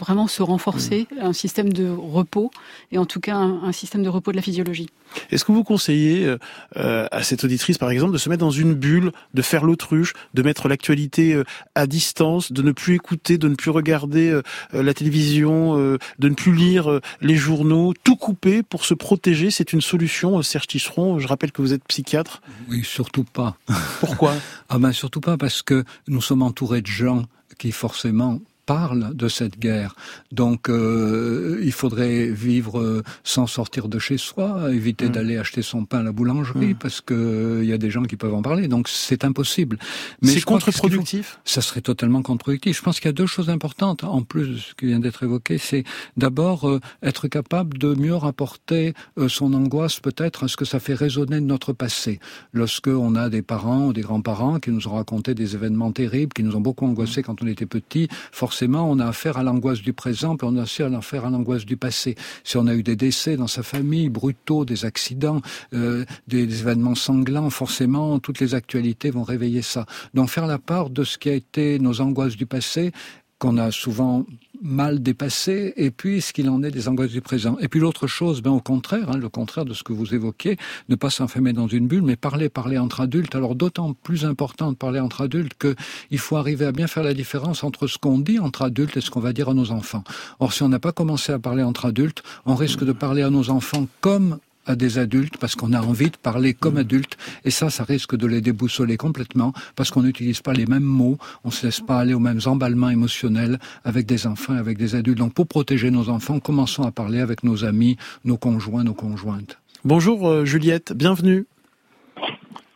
vraiment 0.00 0.26
se 0.26 0.42
renforcer 0.42 1.06
mmh. 1.10 1.20
un 1.20 1.32
système 1.32 1.72
de 1.72 1.88
repos 1.88 2.50
et 2.90 2.98
en 2.98 3.06
tout 3.06 3.20
cas 3.20 3.36
un, 3.36 3.62
un 3.62 3.72
système 3.72 4.02
de 4.02 4.08
repos 4.08 4.32
de 4.32 4.36
la 4.36 4.42
physiologie. 4.42 4.88
Est-ce 5.30 5.44
que 5.44 5.52
vous 5.52 5.64
conseillez 5.64 6.36
euh, 6.76 7.06
à 7.10 7.22
cette 7.22 7.44
auditrice, 7.44 7.78
par 7.78 7.90
exemple, 7.90 8.12
de 8.12 8.18
se 8.18 8.28
mettre 8.28 8.40
dans 8.40 8.50
une 8.50 8.74
bulle, 8.74 9.12
de 9.34 9.42
faire 9.42 9.64
l'autruche, 9.64 10.12
de 10.34 10.42
mettre 10.42 10.68
l'actualité 10.68 11.34
euh, 11.34 11.44
à 11.74 11.86
distance, 11.86 12.52
de 12.52 12.62
ne 12.62 12.72
plus 12.72 12.94
écouter, 12.94 13.38
de 13.38 13.48
ne 13.48 13.54
plus 13.54 13.70
regarder 13.70 14.30
euh, 14.30 14.42
la 14.72 14.94
télévision, 14.94 15.78
euh, 15.78 15.98
de 16.18 16.28
ne 16.28 16.34
plus 16.34 16.54
lire 16.54 16.90
euh, 16.90 17.00
les 17.20 17.36
journaux, 17.36 17.94
tout 18.04 18.16
couper 18.16 18.62
pour 18.62 18.84
se 18.84 18.94
protéger 18.94 19.50
C'est 19.50 19.72
une 19.72 19.80
solution, 19.80 20.40
Serge 20.42 20.68
Tisseron. 20.68 21.18
Je 21.18 21.26
rappelle 21.26 21.52
que 21.52 21.62
vous 21.62 21.72
êtes 21.72 21.84
psychiatre. 21.84 22.42
Oui, 22.68 22.82
surtout 22.84 23.24
pas. 23.24 23.56
Pourquoi? 24.00 24.34
Ah 24.72 24.78
ben 24.78 24.92
surtout 24.92 25.20
pas 25.20 25.36
parce 25.36 25.62
que 25.62 25.84
nous 26.06 26.20
sommes 26.20 26.42
entourés 26.42 26.80
de 26.80 26.86
gens 26.86 27.24
qui 27.58 27.72
forcément 27.72 28.38
parle 28.70 29.16
de 29.16 29.26
cette 29.26 29.58
guerre. 29.58 29.96
Donc 30.30 30.68
euh, 30.68 31.58
il 31.60 31.72
faudrait 31.72 32.26
vivre 32.28 32.78
euh, 32.78 33.02
sans 33.24 33.48
sortir 33.48 33.88
de 33.88 33.98
chez 33.98 34.16
soi, 34.16 34.72
éviter 34.72 35.06
mmh. 35.06 35.14
d'aller 35.14 35.38
acheter 35.38 35.62
son 35.62 35.84
pain 35.84 35.98
à 35.98 36.02
la 36.04 36.12
boulangerie 36.12 36.74
mmh. 36.74 36.82
parce 36.84 37.00
que 37.00 37.14
il 37.14 37.66
euh, 37.66 37.72
y 37.72 37.72
a 37.72 37.78
des 37.78 37.90
gens 37.90 38.04
qui 38.04 38.14
peuvent 38.14 38.32
en 38.40 38.42
parler. 38.42 38.68
Donc 38.68 38.88
c'est 38.88 39.24
impossible. 39.24 39.76
Mais 40.22 40.30
c'est 40.30 40.42
contre-productif? 40.42 41.40
Ça 41.44 41.62
serait 41.62 41.80
totalement 41.80 42.22
contre-productif. 42.22 42.76
Je 42.76 42.82
pense 42.82 43.00
qu'il 43.00 43.08
y 43.08 43.14
a 43.16 43.18
deux 43.24 43.26
choses 43.26 43.50
importantes 43.50 44.04
en 44.04 44.22
plus 44.22 44.46
de 44.46 44.56
ce 44.58 44.72
qui 44.76 44.86
vient 44.86 45.00
d'être 45.00 45.24
évoqué. 45.24 45.58
C'est 45.58 45.82
d'abord 46.16 46.68
euh, 46.68 46.78
être 47.02 47.26
capable 47.26 47.76
de 47.76 47.96
mieux 47.96 48.14
rapporter 48.14 48.94
euh, 49.18 49.28
son 49.28 49.52
angoisse 49.52 49.98
peut-être 49.98 50.44
à 50.44 50.48
ce 50.48 50.56
que 50.56 50.64
ça 50.64 50.78
fait 50.78 50.94
résonner 50.94 51.40
de 51.40 51.46
notre 51.54 51.72
passé. 51.72 52.20
Lorsque 52.52 52.86
on 52.86 53.16
a 53.16 53.30
des 53.30 53.42
parents 53.42 53.86
ou 53.88 53.92
des 53.92 54.02
grands-parents 54.02 54.60
qui 54.60 54.70
nous 54.70 54.86
ont 54.86 54.94
raconté 54.94 55.34
des 55.34 55.56
événements 55.56 55.90
terribles, 55.90 56.32
qui 56.32 56.44
nous 56.44 56.54
ont 56.54 56.60
beaucoup 56.60 56.86
angoissés 56.86 57.22
mmh. 57.22 57.24
quand 57.24 57.42
on 57.42 57.48
était 57.48 57.66
petit, 57.66 58.06
forcément 58.30 58.59
forcément, 58.60 58.90
on 58.90 58.98
a 58.98 59.06
affaire 59.06 59.38
à 59.38 59.42
l'angoisse 59.42 59.80
du 59.80 59.94
présent, 59.94 60.36
puis 60.36 60.46
on 60.46 60.54
a 60.58 60.64
aussi 60.64 60.82
affaire 60.82 61.24
à 61.24 61.30
l'angoisse 61.30 61.64
du 61.64 61.78
passé. 61.78 62.14
Si 62.44 62.58
on 62.58 62.66
a 62.66 62.74
eu 62.74 62.82
des 62.82 62.94
décès 62.94 63.38
dans 63.38 63.46
sa 63.46 63.62
famille, 63.62 64.10
brutaux, 64.10 64.66
des 64.66 64.84
accidents, 64.84 65.40
euh, 65.72 66.04
des, 66.28 66.46
des, 66.46 66.60
événements 66.60 66.94
sanglants, 66.94 67.48
forcément, 67.48 68.18
toutes 68.18 68.38
les 68.38 68.54
actualités 68.54 69.10
vont 69.10 69.22
réveiller 69.22 69.62
ça. 69.62 69.86
Donc 70.12 70.28
faire 70.28 70.46
la 70.46 70.58
part 70.58 70.90
de 70.90 71.04
ce 71.04 71.16
qui 71.16 71.30
a 71.30 71.32
été 71.32 71.78
nos 71.78 72.02
angoisses 72.02 72.36
du 72.36 72.44
passé, 72.44 72.92
qu'on 73.38 73.56
a 73.56 73.70
souvent 73.70 74.26
mal 74.62 75.02
dépassé, 75.02 75.72
et 75.76 75.90
puis 75.90 76.20
ce 76.20 76.32
qu'il 76.32 76.48
en 76.50 76.62
est 76.62 76.70
des 76.70 76.88
angoisses 76.88 77.10
du 77.10 77.20
présent? 77.20 77.56
Et 77.60 77.68
puis 77.68 77.80
l'autre 77.80 78.06
chose, 78.06 78.42
ben 78.42 78.50
au 78.50 78.60
contraire, 78.60 79.10
hein, 79.10 79.16
le 79.16 79.28
contraire 79.28 79.64
de 79.64 79.74
ce 79.74 79.82
que 79.82 79.92
vous 79.92 80.14
évoquez, 80.14 80.56
ne 80.88 80.94
pas 80.94 81.10
s'enfermer 81.10 81.52
dans 81.52 81.66
une 81.66 81.86
bulle, 81.86 82.02
mais 82.02 82.16
parler, 82.16 82.48
parler 82.48 82.78
entre 82.78 83.00
adultes. 83.00 83.34
Alors 83.34 83.54
d'autant 83.54 83.94
plus 83.94 84.24
important 84.24 84.72
de 84.72 84.76
parler 84.76 85.00
entre 85.00 85.22
adultes 85.22 85.54
qu'il 85.58 86.18
faut 86.18 86.36
arriver 86.36 86.66
à 86.66 86.72
bien 86.72 86.86
faire 86.86 87.02
la 87.02 87.14
différence 87.14 87.64
entre 87.64 87.86
ce 87.86 87.98
qu'on 87.98 88.18
dit 88.18 88.38
entre 88.38 88.62
adultes 88.62 88.96
et 88.96 89.00
ce 89.00 89.10
qu'on 89.10 89.20
va 89.20 89.32
dire 89.32 89.48
à 89.48 89.54
nos 89.54 89.70
enfants. 89.70 90.04
Or, 90.38 90.52
si 90.52 90.62
on 90.62 90.68
n'a 90.68 90.78
pas 90.78 90.92
commencé 90.92 91.32
à 91.32 91.38
parler 91.38 91.62
entre 91.62 91.86
adultes, 91.86 92.22
on 92.46 92.54
risque 92.54 92.84
de 92.84 92.92
parler 92.92 93.22
à 93.22 93.30
nos 93.30 93.50
enfants 93.50 93.86
comme 94.00 94.38
à 94.70 94.76
des 94.76 94.98
adultes 94.98 95.36
parce 95.38 95.54
qu'on 95.54 95.72
a 95.72 95.80
envie 95.80 96.10
de 96.10 96.16
parler 96.16 96.54
comme 96.54 96.76
adultes 96.76 97.16
et 97.44 97.50
ça, 97.50 97.70
ça 97.70 97.84
risque 97.84 98.16
de 98.16 98.26
les 98.26 98.40
déboussoler 98.40 98.96
complètement 98.96 99.52
parce 99.76 99.90
qu'on 99.90 100.02
n'utilise 100.02 100.40
pas 100.40 100.52
les 100.52 100.66
mêmes 100.66 100.82
mots, 100.82 101.18
on 101.44 101.50
se 101.50 101.66
laisse 101.66 101.80
pas 101.80 101.98
aller 101.98 102.14
aux 102.14 102.20
mêmes 102.20 102.40
emballements 102.46 102.90
émotionnels 102.90 103.58
avec 103.84 104.06
des 104.06 104.26
enfants, 104.26 104.54
avec 104.54 104.78
des 104.78 104.94
adultes. 104.94 105.18
Donc 105.18 105.34
pour 105.34 105.46
protéger 105.46 105.90
nos 105.90 106.08
enfants, 106.08 106.40
commençons 106.40 106.84
à 106.84 106.92
parler 106.92 107.20
avec 107.20 107.44
nos 107.44 107.64
amis, 107.64 107.96
nos 108.24 108.36
conjoints, 108.36 108.84
nos 108.84 108.94
conjointes. 108.94 109.58
Bonjour 109.84 110.28
euh, 110.28 110.44
Juliette, 110.44 110.92
bienvenue. 110.92 111.46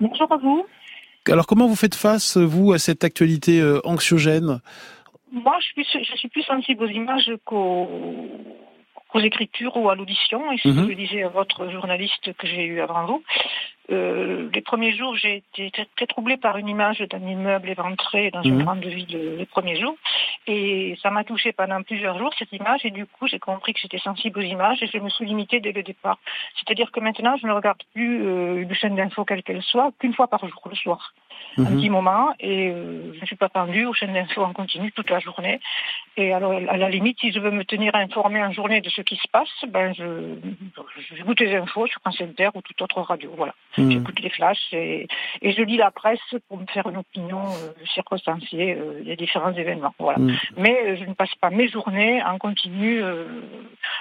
Bonjour 0.01 0.31
à 0.33 0.37
vous. 0.37 0.67
Alors 1.27 1.47
comment 1.47 1.67
vous 1.67 1.77
faites 1.77 1.95
face, 1.95 2.37
vous, 2.37 2.73
à 2.73 2.79
cette 2.79 3.05
actualité 3.05 3.61
euh, 3.61 3.81
anxiogène? 3.85 4.61
Moi, 5.33 5.57
je 5.61 5.83
suis, 5.83 6.05
je 6.05 6.17
suis 6.17 6.29
plus 6.29 6.43
sensible 6.43 6.85
aux 6.85 6.89
images 6.89 7.33
qu'aux 7.45 7.89
aux 9.15 9.21
écritures 9.21 9.77
ou 9.77 9.89
à 9.89 9.95
l'audition, 9.95 10.53
et 10.53 10.59
ce 10.59 10.69
que 10.69 10.91
je 10.91 10.97
disais 10.97 11.23
à 11.23 11.29
votre 11.29 11.71
journaliste 11.71 12.33
que 12.35 12.47
j'ai 12.47 12.65
eu 12.65 12.81
avant 12.81 13.07
vous. 13.07 13.23
Euh, 13.91 14.49
les 14.53 14.63
premiers 14.63 14.97
jours, 14.97 15.15
j'ai 15.17 15.37
été 15.37 15.71
très, 15.71 15.87
très 15.97 16.07
troublée 16.07 16.37
par 16.37 16.57
une 16.57 16.69
image 16.69 17.01
d'un 17.01 17.27
immeuble 17.27 17.69
éventré 17.69 18.31
dans 18.31 18.43
une 18.43 18.65
grande 18.65 18.85
ville 18.85 19.37
les 19.39 19.47
premiers 19.47 19.79
jours. 19.79 19.97
Et 20.47 20.97
ça 21.03 21.11
m'a 21.11 21.23
touchée 21.23 21.53
pendant 21.53 21.83
plusieurs 21.83 22.19
jours, 22.19 22.33
cette 22.39 22.53
image. 22.53 22.85
Et 22.85 22.91
du 22.91 23.07
coup, 23.07 23.27
j'ai 23.27 23.39
compris 23.39 23.75
que 23.75 23.81
j'étais 23.81 23.99
sensible 23.99 24.41
aux 24.41 24.43
images 24.43 24.83
et 24.83 24.87
je 24.87 24.99
me 24.99 25.11
suis 25.11 25.27
limitée 25.27 25.61
dès 25.61 25.73
le 25.73 25.83
départ. 25.83 26.19
C'est-à-dire 26.57 26.91
que 26.91 27.01
maintenant, 27.01 27.37
je 27.37 27.47
ne 27.47 27.53
regarde 27.53 27.83
plus 27.95 28.25
euh, 28.25 28.63
une 28.63 28.75
chaîne 28.75 28.97
d'infos 28.97 29.25
quelle 29.25 29.43
qu'elle 29.43 29.63
soit 29.63 29.93
qu'une 29.99 30.15
fois 30.15 30.29
par 30.29 30.47
jour, 30.49 30.63
le 30.69 30.77
soir. 30.77 31.13
Un 31.57 31.77
petit 31.77 31.91
moment. 31.91 32.35
Et 32.41 32.71
euh, 32.71 33.13
je 33.15 33.21
ne 33.21 33.27
suis 33.27 33.37
pas 33.37 33.49
tendue 33.49 33.87
aux 33.87 33.93
chaînes 33.93 34.13
d'infos 34.13 34.43
en 34.43 34.53
continu 34.53 34.93
toute 34.93 35.11
la 35.11 35.21
journée. 35.21 35.61
Et 36.17 36.33
alors, 36.33 36.53
à 36.53 36.77
la 36.77 36.89
limite, 36.89 37.19
si 37.21 37.33
je 37.33 37.39
veux 37.39 37.51
me 37.51 37.65
tenir 37.65 37.95
informée 37.95 38.43
en 38.43 38.53
journée 38.53 38.81
de 38.81 38.89
ce 38.89 39.03
qui 39.03 39.17
se 39.17 39.29
passe, 39.29 39.65
ben, 39.69 39.93
je, 39.95 40.37
j'écoute 41.17 41.41
les 41.41 41.55
infos 41.55 41.87
sur 41.87 42.01
France 42.01 42.21
Inter 42.21 42.51
ou 42.55 42.63
toute 42.63 42.81
autre 42.83 43.01
radio. 43.01 43.33
Voilà. 43.37 43.55
Mmh. 43.79 43.91
J'écoute 43.91 44.21
les 44.21 44.31
flashs 44.31 44.73
et, 44.73 45.07
et, 45.43 45.53
je 45.53 45.63
lis 45.63 45.77
la 45.77 45.91
presse 45.91 46.21
pour 46.49 46.59
me 46.59 46.67
faire 46.67 46.89
une 46.89 46.99
opinion 46.99 47.43
euh, 47.45 47.73
circonstanciée 47.95 48.75
euh, 48.75 49.03
des 49.05 49.17
différents 49.17 49.53
événements. 49.53 49.95
Voilà. 49.99 50.19
Mmh. 50.19 50.37
Mais 50.57 50.97
je 50.97 51.05
ne 51.05 51.15
passe 51.15 51.35
pas 51.41 51.51
mes 51.51 51.69
journées 51.69 52.23
en 52.23 52.39
continu 52.39 53.03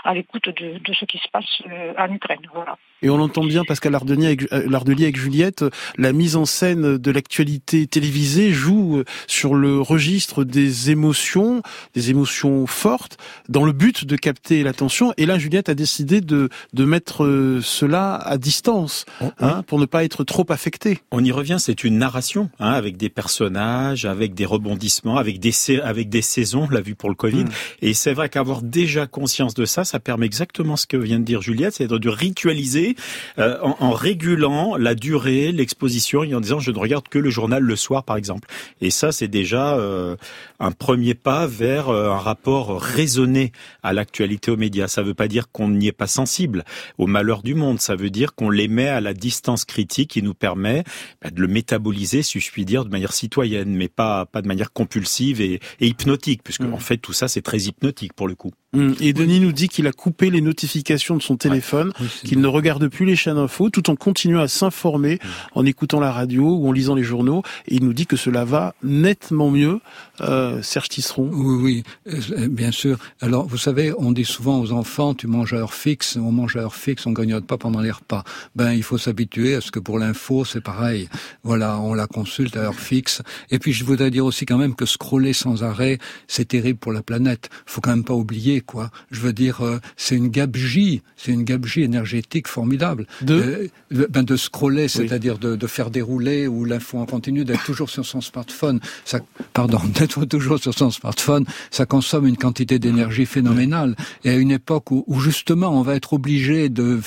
à 0.03 0.13
l'écoute 0.13 0.49
de, 0.49 0.77
de, 0.79 0.93
ce 0.93 1.05
qui 1.05 1.17
se 1.17 1.27
passe 1.29 1.61
en 1.97 2.13
Ukraine. 2.13 2.41
Voilà. 2.53 2.77
Et 3.03 3.09
on 3.09 3.19
entend 3.19 3.43
bien, 3.43 3.63
Pascal 3.65 3.91
Lardelier 3.91 4.27
avec, 4.27 4.49
Lardelier 4.51 5.03
avec 5.03 5.17
Juliette, 5.17 5.65
la 5.97 6.13
mise 6.13 6.37
en 6.37 6.45
scène 6.45 6.97
de 6.97 7.11
l'actualité 7.11 7.85
télévisée 7.85 8.51
joue 8.51 9.03
sur 9.27 9.55
le 9.55 9.81
registre 9.81 10.45
des 10.45 10.89
émotions, 10.89 11.61
des 11.93 12.09
émotions 12.09 12.65
fortes, 12.65 13.17
dans 13.49 13.65
le 13.65 13.73
but 13.73 14.05
de 14.05 14.15
capter 14.15 14.63
l'attention. 14.63 15.13
Et 15.17 15.25
là, 15.25 15.37
Juliette 15.37 15.67
a 15.67 15.75
décidé 15.75 16.21
de, 16.21 16.47
de 16.73 16.85
mettre 16.85 17.59
cela 17.61 18.15
à 18.15 18.37
distance, 18.37 19.05
hein, 19.39 19.63
pour 19.67 19.79
ne 19.79 19.85
pas 19.85 20.05
être 20.05 20.23
trop 20.23 20.45
affecté. 20.47 20.99
On 21.11 21.23
y 21.23 21.31
revient, 21.33 21.57
c'est 21.59 21.83
une 21.83 21.97
narration, 21.97 22.49
hein, 22.59 22.71
avec 22.71 22.95
des 22.95 23.09
personnages, 23.09 24.05
avec 24.05 24.33
des 24.33 24.45
rebondissements, 24.45 25.17
avec 25.17 25.41
des, 25.41 25.51
avec 25.83 26.07
des 26.07 26.21
saisons, 26.21 26.69
l'a 26.71 26.79
vu 26.79 26.95
pour 26.95 27.09
le 27.09 27.15
Covid. 27.15 27.43
Mmh. 27.43 27.49
Et 27.81 27.93
c'est 27.93 28.13
vrai 28.13 28.29
qu'avoir 28.29 28.61
déjà 28.61 29.07
conscience 29.07 29.53
de 29.55 29.65
ça, 29.65 29.83
ça 29.83 29.99
permet 29.99 30.25
exactement 30.25 30.77
ce 30.77 30.87
que 30.87 30.95
vient 30.95 31.19
de 31.19 31.25
dire 31.25 31.41
Juliette, 31.41 31.73
c'est 31.75 31.87
de 31.87 32.09
ritualiser 32.09 32.92
euh, 33.39 33.57
en, 33.61 33.75
en, 33.79 33.91
régulant 33.91 34.75
la 34.75 34.95
durée, 34.95 35.51
l'exposition, 35.51 36.23
et 36.23 36.33
en 36.35 36.41
disant 36.41 36.59
je 36.59 36.71
ne 36.71 36.77
regarde 36.77 37.07
que 37.07 37.19
le 37.19 37.29
journal 37.29 37.63
le 37.63 37.75
soir, 37.75 38.03
par 38.03 38.17
exemple. 38.17 38.47
Et 38.81 38.89
ça, 38.89 39.11
c'est 39.11 39.27
déjà 39.27 39.75
euh, 39.75 40.15
un 40.63 40.71
premier 40.71 41.13
pas 41.13 41.45
vers 41.45 41.89
euh, 41.89 42.09
un 42.09 42.17
rapport 42.17 42.81
raisonné 42.81 43.51
à 43.83 43.91
l'actualité 43.91 44.49
aux 44.49 44.57
médias. 44.57 44.87
Ça 44.87 45.01
ne 45.01 45.07
veut 45.07 45.13
pas 45.13 45.27
dire 45.27 45.51
qu'on 45.51 45.69
n'y 45.69 45.87
est 45.87 45.91
pas 45.91 46.07
sensible 46.07 46.63
au 46.97 47.05
malheur 47.05 47.43
du 47.43 47.53
monde. 47.53 47.81
Ça 47.81 47.95
veut 47.95 48.09
dire 48.09 48.33
qu'on 48.33 48.49
les 48.49 48.69
met 48.69 48.87
à 48.87 49.01
la 49.01 49.13
distance 49.13 49.65
critique 49.65 50.11
qui 50.11 50.23
nous 50.23 50.33
permet 50.33 50.83
bah, 51.21 51.31
de 51.31 51.41
le 51.41 51.47
métaboliser, 51.47 52.23
si 52.23 52.39
je 52.39 52.51
puis 52.51 52.63
dire, 52.63 52.85
de 52.85 52.89
manière 52.89 53.11
citoyenne, 53.11 53.75
mais 53.75 53.89
pas 53.89 54.25
pas 54.25 54.41
de 54.41 54.47
manière 54.47 54.71
compulsive 54.71 55.41
et, 55.41 55.59
et 55.81 55.87
hypnotique, 55.87 56.41
puisque 56.43 56.61
mmh. 56.61 56.73
en 56.73 56.77
fait 56.77 56.97
tout 56.97 57.13
ça 57.13 57.27
c'est 57.27 57.41
très 57.41 57.59
hypnotique 57.63 58.13
pour 58.13 58.27
le 58.27 58.35
coup. 58.35 58.51
Mmh. 58.73 58.93
Et 59.01 59.13
Denis 59.13 59.39
nous 59.39 59.51
dit 59.51 59.67
qu'il 59.67 59.85
a 59.85 59.91
coupé 59.91 60.29
les 60.29 60.41
notifications 60.41 61.17
de 61.17 61.21
son 61.21 61.35
téléphone, 61.35 61.91
ouais. 61.99 62.07
qu'il 62.23 62.39
ne 62.39 62.47
regarde 62.47 62.87
plus 62.87 63.05
les 63.05 63.15
chaînes 63.15 63.37
info, 63.37 63.69
tout 63.69 63.89
en 63.89 63.95
continuant 63.95 64.41
à 64.41 64.47
s'informer, 64.47 65.15
mmh. 65.15 65.27
en 65.55 65.65
écoutant 65.65 65.99
la 65.99 66.11
radio 66.11 66.55
ou 66.55 66.69
en 66.69 66.71
lisant 66.71 66.95
les 66.95 67.03
journaux. 67.03 67.43
Et 67.67 67.75
il 67.75 67.83
nous 67.83 67.93
dit 67.93 68.07
que 68.07 68.15
cela 68.15 68.45
va 68.45 68.75
nettement 68.81 69.51
mieux. 69.51 69.79
Euh, 70.21 70.52
Serge 70.61 70.89
Tisseron. 70.89 71.29
Oui, 71.31 71.83
oui, 72.05 72.13
euh, 72.37 72.47
bien 72.47 72.71
sûr. 72.71 72.97
Alors, 73.21 73.47
vous 73.47 73.57
savez, 73.57 73.93
on 73.97 74.11
dit 74.11 74.25
souvent 74.25 74.59
aux 74.59 74.71
enfants, 74.71 75.13
tu 75.13 75.27
manges 75.27 75.53
à 75.53 75.57
heure 75.57 75.73
fixe, 75.73 76.17
on 76.17 76.31
mange 76.31 76.55
à 76.55 76.59
heure 76.59 76.75
fixe, 76.75 77.05
on 77.05 77.11
grignote 77.11 77.45
pas 77.45 77.57
pendant 77.57 77.81
les 77.81 77.91
repas. 77.91 78.23
Ben, 78.55 78.73
il 78.73 78.83
faut 78.83 78.97
s'habituer 78.97 79.55
à 79.55 79.61
ce 79.61 79.71
que 79.71 79.79
pour 79.79 79.99
l'info, 79.99 80.45
c'est 80.45 80.61
pareil. 80.61 81.09
Voilà, 81.43 81.79
on 81.79 81.93
la 81.93 82.07
consulte 82.07 82.57
à 82.57 82.61
heure 82.61 82.79
fixe. 82.79 83.21
Et 83.51 83.59
puis, 83.59 83.73
je 83.73 83.83
voudrais 83.83 84.11
dire 84.11 84.25
aussi 84.25 84.45
quand 84.45 84.57
même 84.57 84.75
que 84.75 84.85
scroller 84.85 85.33
sans 85.33 85.63
arrêt, 85.63 85.97
c'est 86.27 86.47
terrible 86.47 86.79
pour 86.79 86.91
la 86.91 87.01
planète. 87.01 87.49
Faut 87.65 87.81
quand 87.81 87.91
même 87.91 88.03
pas 88.03 88.13
oublier, 88.13 88.61
quoi. 88.61 88.91
Je 89.11 89.21
veux 89.21 89.33
dire, 89.33 89.61
euh, 89.61 89.79
c'est 89.97 90.15
une 90.15 90.29
gabegie, 90.29 91.01
c'est 91.15 91.31
une 91.31 91.43
gabegie 91.43 91.81
énergétique 91.81 92.47
formidable. 92.47 93.07
De 93.21 93.69
euh, 93.93 94.07
ben 94.09 94.23
de 94.23 94.35
scroller, 94.35 94.87
c'est-à-dire 94.87 95.37
de, 95.37 95.55
de, 95.55 95.67
faire 95.67 95.89
dérouler 95.89 96.47
ou 96.47 96.65
l'info 96.65 96.97
en 96.97 97.05
continu, 97.05 97.45
d'être 97.45 97.63
toujours 97.63 97.89
sur 97.89 98.05
son 98.05 98.21
smartphone. 98.21 98.79
Ça, 99.05 99.19
pardon, 99.53 99.79
d'être 99.99 100.25
toujours 100.25 100.42
sur 100.57 100.73
son 100.73 100.91
smartphone, 100.91 101.45
ça 101.71 101.85
consomme 101.85 102.27
une 102.27 102.37
quantité 102.37 102.79
d'énergie 102.79 103.25
phénoménale. 103.25 103.95
Et 104.23 104.29
à 104.29 104.35
une 104.35 104.51
époque 104.51 104.91
où, 104.91 105.03
où 105.07 105.19
justement 105.19 105.69
on 105.69 105.81
va 105.81 105.95
être 105.95 106.13
obligé 106.13 106.69
de 106.69 106.99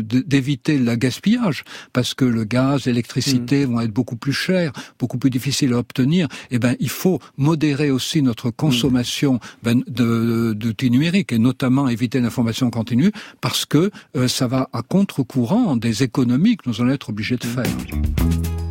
d'éviter 0.00 0.78
le 0.78 0.94
gaspillage, 0.96 1.64
parce 1.92 2.14
que 2.14 2.24
le 2.24 2.44
gaz, 2.44 2.86
l'électricité 2.86 3.66
mmh. 3.66 3.70
vont 3.70 3.80
être 3.80 3.92
beaucoup 3.92 4.16
plus 4.16 4.32
chers, 4.32 4.72
beaucoup 4.98 5.18
plus 5.18 5.30
difficiles 5.30 5.72
à 5.72 5.78
obtenir, 5.78 6.28
eh 6.50 6.58
ben 6.58 6.76
il 6.80 6.88
faut 6.88 7.20
modérer 7.36 7.90
aussi 7.90 8.22
notre 8.22 8.50
consommation 8.50 9.40
ben, 9.62 9.82
de 9.86 10.52
d'outils 10.52 10.90
numériques 10.90 11.32
et 11.32 11.38
notamment 11.38 11.88
éviter 11.88 12.20
l'information 12.20 12.70
continue, 12.70 13.12
parce 13.40 13.64
que 13.64 13.90
euh, 14.16 14.28
ça 14.28 14.46
va 14.46 14.68
à 14.72 14.82
contre-courant 14.82 15.76
des 15.76 16.02
économies 16.02 16.56
que 16.56 16.68
nous 16.68 16.80
allons 16.80 16.92
être 16.92 17.10
obligés 17.10 17.36
de 17.36 17.46
faire. 17.46 18.69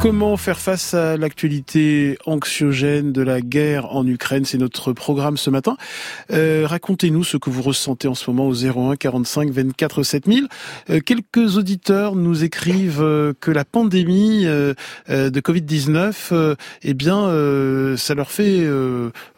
Comment 0.00 0.36
faire 0.36 0.60
face 0.60 0.94
à 0.94 1.16
l'actualité 1.16 2.18
anxiogène 2.24 3.12
de 3.12 3.20
la 3.20 3.40
guerre 3.40 3.96
en 3.96 4.06
Ukraine? 4.06 4.44
C'est 4.44 4.56
notre 4.56 4.92
programme 4.92 5.36
ce 5.36 5.50
matin. 5.50 5.76
Euh, 6.30 6.66
Racontez-nous 6.68 7.24
ce 7.24 7.36
que 7.36 7.50
vous 7.50 7.62
ressentez 7.62 8.06
en 8.06 8.14
ce 8.14 8.30
moment 8.30 8.46
au 8.46 8.54
01 8.54 8.94
45 8.94 9.50
24 9.50 10.04
7000. 10.04 10.46
Euh, 10.90 11.00
quelques 11.00 11.56
auditeurs 11.56 12.14
nous 12.14 12.44
écrivent 12.44 13.02
euh, 13.02 13.32
que 13.40 13.50
la 13.50 13.64
pandémie 13.64 14.46
euh, 14.46 14.72
de 15.08 15.40
Covid-19, 15.40 16.54
eh 16.82 16.94
bien, 16.94 17.96
ça 17.96 18.14
leur 18.14 18.30
fait 18.30 18.66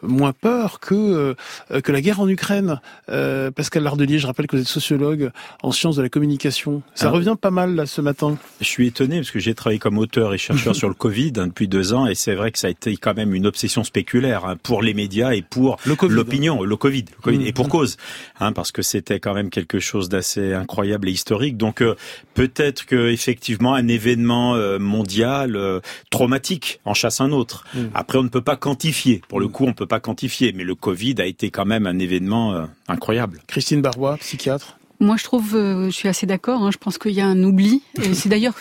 moins 0.03 0.33
peur 0.33 0.79
que 0.79 1.35
que 1.71 1.91
la 1.91 2.01
guerre 2.01 2.19
en 2.19 2.27
Ukraine. 2.27 2.79
Pascal 3.07 3.83
Lardelier, 3.83 4.19
je 4.19 4.27
rappelle 4.27 4.47
que 4.47 4.55
vous 4.55 4.61
êtes 4.61 4.67
sociologue 4.67 5.31
en 5.63 5.71
sciences 5.71 5.95
de 5.95 6.01
la 6.01 6.09
communication. 6.09 6.83
Ça 6.93 7.05
Alors, 7.05 7.15
revient 7.15 7.35
pas 7.39 7.51
mal 7.51 7.75
là 7.75 7.85
ce 7.85 8.01
matin. 8.01 8.37
Je 8.59 8.67
suis 8.67 8.87
étonné 8.87 9.17
parce 9.17 9.31
que 9.31 9.39
j'ai 9.39 9.55
travaillé 9.55 9.79
comme 9.79 9.97
auteur 9.97 10.33
et 10.33 10.37
chercheur 10.51 10.75
sur 10.75 10.87
le 10.87 10.93
Covid 10.93 11.33
hein, 11.37 11.47
depuis 11.47 11.67
deux 11.67 11.93
ans 11.93 12.07
et 12.07 12.15
c'est 12.15 12.35
vrai 12.35 12.51
que 12.51 12.59
ça 12.59 12.67
a 12.67 12.69
été 12.69 12.95
quand 12.97 13.15
même 13.15 13.33
une 13.33 13.47
obsession 13.47 13.83
spéculaire 13.83 14.45
hein, 14.45 14.57
pour 14.61 14.81
les 14.81 14.93
médias 14.93 15.31
et 15.31 15.41
pour 15.41 15.77
l'opinion, 15.85 16.63
le 16.63 16.75
COVID, 16.75 17.05
le 17.17 17.21
COVID 17.21 17.39
mmh. 17.39 17.47
et 17.47 17.53
pour 17.53 17.69
cause, 17.69 17.97
hein, 18.39 18.53
parce 18.53 18.71
que 18.71 18.81
c'était 18.81 19.19
quand 19.19 19.33
même 19.33 19.49
quelque 19.49 19.79
chose 19.79 20.09
d'assez 20.09 20.53
incroyable 20.53 21.09
et 21.09 21.11
historique. 21.11 21.57
Donc 21.57 21.81
euh, 21.81 21.95
peut-être 22.33 22.85
que 22.85 23.09
effectivement 23.09 23.73
un 23.73 23.87
événement 23.87 24.55
euh, 24.55 24.79
mondial 24.79 25.55
euh, 25.55 25.79
traumatique 26.09 26.79
en 26.85 26.93
chasse 26.93 27.21
un 27.21 27.31
autre. 27.31 27.65
Mmh. 27.73 27.79
Après 27.93 28.17
on 28.17 28.23
ne 28.23 28.29
peut 28.29 28.41
pas 28.41 28.55
quantifier. 28.55 29.21
Pour 29.27 29.39
le 29.39 29.47
coup 29.47 29.65
on 29.65 29.73
peut 29.73 29.87
pas 29.87 29.99
quantifier, 29.99 30.53
mais 30.53 30.63
le 30.63 30.75
Covid 30.75 31.15
a 31.19 31.25
été 31.25 31.51
quand 31.51 31.65
même 31.65 31.87
un 31.87 31.99
événement 31.99 32.67
incroyable. 32.87 33.41
Christine 33.47 33.81
Barbois, 33.81 34.17
psychiatre. 34.17 34.77
Moi, 35.01 35.17
je 35.17 35.23
trouve, 35.23 35.55
euh, 35.55 35.85
je 35.85 35.95
suis 35.95 36.07
assez 36.07 36.27
d'accord. 36.27 36.61
Hein, 36.61 36.69
je 36.71 36.77
pense 36.77 36.99
qu'il 36.99 37.13
y 37.13 37.21
a 37.21 37.25
un 37.25 37.43
oubli. 37.43 37.81
Et 38.03 38.13
c'est 38.13 38.29
d'ailleurs 38.29 38.53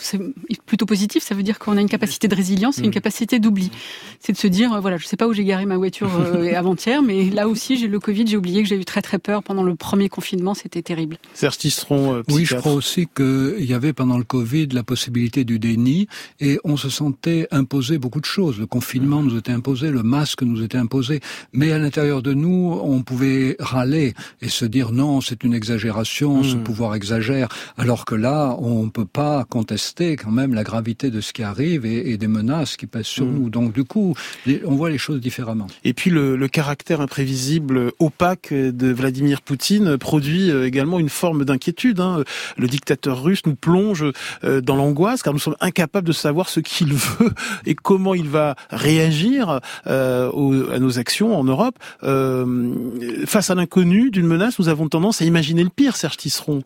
plutôt 0.64 0.86
positif. 0.86 1.22
Ça 1.22 1.34
veut 1.34 1.42
dire 1.42 1.58
qu'on 1.58 1.76
a 1.76 1.82
une 1.82 1.88
capacité 1.88 2.28
de 2.28 2.34
résilience 2.34 2.78
et 2.78 2.82
une 2.82 2.88
mm. 2.88 2.92
capacité 2.92 3.38
d'oubli. 3.38 3.70
C'est 4.20 4.32
de 4.32 4.38
se 4.38 4.46
dire, 4.46 4.72
euh, 4.72 4.80
voilà, 4.80 4.96
je 4.96 5.06
sais 5.06 5.18
pas 5.18 5.28
où 5.28 5.34
j'ai 5.34 5.44
garé 5.44 5.66
ma 5.66 5.76
voiture 5.76 6.10
euh, 6.18 6.50
avant-hier, 6.56 7.02
mais 7.02 7.28
là 7.28 7.46
aussi, 7.46 7.76
j'ai 7.76 7.88
le 7.88 8.00
Covid. 8.00 8.26
J'ai 8.26 8.38
oublié 8.38 8.62
que 8.62 8.68
j'ai 8.70 8.76
eu 8.76 8.86
très 8.86 9.02
très 9.02 9.18
peur 9.18 9.42
pendant 9.42 9.62
le 9.62 9.74
premier 9.74 10.08
confinement. 10.08 10.54
C'était 10.54 10.80
terrible. 10.80 11.18
Serge 11.34 11.58
Tisseron, 11.58 12.22
oui, 12.30 12.46
je 12.46 12.56
crois 12.56 12.72
aussi 12.72 13.06
qu'il 13.14 13.66
y 13.66 13.74
avait 13.74 13.92
pendant 13.92 14.16
le 14.16 14.24
Covid 14.24 14.68
la 14.68 14.82
possibilité 14.82 15.44
du 15.44 15.58
déni 15.58 16.08
et 16.40 16.58
on 16.64 16.78
se 16.78 16.88
sentait 16.88 17.48
imposer 17.50 17.98
beaucoup 17.98 18.20
de 18.20 18.24
choses. 18.24 18.58
Le 18.58 18.66
confinement 18.66 19.22
nous 19.22 19.36
était 19.36 19.52
imposé, 19.52 19.90
le 19.90 20.02
masque 20.02 20.42
nous 20.42 20.62
était 20.62 20.78
imposé, 20.78 21.20
mais 21.52 21.70
à 21.72 21.78
l'intérieur 21.78 22.22
de 22.22 22.32
nous, 22.32 22.80
on 22.82 23.02
pouvait 23.02 23.56
râler 23.58 24.14
et 24.40 24.48
se 24.48 24.64
dire 24.64 24.92
non, 24.92 25.20
c'est 25.20 25.44
une 25.44 25.52
exagération 25.52 26.29
ce 26.42 26.56
hmm. 26.56 26.62
pouvoir 26.62 26.94
exagère, 26.94 27.48
alors 27.76 28.04
que 28.04 28.14
là, 28.14 28.56
on 28.58 28.84
ne 28.84 28.90
peut 28.90 29.06
pas 29.06 29.44
contester 29.44 30.16
quand 30.16 30.30
même 30.30 30.54
la 30.54 30.64
gravité 30.64 31.10
de 31.10 31.20
ce 31.20 31.32
qui 31.32 31.42
arrive 31.42 31.86
et, 31.86 32.16
des 32.16 32.28
menaces 32.28 32.76
qui 32.76 32.86
pèsent 32.86 33.06
sur 33.06 33.26
hmm. 33.26 33.34
nous. 33.34 33.50
Donc 33.50 33.72
du 33.72 33.84
coup, 33.84 34.14
on 34.64 34.74
voit 34.74 34.90
les 34.90 34.98
choses 34.98 35.20
différemment. 35.20 35.66
Et 35.84 35.94
puis 35.94 36.10
le, 36.10 36.36
le, 36.36 36.48
caractère 36.48 37.00
imprévisible, 37.00 37.92
opaque 37.98 38.52
de 38.52 38.92
Vladimir 38.92 39.40
Poutine 39.42 39.96
produit 39.96 40.50
euh, 40.50 40.66
également 40.66 40.98
une 40.98 41.08
forme 41.08 41.44
d'inquiétude. 41.44 42.00
Hein. 42.00 42.24
Le 42.56 42.66
dictateur 42.66 43.22
russe 43.22 43.42
nous 43.46 43.54
plonge 43.54 44.04
euh, 44.44 44.60
dans 44.60 44.76
l'angoisse 44.76 45.22
car 45.22 45.32
nous 45.32 45.38
sommes 45.38 45.56
incapables 45.60 46.06
de 46.06 46.12
savoir 46.12 46.48
ce 46.48 46.60
qu'il 46.60 46.92
veut 46.94 47.32
et 47.66 47.74
comment 47.74 48.14
il 48.14 48.28
va 48.28 48.56
réagir 48.70 49.60
euh, 49.86 50.74
à 50.74 50.78
nos 50.78 50.98
actions 50.98 51.38
en 51.38 51.44
Europe. 51.44 51.78
Euh, 52.02 52.72
face 53.26 53.50
à 53.50 53.54
l'inconnu 53.54 54.10
d'une 54.10 54.26
menace, 54.26 54.58
nous 54.58 54.68
avons 54.68 54.88
tendance 54.88 55.22
à 55.22 55.24
imaginer 55.24 55.62
le 55.62 55.70
pire, 55.70 55.96
Serge 55.96 56.16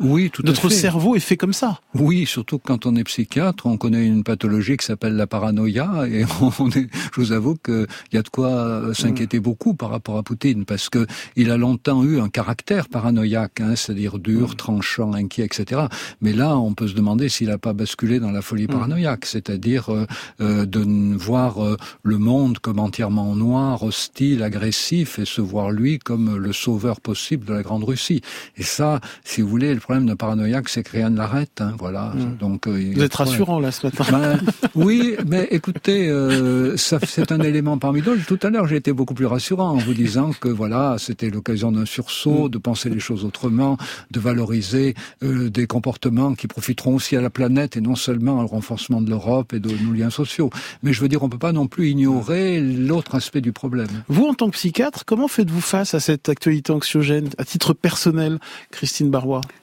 oui, 0.00 0.30
tout 0.30 0.42
Notre 0.42 0.68
cerveau 0.68 1.14
est 1.16 1.20
fait 1.20 1.36
comme 1.36 1.52
ça. 1.52 1.80
Oui, 1.94 2.26
surtout 2.26 2.58
quand 2.58 2.86
on 2.86 2.96
est 2.96 3.04
psychiatre, 3.04 3.66
on 3.66 3.76
connaît 3.76 4.06
une 4.06 4.24
pathologie 4.24 4.76
qui 4.76 4.86
s'appelle 4.86 5.14
la 5.16 5.26
paranoïa 5.26 6.04
et 6.08 6.24
on 6.58 6.70
est, 6.70 6.88
je 6.92 7.20
vous 7.20 7.32
avoue 7.32 7.56
qu'il 7.56 7.86
y 8.12 8.16
a 8.16 8.22
de 8.22 8.28
quoi 8.28 8.48
euh, 8.48 8.94
s'inquiéter 8.94 9.38
mm. 9.38 9.42
beaucoup 9.42 9.74
par 9.74 9.90
rapport 9.90 10.16
à 10.16 10.22
Poutine 10.22 10.64
parce 10.64 10.88
que 10.88 11.06
il 11.36 11.50
a 11.50 11.56
longtemps 11.56 12.02
eu 12.04 12.20
un 12.20 12.28
caractère 12.28 12.88
paranoïaque, 12.88 13.60
hein, 13.60 13.76
c'est-à-dire 13.76 14.18
dur, 14.18 14.50
mm. 14.50 14.54
tranchant, 14.54 15.12
inquiet, 15.12 15.44
etc. 15.44 15.82
Mais 16.20 16.32
là, 16.32 16.56
on 16.56 16.74
peut 16.74 16.88
se 16.88 16.94
demander 16.94 17.28
s'il 17.28 17.48
n'a 17.48 17.58
pas 17.58 17.72
basculé 17.72 18.20
dans 18.20 18.30
la 18.30 18.42
folie 18.42 18.64
mm. 18.64 18.68
paranoïaque, 18.68 19.26
c'est-à-dire 19.26 19.90
euh, 19.90 20.06
euh, 20.40 20.66
de 20.66 20.84
voir 21.16 21.58
le 22.02 22.18
monde 22.18 22.58
comme 22.58 22.78
entièrement 22.78 23.34
noir, 23.36 23.82
hostile, 23.82 24.42
agressif 24.42 25.18
et 25.18 25.24
se 25.24 25.40
voir 25.40 25.70
lui 25.70 25.98
comme 25.98 26.36
le 26.36 26.52
sauveur 26.52 27.00
possible 27.00 27.46
de 27.46 27.54
la 27.54 27.62
Grande 27.62 27.84
Russie. 27.84 28.20
Et 28.56 28.62
ça, 28.62 29.00
si 29.24 29.42
vous 29.44 29.50
voulez, 29.50 29.74
le 29.74 29.80
problème 29.80 30.06
d'un 30.06 30.16
paranoïaque, 30.16 30.68
c'est 30.68 30.82
que 30.82 30.92
rien 30.92 31.10
ne 31.10 31.16
l'arrête. 31.16 31.60
Hein, 31.60 31.74
voilà. 31.78 32.12
Hmm. 32.14 32.36
Donc, 32.38 32.66
euh, 32.66 32.92
vous 32.94 33.02
êtes 33.02 33.14
rassurant 33.14 33.60
là 33.60 33.70
ce 33.70 33.86
matin. 33.86 34.04
Ben, 34.10 34.40
oui, 34.74 35.16
mais 35.26 35.46
écoutez, 35.50 36.08
euh, 36.08 36.76
c'est 36.76 37.30
un 37.30 37.40
élément 37.40 37.78
parmi 37.78 38.02
d'autres. 38.02 38.24
Tout 38.26 38.38
à 38.42 38.50
l'heure, 38.50 38.66
j'ai 38.66 38.76
été 38.76 38.92
beaucoup 38.92 39.14
plus 39.14 39.26
rassurant 39.26 39.70
en 39.70 39.76
vous 39.76 39.94
disant 39.94 40.30
que 40.32 40.48
voilà, 40.48 40.96
c'était 40.98 41.30
l'occasion 41.30 41.72
d'un 41.72 41.84
sursaut, 41.84 42.46
hmm. 42.46 42.50
de 42.50 42.58
penser 42.58 42.90
les 42.90 43.00
choses 43.00 43.24
autrement, 43.24 43.76
de 44.10 44.20
valoriser 44.20 44.94
euh, 45.22 45.50
des 45.50 45.66
comportements 45.66 46.34
qui 46.34 46.46
profiteront 46.46 46.94
aussi 46.94 47.16
à 47.16 47.20
la 47.20 47.30
planète 47.30 47.76
et 47.76 47.80
non 47.80 47.96
seulement 47.96 48.40
au 48.40 48.46
renforcement 48.46 49.00
de 49.00 49.10
l'Europe 49.10 49.52
et 49.52 49.60
de 49.60 49.70
nos 49.84 49.92
liens 49.92 50.10
sociaux. 50.10 50.50
Mais 50.82 50.92
je 50.92 51.00
veux 51.00 51.08
dire, 51.08 51.22
on 51.22 51.28
peut 51.28 51.38
pas 51.38 51.52
non 51.52 51.66
plus 51.66 51.90
ignorer 51.90 52.60
l'autre 52.60 53.14
aspect 53.14 53.40
du 53.40 53.52
problème. 53.52 53.88
Vous, 54.08 54.24
en 54.24 54.34
tant 54.34 54.46
que 54.46 54.54
psychiatre, 54.54 55.04
comment 55.04 55.28
faites-vous 55.28 55.60
face 55.60 55.94
à 55.94 56.00
cette 56.00 56.28
actualité 56.28 56.72
anxiogène, 56.72 57.28
à 57.38 57.44
titre 57.44 57.74
personnel, 57.74 58.38
Christine 58.70 59.10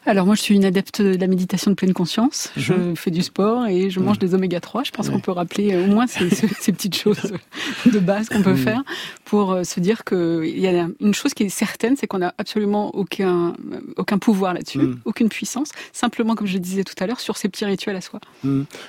Alors 0.05 0.26
moi, 0.26 0.36
je 0.36 0.41
suis 0.41 0.55
une 0.55 0.66
adepte 0.66 1.01
de 1.01 1.18
la 1.18 1.28
méditation 1.28 1.72
de 1.72 1.76
pleine 1.76 1.93
conscience. 1.93 2.51
Je 2.57 2.74
mhm. 2.74 2.95
fais 2.95 3.12
du 3.12 3.22
sport 3.22 3.68
et 3.68 3.89
je 3.89 3.99
mange 3.99 4.18
mhm. 4.18 4.28
des 4.28 4.34
oméga 4.34 4.59
3. 4.59 4.84
Je 4.84 4.91
pense 4.91 5.09
qu'on 5.09 5.20
peut 5.20 5.32
rappeler 5.32 5.74
euh, 5.74 5.86
au 5.86 5.88
moins 5.88 6.07
ces, 6.07 6.30
ces, 6.59 6.72
petites 6.72 6.95
choses 6.95 7.34
de 7.86 7.99
base 7.99 8.30
qu'on 8.30 8.41
peut 8.41 8.51
mhm. 8.51 8.57
faire 8.57 8.84
pour 9.26 9.51
euh, 9.51 9.64
se 9.64 9.80
dire 9.80 10.03
qu'il 10.03 10.59
y 10.59 10.68
a 10.68 10.88
une 10.99 11.14
chose 11.14 11.34
qui 11.34 11.43
est 11.43 11.49
certaine, 11.49 11.95
c'est 11.95 12.07
qu'on 12.07 12.20
n'a 12.20 12.34
absolument 12.38 12.95
aucun, 12.95 13.53
aucun 13.97 14.18
pouvoir 14.18 14.53
là-dessus, 14.53 14.82
aucune 15.05 15.30
puissance. 15.30 15.70
Simplement, 15.93 16.36
comme 16.36 16.47
je 16.47 16.53
le 16.53 16.59
disais 16.59 16.84
tout 16.84 16.95
à 16.99 17.07
l'heure, 17.07 17.20
sur 17.20 17.38
ces 17.38 17.49
petits 17.49 17.66
rituels 17.66 17.95
à 17.95 18.01
soi. 18.01 18.20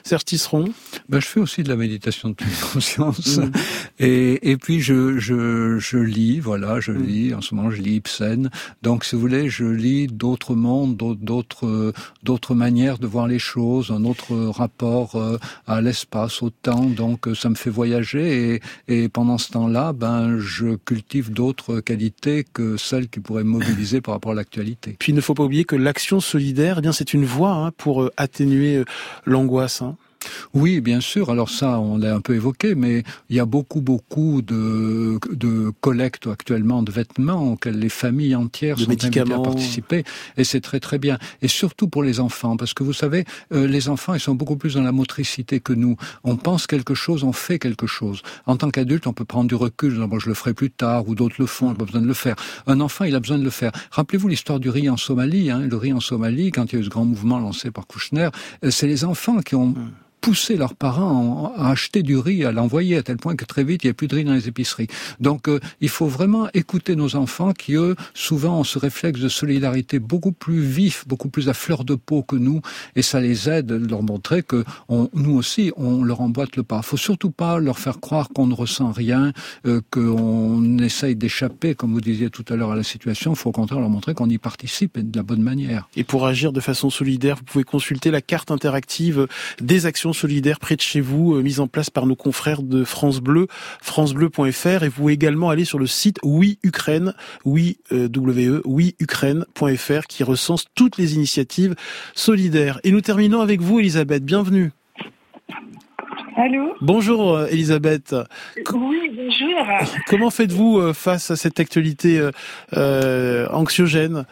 Serge 0.02 0.24
Tisseron 0.24 0.72
ben, 1.08 1.20
Je 1.20 1.26
fais 1.26 1.40
aussi 1.40 1.62
de 1.62 1.68
la 1.68 1.76
méditation 1.76 2.30
de 2.30 2.34
pleine 2.34 2.50
conscience. 2.72 3.40
Et, 3.98 4.50
et 4.50 4.56
puis, 4.56 4.80
je, 4.80 5.18
je, 5.18 5.78
je 5.78 5.98
lis, 5.98 6.40
voilà, 6.40 6.80
je 6.80 6.92
lis. 6.92 7.34
En 7.34 7.40
ce 7.40 7.54
moment, 7.54 7.70
je 7.70 7.80
lis 7.80 7.96
Ibsen. 7.96 8.50
Donc, 8.82 9.04
si 9.04 9.14
vous 9.14 9.20
voulez, 9.20 9.48
je 9.48 9.64
lis 9.64 10.06
d'autres 10.06 10.54
d'autres 10.86 11.92
d'autres 12.22 12.54
manières 12.54 12.98
de 12.98 13.06
voir 13.06 13.26
les 13.26 13.38
choses, 13.38 13.90
un 13.90 14.04
autre 14.04 14.34
rapport 14.34 15.16
euh, 15.16 15.38
à 15.66 15.80
l'espace, 15.80 16.42
au 16.42 16.50
temps. 16.50 16.84
Donc 16.84 17.28
ça 17.34 17.48
me 17.48 17.54
fait 17.54 17.70
voyager 17.70 18.54
et, 18.54 18.60
et 18.88 19.08
pendant 19.08 19.38
ce 19.38 19.50
temps-là, 19.52 19.92
ben 19.92 20.38
je 20.38 20.76
cultive 20.76 21.32
d'autres 21.32 21.80
qualités 21.80 22.44
que 22.44 22.76
celles 22.76 23.08
qui 23.08 23.20
pourraient 23.20 23.44
me 23.44 23.50
mobiliser 23.50 24.00
par 24.00 24.14
rapport 24.14 24.32
à 24.32 24.34
l'actualité. 24.34 24.96
Puis 24.98 25.12
il 25.12 25.14
ne 25.14 25.20
faut 25.20 25.34
pas 25.34 25.44
oublier 25.44 25.64
que 25.64 25.76
l'action 25.76 26.20
solidaire, 26.20 26.76
eh 26.78 26.82
bien 26.82 26.92
c'est 26.92 27.14
une 27.14 27.24
voie 27.24 27.52
hein, 27.52 27.70
pour 27.76 28.02
euh, 28.02 28.12
atténuer 28.16 28.76
euh, 28.76 28.84
l'angoisse. 29.24 29.82
Hein. 29.82 29.96
Oui, 30.54 30.80
bien 30.80 31.00
sûr. 31.00 31.30
Alors 31.30 31.50
ça, 31.50 31.78
on 31.78 31.98
l'a 31.98 32.14
un 32.14 32.20
peu 32.20 32.34
évoqué, 32.34 32.74
mais 32.74 33.02
il 33.30 33.36
y 33.36 33.40
a 33.40 33.46
beaucoup, 33.46 33.80
beaucoup 33.80 34.42
de, 34.42 35.18
de 35.32 35.72
collectes 35.80 36.26
actuellement 36.26 36.82
de 36.82 36.92
vêtements 36.92 37.52
auxquels 37.52 37.78
les 37.78 37.88
familles 37.88 38.36
entières 38.36 38.78
sont 38.78 38.90
invitées 38.90 39.20
à 39.20 39.24
participer, 39.24 40.04
et 40.36 40.44
c'est 40.44 40.60
très 40.60 40.80
très 40.80 40.98
bien. 40.98 41.18
Et 41.40 41.48
surtout 41.48 41.88
pour 41.88 42.02
les 42.02 42.20
enfants, 42.20 42.56
parce 42.56 42.74
que 42.74 42.82
vous 42.82 42.92
savez, 42.92 43.24
euh, 43.52 43.66
les 43.66 43.88
enfants, 43.88 44.14
ils 44.14 44.20
sont 44.20 44.34
beaucoup 44.34 44.56
plus 44.56 44.74
dans 44.74 44.82
la 44.82 44.92
motricité 44.92 45.60
que 45.60 45.72
nous. 45.72 45.96
On 46.24 46.36
pense 46.36 46.66
quelque 46.66 46.94
chose, 46.94 47.24
on 47.24 47.32
fait 47.32 47.58
quelque 47.58 47.86
chose. 47.86 48.22
En 48.46 48.56
tant 48.56 48.70
qu'adulte, 48.70 49.06
on 49.06 49.12
peut 49.12 49.24
prendre 49.24 49.48
du 49.48 49.54
recul, 49.54 49.94
moi 50.06 50.18
je 50.20 50.28
le 50.28 50.34
ferai 50.34 50.54
plus 50.54 50.70
tard, 50.70 51.08
ou 51.08 51.14
d'autres 51.14 51.36
le 51.38 51.46
font, 51.46 51.66
on 51.66 51.70
n'a 51.70 51.76
pas 51.76 51.84
besoin 51.84 52.02
de 52.02 52.06
le 52.06 52.14
faire. 52.14 52.36
Un 52.66 52.80
enfant, 52.80 53.04
il 53.04 53.14
a 53.14 53.20
besoin 53.20 53.38
de 53.38 53.44
le 53.44 53.50
faire. 53.50 53.72
Rappelez-vous 53.90 54.28
l'histoire 54.28 54.60
du 54.60 54.70
riz 54.70 54.88
en 54.88 54.96
Somalie. 54.96 55.50
Hein, 55.50 55.60
le 55.60 55.76
riz 55.76 55.92
en 55.92 56.00
Somalie, 56.00 56.50
quand 56.50 56.72
il 56.72 56.76
y 56.76 56.78
a 56.78 56.80
eu 56.80 56.84
ce 56.84 56.90
grand 56.90 57.04
mouvement 57.04 57.38
lancé 57.38 57.70
par 57.70 57.86
Kouchner, 57.86 58.28
euh, 58.64 58.70
c'est 58.70 58.86
les 58.86 59.04
enfants 59.04 59.40
qui 59.40 59.54
ont 59.54 59.68
hmm 59.68 59.90
pousser 60.22 60.56
leurs 60.56 60.76
parents 60.76 61.52
à 61.56 61.70
acheter 61.70 62.02
du 62.02 62.16
riz, 62.16 62.44
à 62.44 62.52
l'envoyer, 62.52 62.96
à 62.96 63.02
tel 63.02 63.16
point 63.16 63.34
que 63.34 63.44
très 63.44 63.64
vite, 63.64 63.82
il 63.82 63.88
n'y 63.88 63.90
a 63.90 63.94
plus 63.94 64.06
de 64.06 64.14
riz 64.14 64.24
dans 64.24 64.32
les 64.32 64.46
épiceries. 64.48 64.86
Donc, 65.20 65.48
euh, 65.48 65.58
il 65.80 65.88
faut 65.88 66.06
vraiment 66.06 66.48
écouter 66.54 66.94
nos 66.94 67.16
enfants 67.16 67.52
qui, 67.52 67.74
eux, 67.74 67.96
souvent 68.14 68.60
ont 68.60 68.64
ce 68.64 68.78
réflexe 68.78 69.18
de 69.18 69.28
solidarité 69.28 69.98
beaucoup 69.98 70.30
plus 70.30 70.60
vif, 70.60 71.06
beaucoup 71.08 71.28
plus 71.28 71.48
à 71.48 71.54
fleur 71.54 71.84
de 71.84 71.96
peau 71.96 72.22
que 72.22 72.36
nous, 72.36 72.62
et 72.94 73.02
ça 73.02 73.20
les 73.20 73.50
aide 73.50 73.66
de 73.66 73.88
leur 73.90 74.04
montrer 74.04 74.44
que 74.44 74.64
on, 74.88 75.10
nous 75.12 75.34
aussi, 75.34 75.72
on 75.76 76.04
leur 76.04 76.20
emboîte 76.20 76.54
le 76.56 76.62
pas. 76.62 76.78
Il 76.78 76.86
faut 76.86 76.96
surtout 76.96 77.32
pas 77.32 77.58
leur 77.58 77.80
faire 77.80 77.98
croire 77.98 78.28
qu'on 78.28 78.46
ne 78.46 78.54
ressent 78.54 78.92
rien, 78.92 79.32
euh, 79.66 79.80
qu'on 79.90 80.78
essaye 80.78 81.16
d'échapper, 81.16 81.74
comme 81.74 81.92
vous 81.92 82.00
disiez 82.00 82.30
tout 82.30 82.44
à 82.48 82.54
l'heure, 82.54 82.70
à 82.70 82.76
la 82.76 82.84
situation. 82.84 83.32
Il 83.32 83.36
faut 83.36 83.50
au 83.50 83.52
contraire 83.52 83.80
leur 83.80 83.90
montrer 83.90 84.14
qu'on 84.14 84.30
y 84.30 84.38
participe 84.38 85.00
de 85.00 85.16
la 85.16 85.24
bonne 85.24 85.42
manière. 85.42 85.88
Et 85.96 86.04
pour 86.04 86.26
agir 86.26 86.52
de 86.52 86.60
façon 86.60 86.90
solidaire, 86.90 87.34
vous 87.36 87.44
pouvez 87.44 87.64
consulter 87.64 88.12
la 88.12 88.20
carte 88.20 88.52
interactive 88.52 89.26
des 89.60 89.86
actions 89.86 90.11
solidaire 90.12 90.58
près 90.58 90.76
de 90.76 90.80
chez 90.80 91.00
vous, 91.00 91.34
euh, 91.34 91.42
mise 91.42 91.60
en 91.60 91.66
place 91.66 91.90
par 91.90 92.06
nos 92.06 92.16
confrères 92.16 92.62
de 92.62 92.84
France 92.84 93.20
Bleu, 93.20 93.46
francebleu.fr, 93.80 94.82
et 94.84 94.88
vous 94.88 95.10
également 95.10 95.50
aller 95.50 95.64
sur 95.64 95.78
le 95.78 95.86
site 95.86 96.18
Oui 96.22 96.58
Ukraine, 96.62 97.14
oui 97.44 97.78
euh, 97.92 98.08
oui 98.64 98.94
Ukraine.fr, 99.00 100.06
qui 100.08 100.24
recense 100.24 100.66
toutes 100.74 100.96
les 100.98 101.14
initiatives 101.14 101.74
solidaires. 102.14 102.80
Et 102.84 102.90
nous 102.92 103.00
terminons 103.00 103.40
avec 103.40 103.60
vous, 103.60 103.80
Elisabeth. 103.80 104.24
Bienvenue. 104.24 104.70
Allô? 106.36 106.74
Bonjour 106.80 107.42
Elisabeth. 107.42 108.14
Oui, 108.72 109.10
bonjour. 109.14 109.66
Comment 110.06 110.30
faites-vous 110.30 110.94
face 110.94 111.30
à 111.30 111.36
cette 111.36 111.60
actualité 111.60 112.26
anxiogène? 112.72 114.24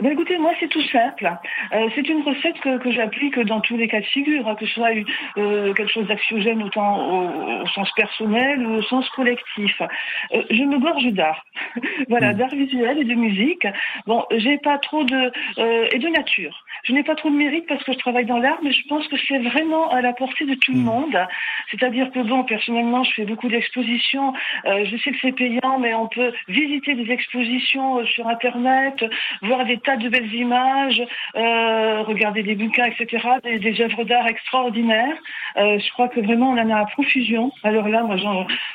Ben 0.00 0.12
écoutez, 0.12 0.38
moi 0.38 0.52
c'est 0.60 0.68
tout 0.68 0.82
simple. 0.92 1.28
Euh, 1.72 1.88
c'est 1.94 2.08
une 2.08 2.22
recette 2.22 2.60
que, 2.60 2.78
que 2.78 2.90
j'applique 2.92 3.38
dans 3.40 3.60
tous 3.60 3.76
les 3.76 3.88
cas 3.88 4.00
de 4.00 4.06
figure, 4.06 4.46
hein, 4.46 4.54
que 4.54 4.66
ce 4.66 4.74
soit 4.74 4.90
euh, 5.36 5.72
quelque 5.74 5.90
chose 5.90 6.06
d'axiogène 6.06 6.62
autant 6.62 7.62
au, 7.62 7.66
sens 7.68 7.90
personnel 7.96 8.64
ou 8.64 8.74
au 8.76 8.82
sens 8.82 9.08
collectif. 9.10 9.82
Euh, 10.32 10.42
je 10.50 10.62
me 10.62 10.78
gorge 10.78 11.06
d'art, 11.12 11.44
voilà, 12.08 12.32
hmm. 12.32 12.36
d'art 12.36 12.54
visuel 12.54 12.98
et 12.98 13.04
de 13.04 13.14
musique. 13.14 13.66
Bon, 14.06 14.24
j'ai 14.36 14.58
pas 14.58 14.78
trop 14.78 15.04
de 15.04 15.32
et 15.58 15.98
de 15.98 16.08
nature. 16.08 16.64
je 16.84 16.92
n'ai 16.92 17.02
pas 17.02 17.14
trop 17.14 17.30
de 17.30 17.36
mérite 17.36 17.66
parce 17.66 17.82
que 17.82 17.92
je 17.92 17.98
travaille 17.98 18.26
dans 18.26 18.38
l'art, 18.38 18.58
mais 18.62 18.72
je 18.72 18.86
pense 18.86 19.06
que 19.08 19.16
c'est 19.26 19.38
vraiment 19.38 19.90
à 19.90 20.00
la 20.00 20.12
portée 20.12 20.44
de 20.44 20.54
tout 20.54 20.72
le 20.72 20.78
mm. 20.78 20.84
monde. 20.84 21.26
C'est-à-dire 21.70 22.10
que 22.12 22.20
bon, 22.20 22.44
personnellement, 22.44 23.02
je 23.02 23.12
fais 23.12 23.24
beaucoup 23.24 23.48
d'expositions. 23.48 24.32
Je 24.64 24.96
sais 25.02 25.10
que 25.10 25.18
c'est 25.20 25.32
payant, 25.32 25.78
mais 25.80 25.94
on 25.94 26.06
peut 26.06 26.32
visiter 26.48 26.94
des 26.94 27.10
expositions 27.10 28.04
sur 28.06 28.28
Internet, 28.28 29.04
voir 29.42 29.64
des 29.64 29.78
tas 29.88 29.96
de 29.96 30.08
belles 30.10 30.34
images, 30.34 31.02
euh, 31.34 32.02
regarder 32.02 32.42
des 32.42 32.54
bouquins, 32.54 32.84
etc., 32.84 33.26
des, 33.42 33.58
des 33.58 33.80
œuvres 33.80 34.04
d'art 34.04 34.26
extraordinaires. 34.26 35.16
Euh, 35.56 35.78
je 35.78 35.90
crois 35.92 36.08
que 36.08 36.20
vraiment, 36.20 36.50
on 36.50 36.58
en 36.58 36.70
a 36.70 36.76
à 36.80 36.84
profusion. 36.84 37.50
Alors 37.62 37.88
là, 37.88 38.02
moi, 38.02 38.16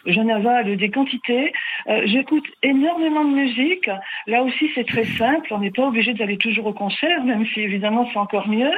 j'en 0.08 0.28
avale 0.28 0.76
des 0.76 0.90
quantités. 0.90 1.54
Euh, 1.88 2.02
J'écoute 2.06 2.48
énormément 2.64 3.26
de 3.26 3.36
musique. 3.36 3.90
Là 4.26 4.42
aussi, 4.42 4.72
c'est 4.74 4.88
très 4.88 5.06
simple. 5.06 5.54
On 5.54 5.60
n'est 5.60 5.76
pas 5.80 5.86
obligé 5.86 6.14
d'aller 6.14 6.38
toujours 6.38 6.66
au 6.66 6.74
concert, 6.74 7.24
même 7.24 7.46
si 7.46 7.62
évidemment, 7.62 8.10
c'est 8.12 8.20
encore 8.20 8.48
mieux. 8.48 8.74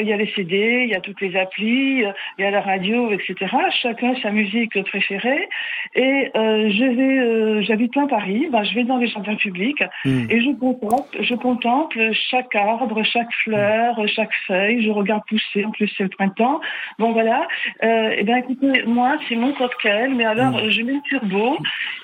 Il 0.00 0.06
y 0.06 0.12
a 0.12 0.16
les 0.16 0.30
CD, 0.34 0.84
il 0.84 0.90
y 0.90 0.94
a 0.94 1.00
toutes 1.00 1.20
les 1.20 1.36
applis, 1.36 2.04
il 2.04 2.14
y 2.38 2.44
a 2.44 2.50
la 2.50 2.60
radio, 2.60 3.10
etc. 3.10 3.34
Chacun 3.82 4.14
sa 4.22 4.30
musique 4.30 4.80
préférée. 4.84 5.48
Et 5.94 6.30
je 6.34 6.84
vais, 6.98 7.62
j'habite 7.64 7.92
plein 7.92 8.06
Paris. 8.06 8.46
Ben, 8.50 8.62
je 8.64 8.74
vais 8.74 8.84
dans 8.84 8.98
les 8.98 9.08
jardins 9.08 9.34
publics 9.34 9.82
hmm. 10.04 10.30
et 10.30 10.40
je 10.40 10.50
contemple, 10.52 11.16
je 11.20 11.34
contemple 11.64 12.12
chaque 12.12 12.54
arbre, 12.54 13.02
chaque 13.04 13.32
fleur, 13.42 13.96
chaque 14.08 14.34
feuille. 14.46 14.82
Je 14.82 14.90
regarde 14.90 15.22
pousser. 15.28 15.64
En 15.64 15.70
plus, 15.70 15.90
c'est 15.96 16.04
le 16.04 16.10
printemps. 16.10 16.60
Bon 16.98 17.12
voilà. 17.12 17.46
Eh 17.82 18.22
bien, 18.22 18.36
écoutez, 18.36 18.84
moi, 18.86 19.16
c'est 19.28 19.36
mon 19.36 19.52
cocktail. 19.52 20.14
Mais 20.14 20.24
alors, 20.24 20.52
hmm. 20.52 20.70
je 20.70 20.82
mets 20.82 20.92
le 20.92 21.02
turbo 21.02 21.56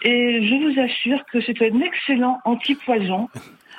et 0.03 0.47
je 0.47 0.55
vous 0.55 0.81
assure 0.81 1.25
que 1.27 1.41
c'est 1.41 1.61
un 1.63 1.81
excellent 1.81 2.39
anti-poison. 2.45 3.29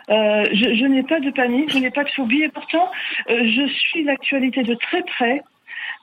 Euh, 0.10 0.46
je, 0.52 0.74
je 0.76 0.86
n'ai 0.86 1.04
pas 1.04 1.20
de 1.20 1.30
panique, 1.30 1.72
je 1.72 1.78
n'ai 1.78 1.92
pas 1.92 2.04
de 2.04 2.10
phobie 2.10 2.44
et 2.44 2.50
pourtant 2.50 2.90
euh, 3.30 3.42
je 3.46 3.68
suis 3.68 4.04
l'actualité 4.04 4.64
de 4.64 4.74
très 4.76 5.04
près, 5.04 5.42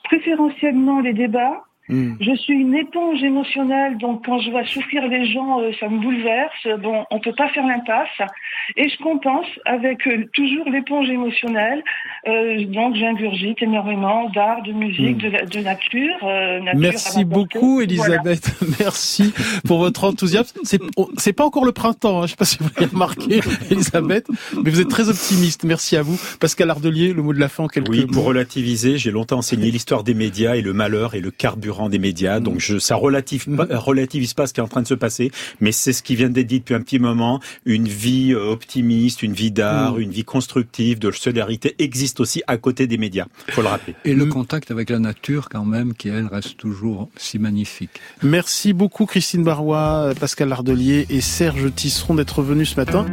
préférentiellement 0.05 1.01
les 1.01 1.13
débats, 1.13 1.65
Hmm. 1.89 2.15
Je 2.21 2.37
suis 2.37 2.53
une 2.53 2.75
éponge 2.75 3.23
émotionnelle, 3.23 3.97
donc 3.97 4.27
quand 4.27 4.39
je 4.41 4.51
vois 4.51 4.65
souffrir 4.67 5.09
les 5.09 5.33
gens, 5.33 5.61
euh, 5.61 5.71
ça 5.81 5.89
me 5.89 5.99
bouleverse. 6.01 6.83
Bon, 6.83 7.07
on 7.11 7.19
peut 7.19 7.33
pas 7.33 7.49
faire 7.49 7.67
l'impasse. 7.67 8.29
Et 8.77 8.91
je 8.91 8.99
compense 8.99 9.47
avec 9.65 10.07
euh, 10.07 10.29
toujours 10.35 10.69
l'éponge 10.69 11.09
émotionnelle. 11.09 11.83
Euh, 12.27 12.65
donc 12.67 12.95
j'ingurgite 12.97 13.63
énormément 13.63 14.29
d'art, 14.31 14.63
de 14.63 14.73
musique, 14.73 15.25
hmm. 15.25 15.47
de, 15.47 15.61
nature, 15.61 16.75
Merci 16.77 17.25
beaucoup, 17.25 17.81
Elisabeth. 17.81 18.55
Merci 18.81 19.33
pour 19.67 19.79
votre 19.79 20.05
enthousiasme. 20.05 20.61
C'est 20.65 20.81
c'est 21.17 21.33
pas 21.33 21.47
encore 21.47 21.65
le 21.65 21.73
printemps. 21.73 22.23
Hein. 22.23 22.27
Je 22.27 22.33
sais 22.33 22.37
pas 22.37 22.45
si 22.45 22.59
vous 22.59 22.69
l'avez 22.77 22.93
remarqué, 22.93 23.41
Elisabeth, 23.71 24.29
mais 24.63 24.71
vous 24.71 24.81
êtes 24.81 24.89
très 24.89 25.09
optimiste. 25.09 25.65
Merci 25.65 25.97
à 25.97 26.03
vous, 26.03 26.21
Pascal 26.39 26.69
Ardelier. 26.69 27.15
Le 27.15 27.23
mot 27.23 27.33
de 27.33 27.41
la 27.41 27.49
fin, 27.49 27.67
quelques 27.67 27.89
Oui, 27.89 28.07
pour 28.07 28.25
relativiser, 28.25 28.99
j'ai 28.99 29.11
longtemps 29.11 29.39
enseigné 29.39 29.71
l'histoire 29.71 30.05
des 30.05 30.15
médias 30.15 30.57
et 30.57 30.63
le 30.63 30.73
malheur 30.75 31.15
et 31.15 31.21
le 31.21 31.31
carburant 31.31 31.78
des 31.89 32.01
médias. 32.01 32.41
Donc 32.41 32.59
je, 32.59 32.79
ça 32.79 32.97
relative, 32.97 33.47
relativise 33.71 34.35
pas 34.35 34.49
ce 34.49 34.53
qui 34.53 34.61
est 34.61 34.63
en 34.63 34.69
train 34.69 34.83
de 34.83 34.89
se 34.89 34.95
passer, 34.95 35.31
mais 35.61 35.71
c'est 35.71 35.93
ce 35.93 36.03
qui 36.03 36.17
vient 36.17 36.29
d'être 36.29 36.47
dit 36.49 36.59
depuis 36.59 36.75
un 36.75 36.81
petit 36.81 36.99
moment. 36.99 37.41
Une 37.65 37.87
vie 37.87 38.33
euh, 38.33 38.51
optimiste, 38.51 39.23
une 39.23 39.33
vie 39.33 39.53
d'art, 39.53 39.95
mm. 39.95 40.01
une 40.01 40.11
vie 40.11 40.25
constructive, 40.25 40.99
de 40.99 41.13
solidarité 41.13 41.77
existe 41.79 42.19
aussi 42.19 42.43
à 42.49 42.57
côté 42.57 42.87
des 42.87 42.99
médias. 42.99 43.27
Faut 43.51 43.63
le 43.63 43.69
rappeler. 43.69 43.95
Et 44.05 44.15
le 44.15 44.27
contact 44.27 44.73
avec 44.73 44.91
la 44.91 44.99
nature 44.99 45.49
quand 45.49 45.65
même, 45.65 45.95
qui 45.95 46.09
elle 46.09 46.27
reste 46.27 46.57
toujours 46.57 47.09
si 47.17 47.39
magnifique. 47.39 48.01
Merci 48.23 48.73
beaucoup 48.73 49.07
Christine 49.07 49.45
Barois, 49.45 50.13
Pascal 50.19 50.49
Lardelier 50.49 51.07
et 51.11 51.21
Serge 51.21 51.73
Tisseron 51.75 52.17
d'être 52.17 52.43
venus 52.43 52.71
ce 52.71 52.77
matin. 52.77 53.07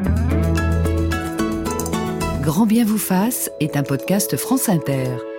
Grand 2.41 2.65
bien 2.65 2.85
vous 2.85 2.99
fasse 2.99 3.49
est 3.59 3.75
un 3.75 3.83
podcast 3.83 4.37
France 4.37 4.69
Inter. 4.69 5.34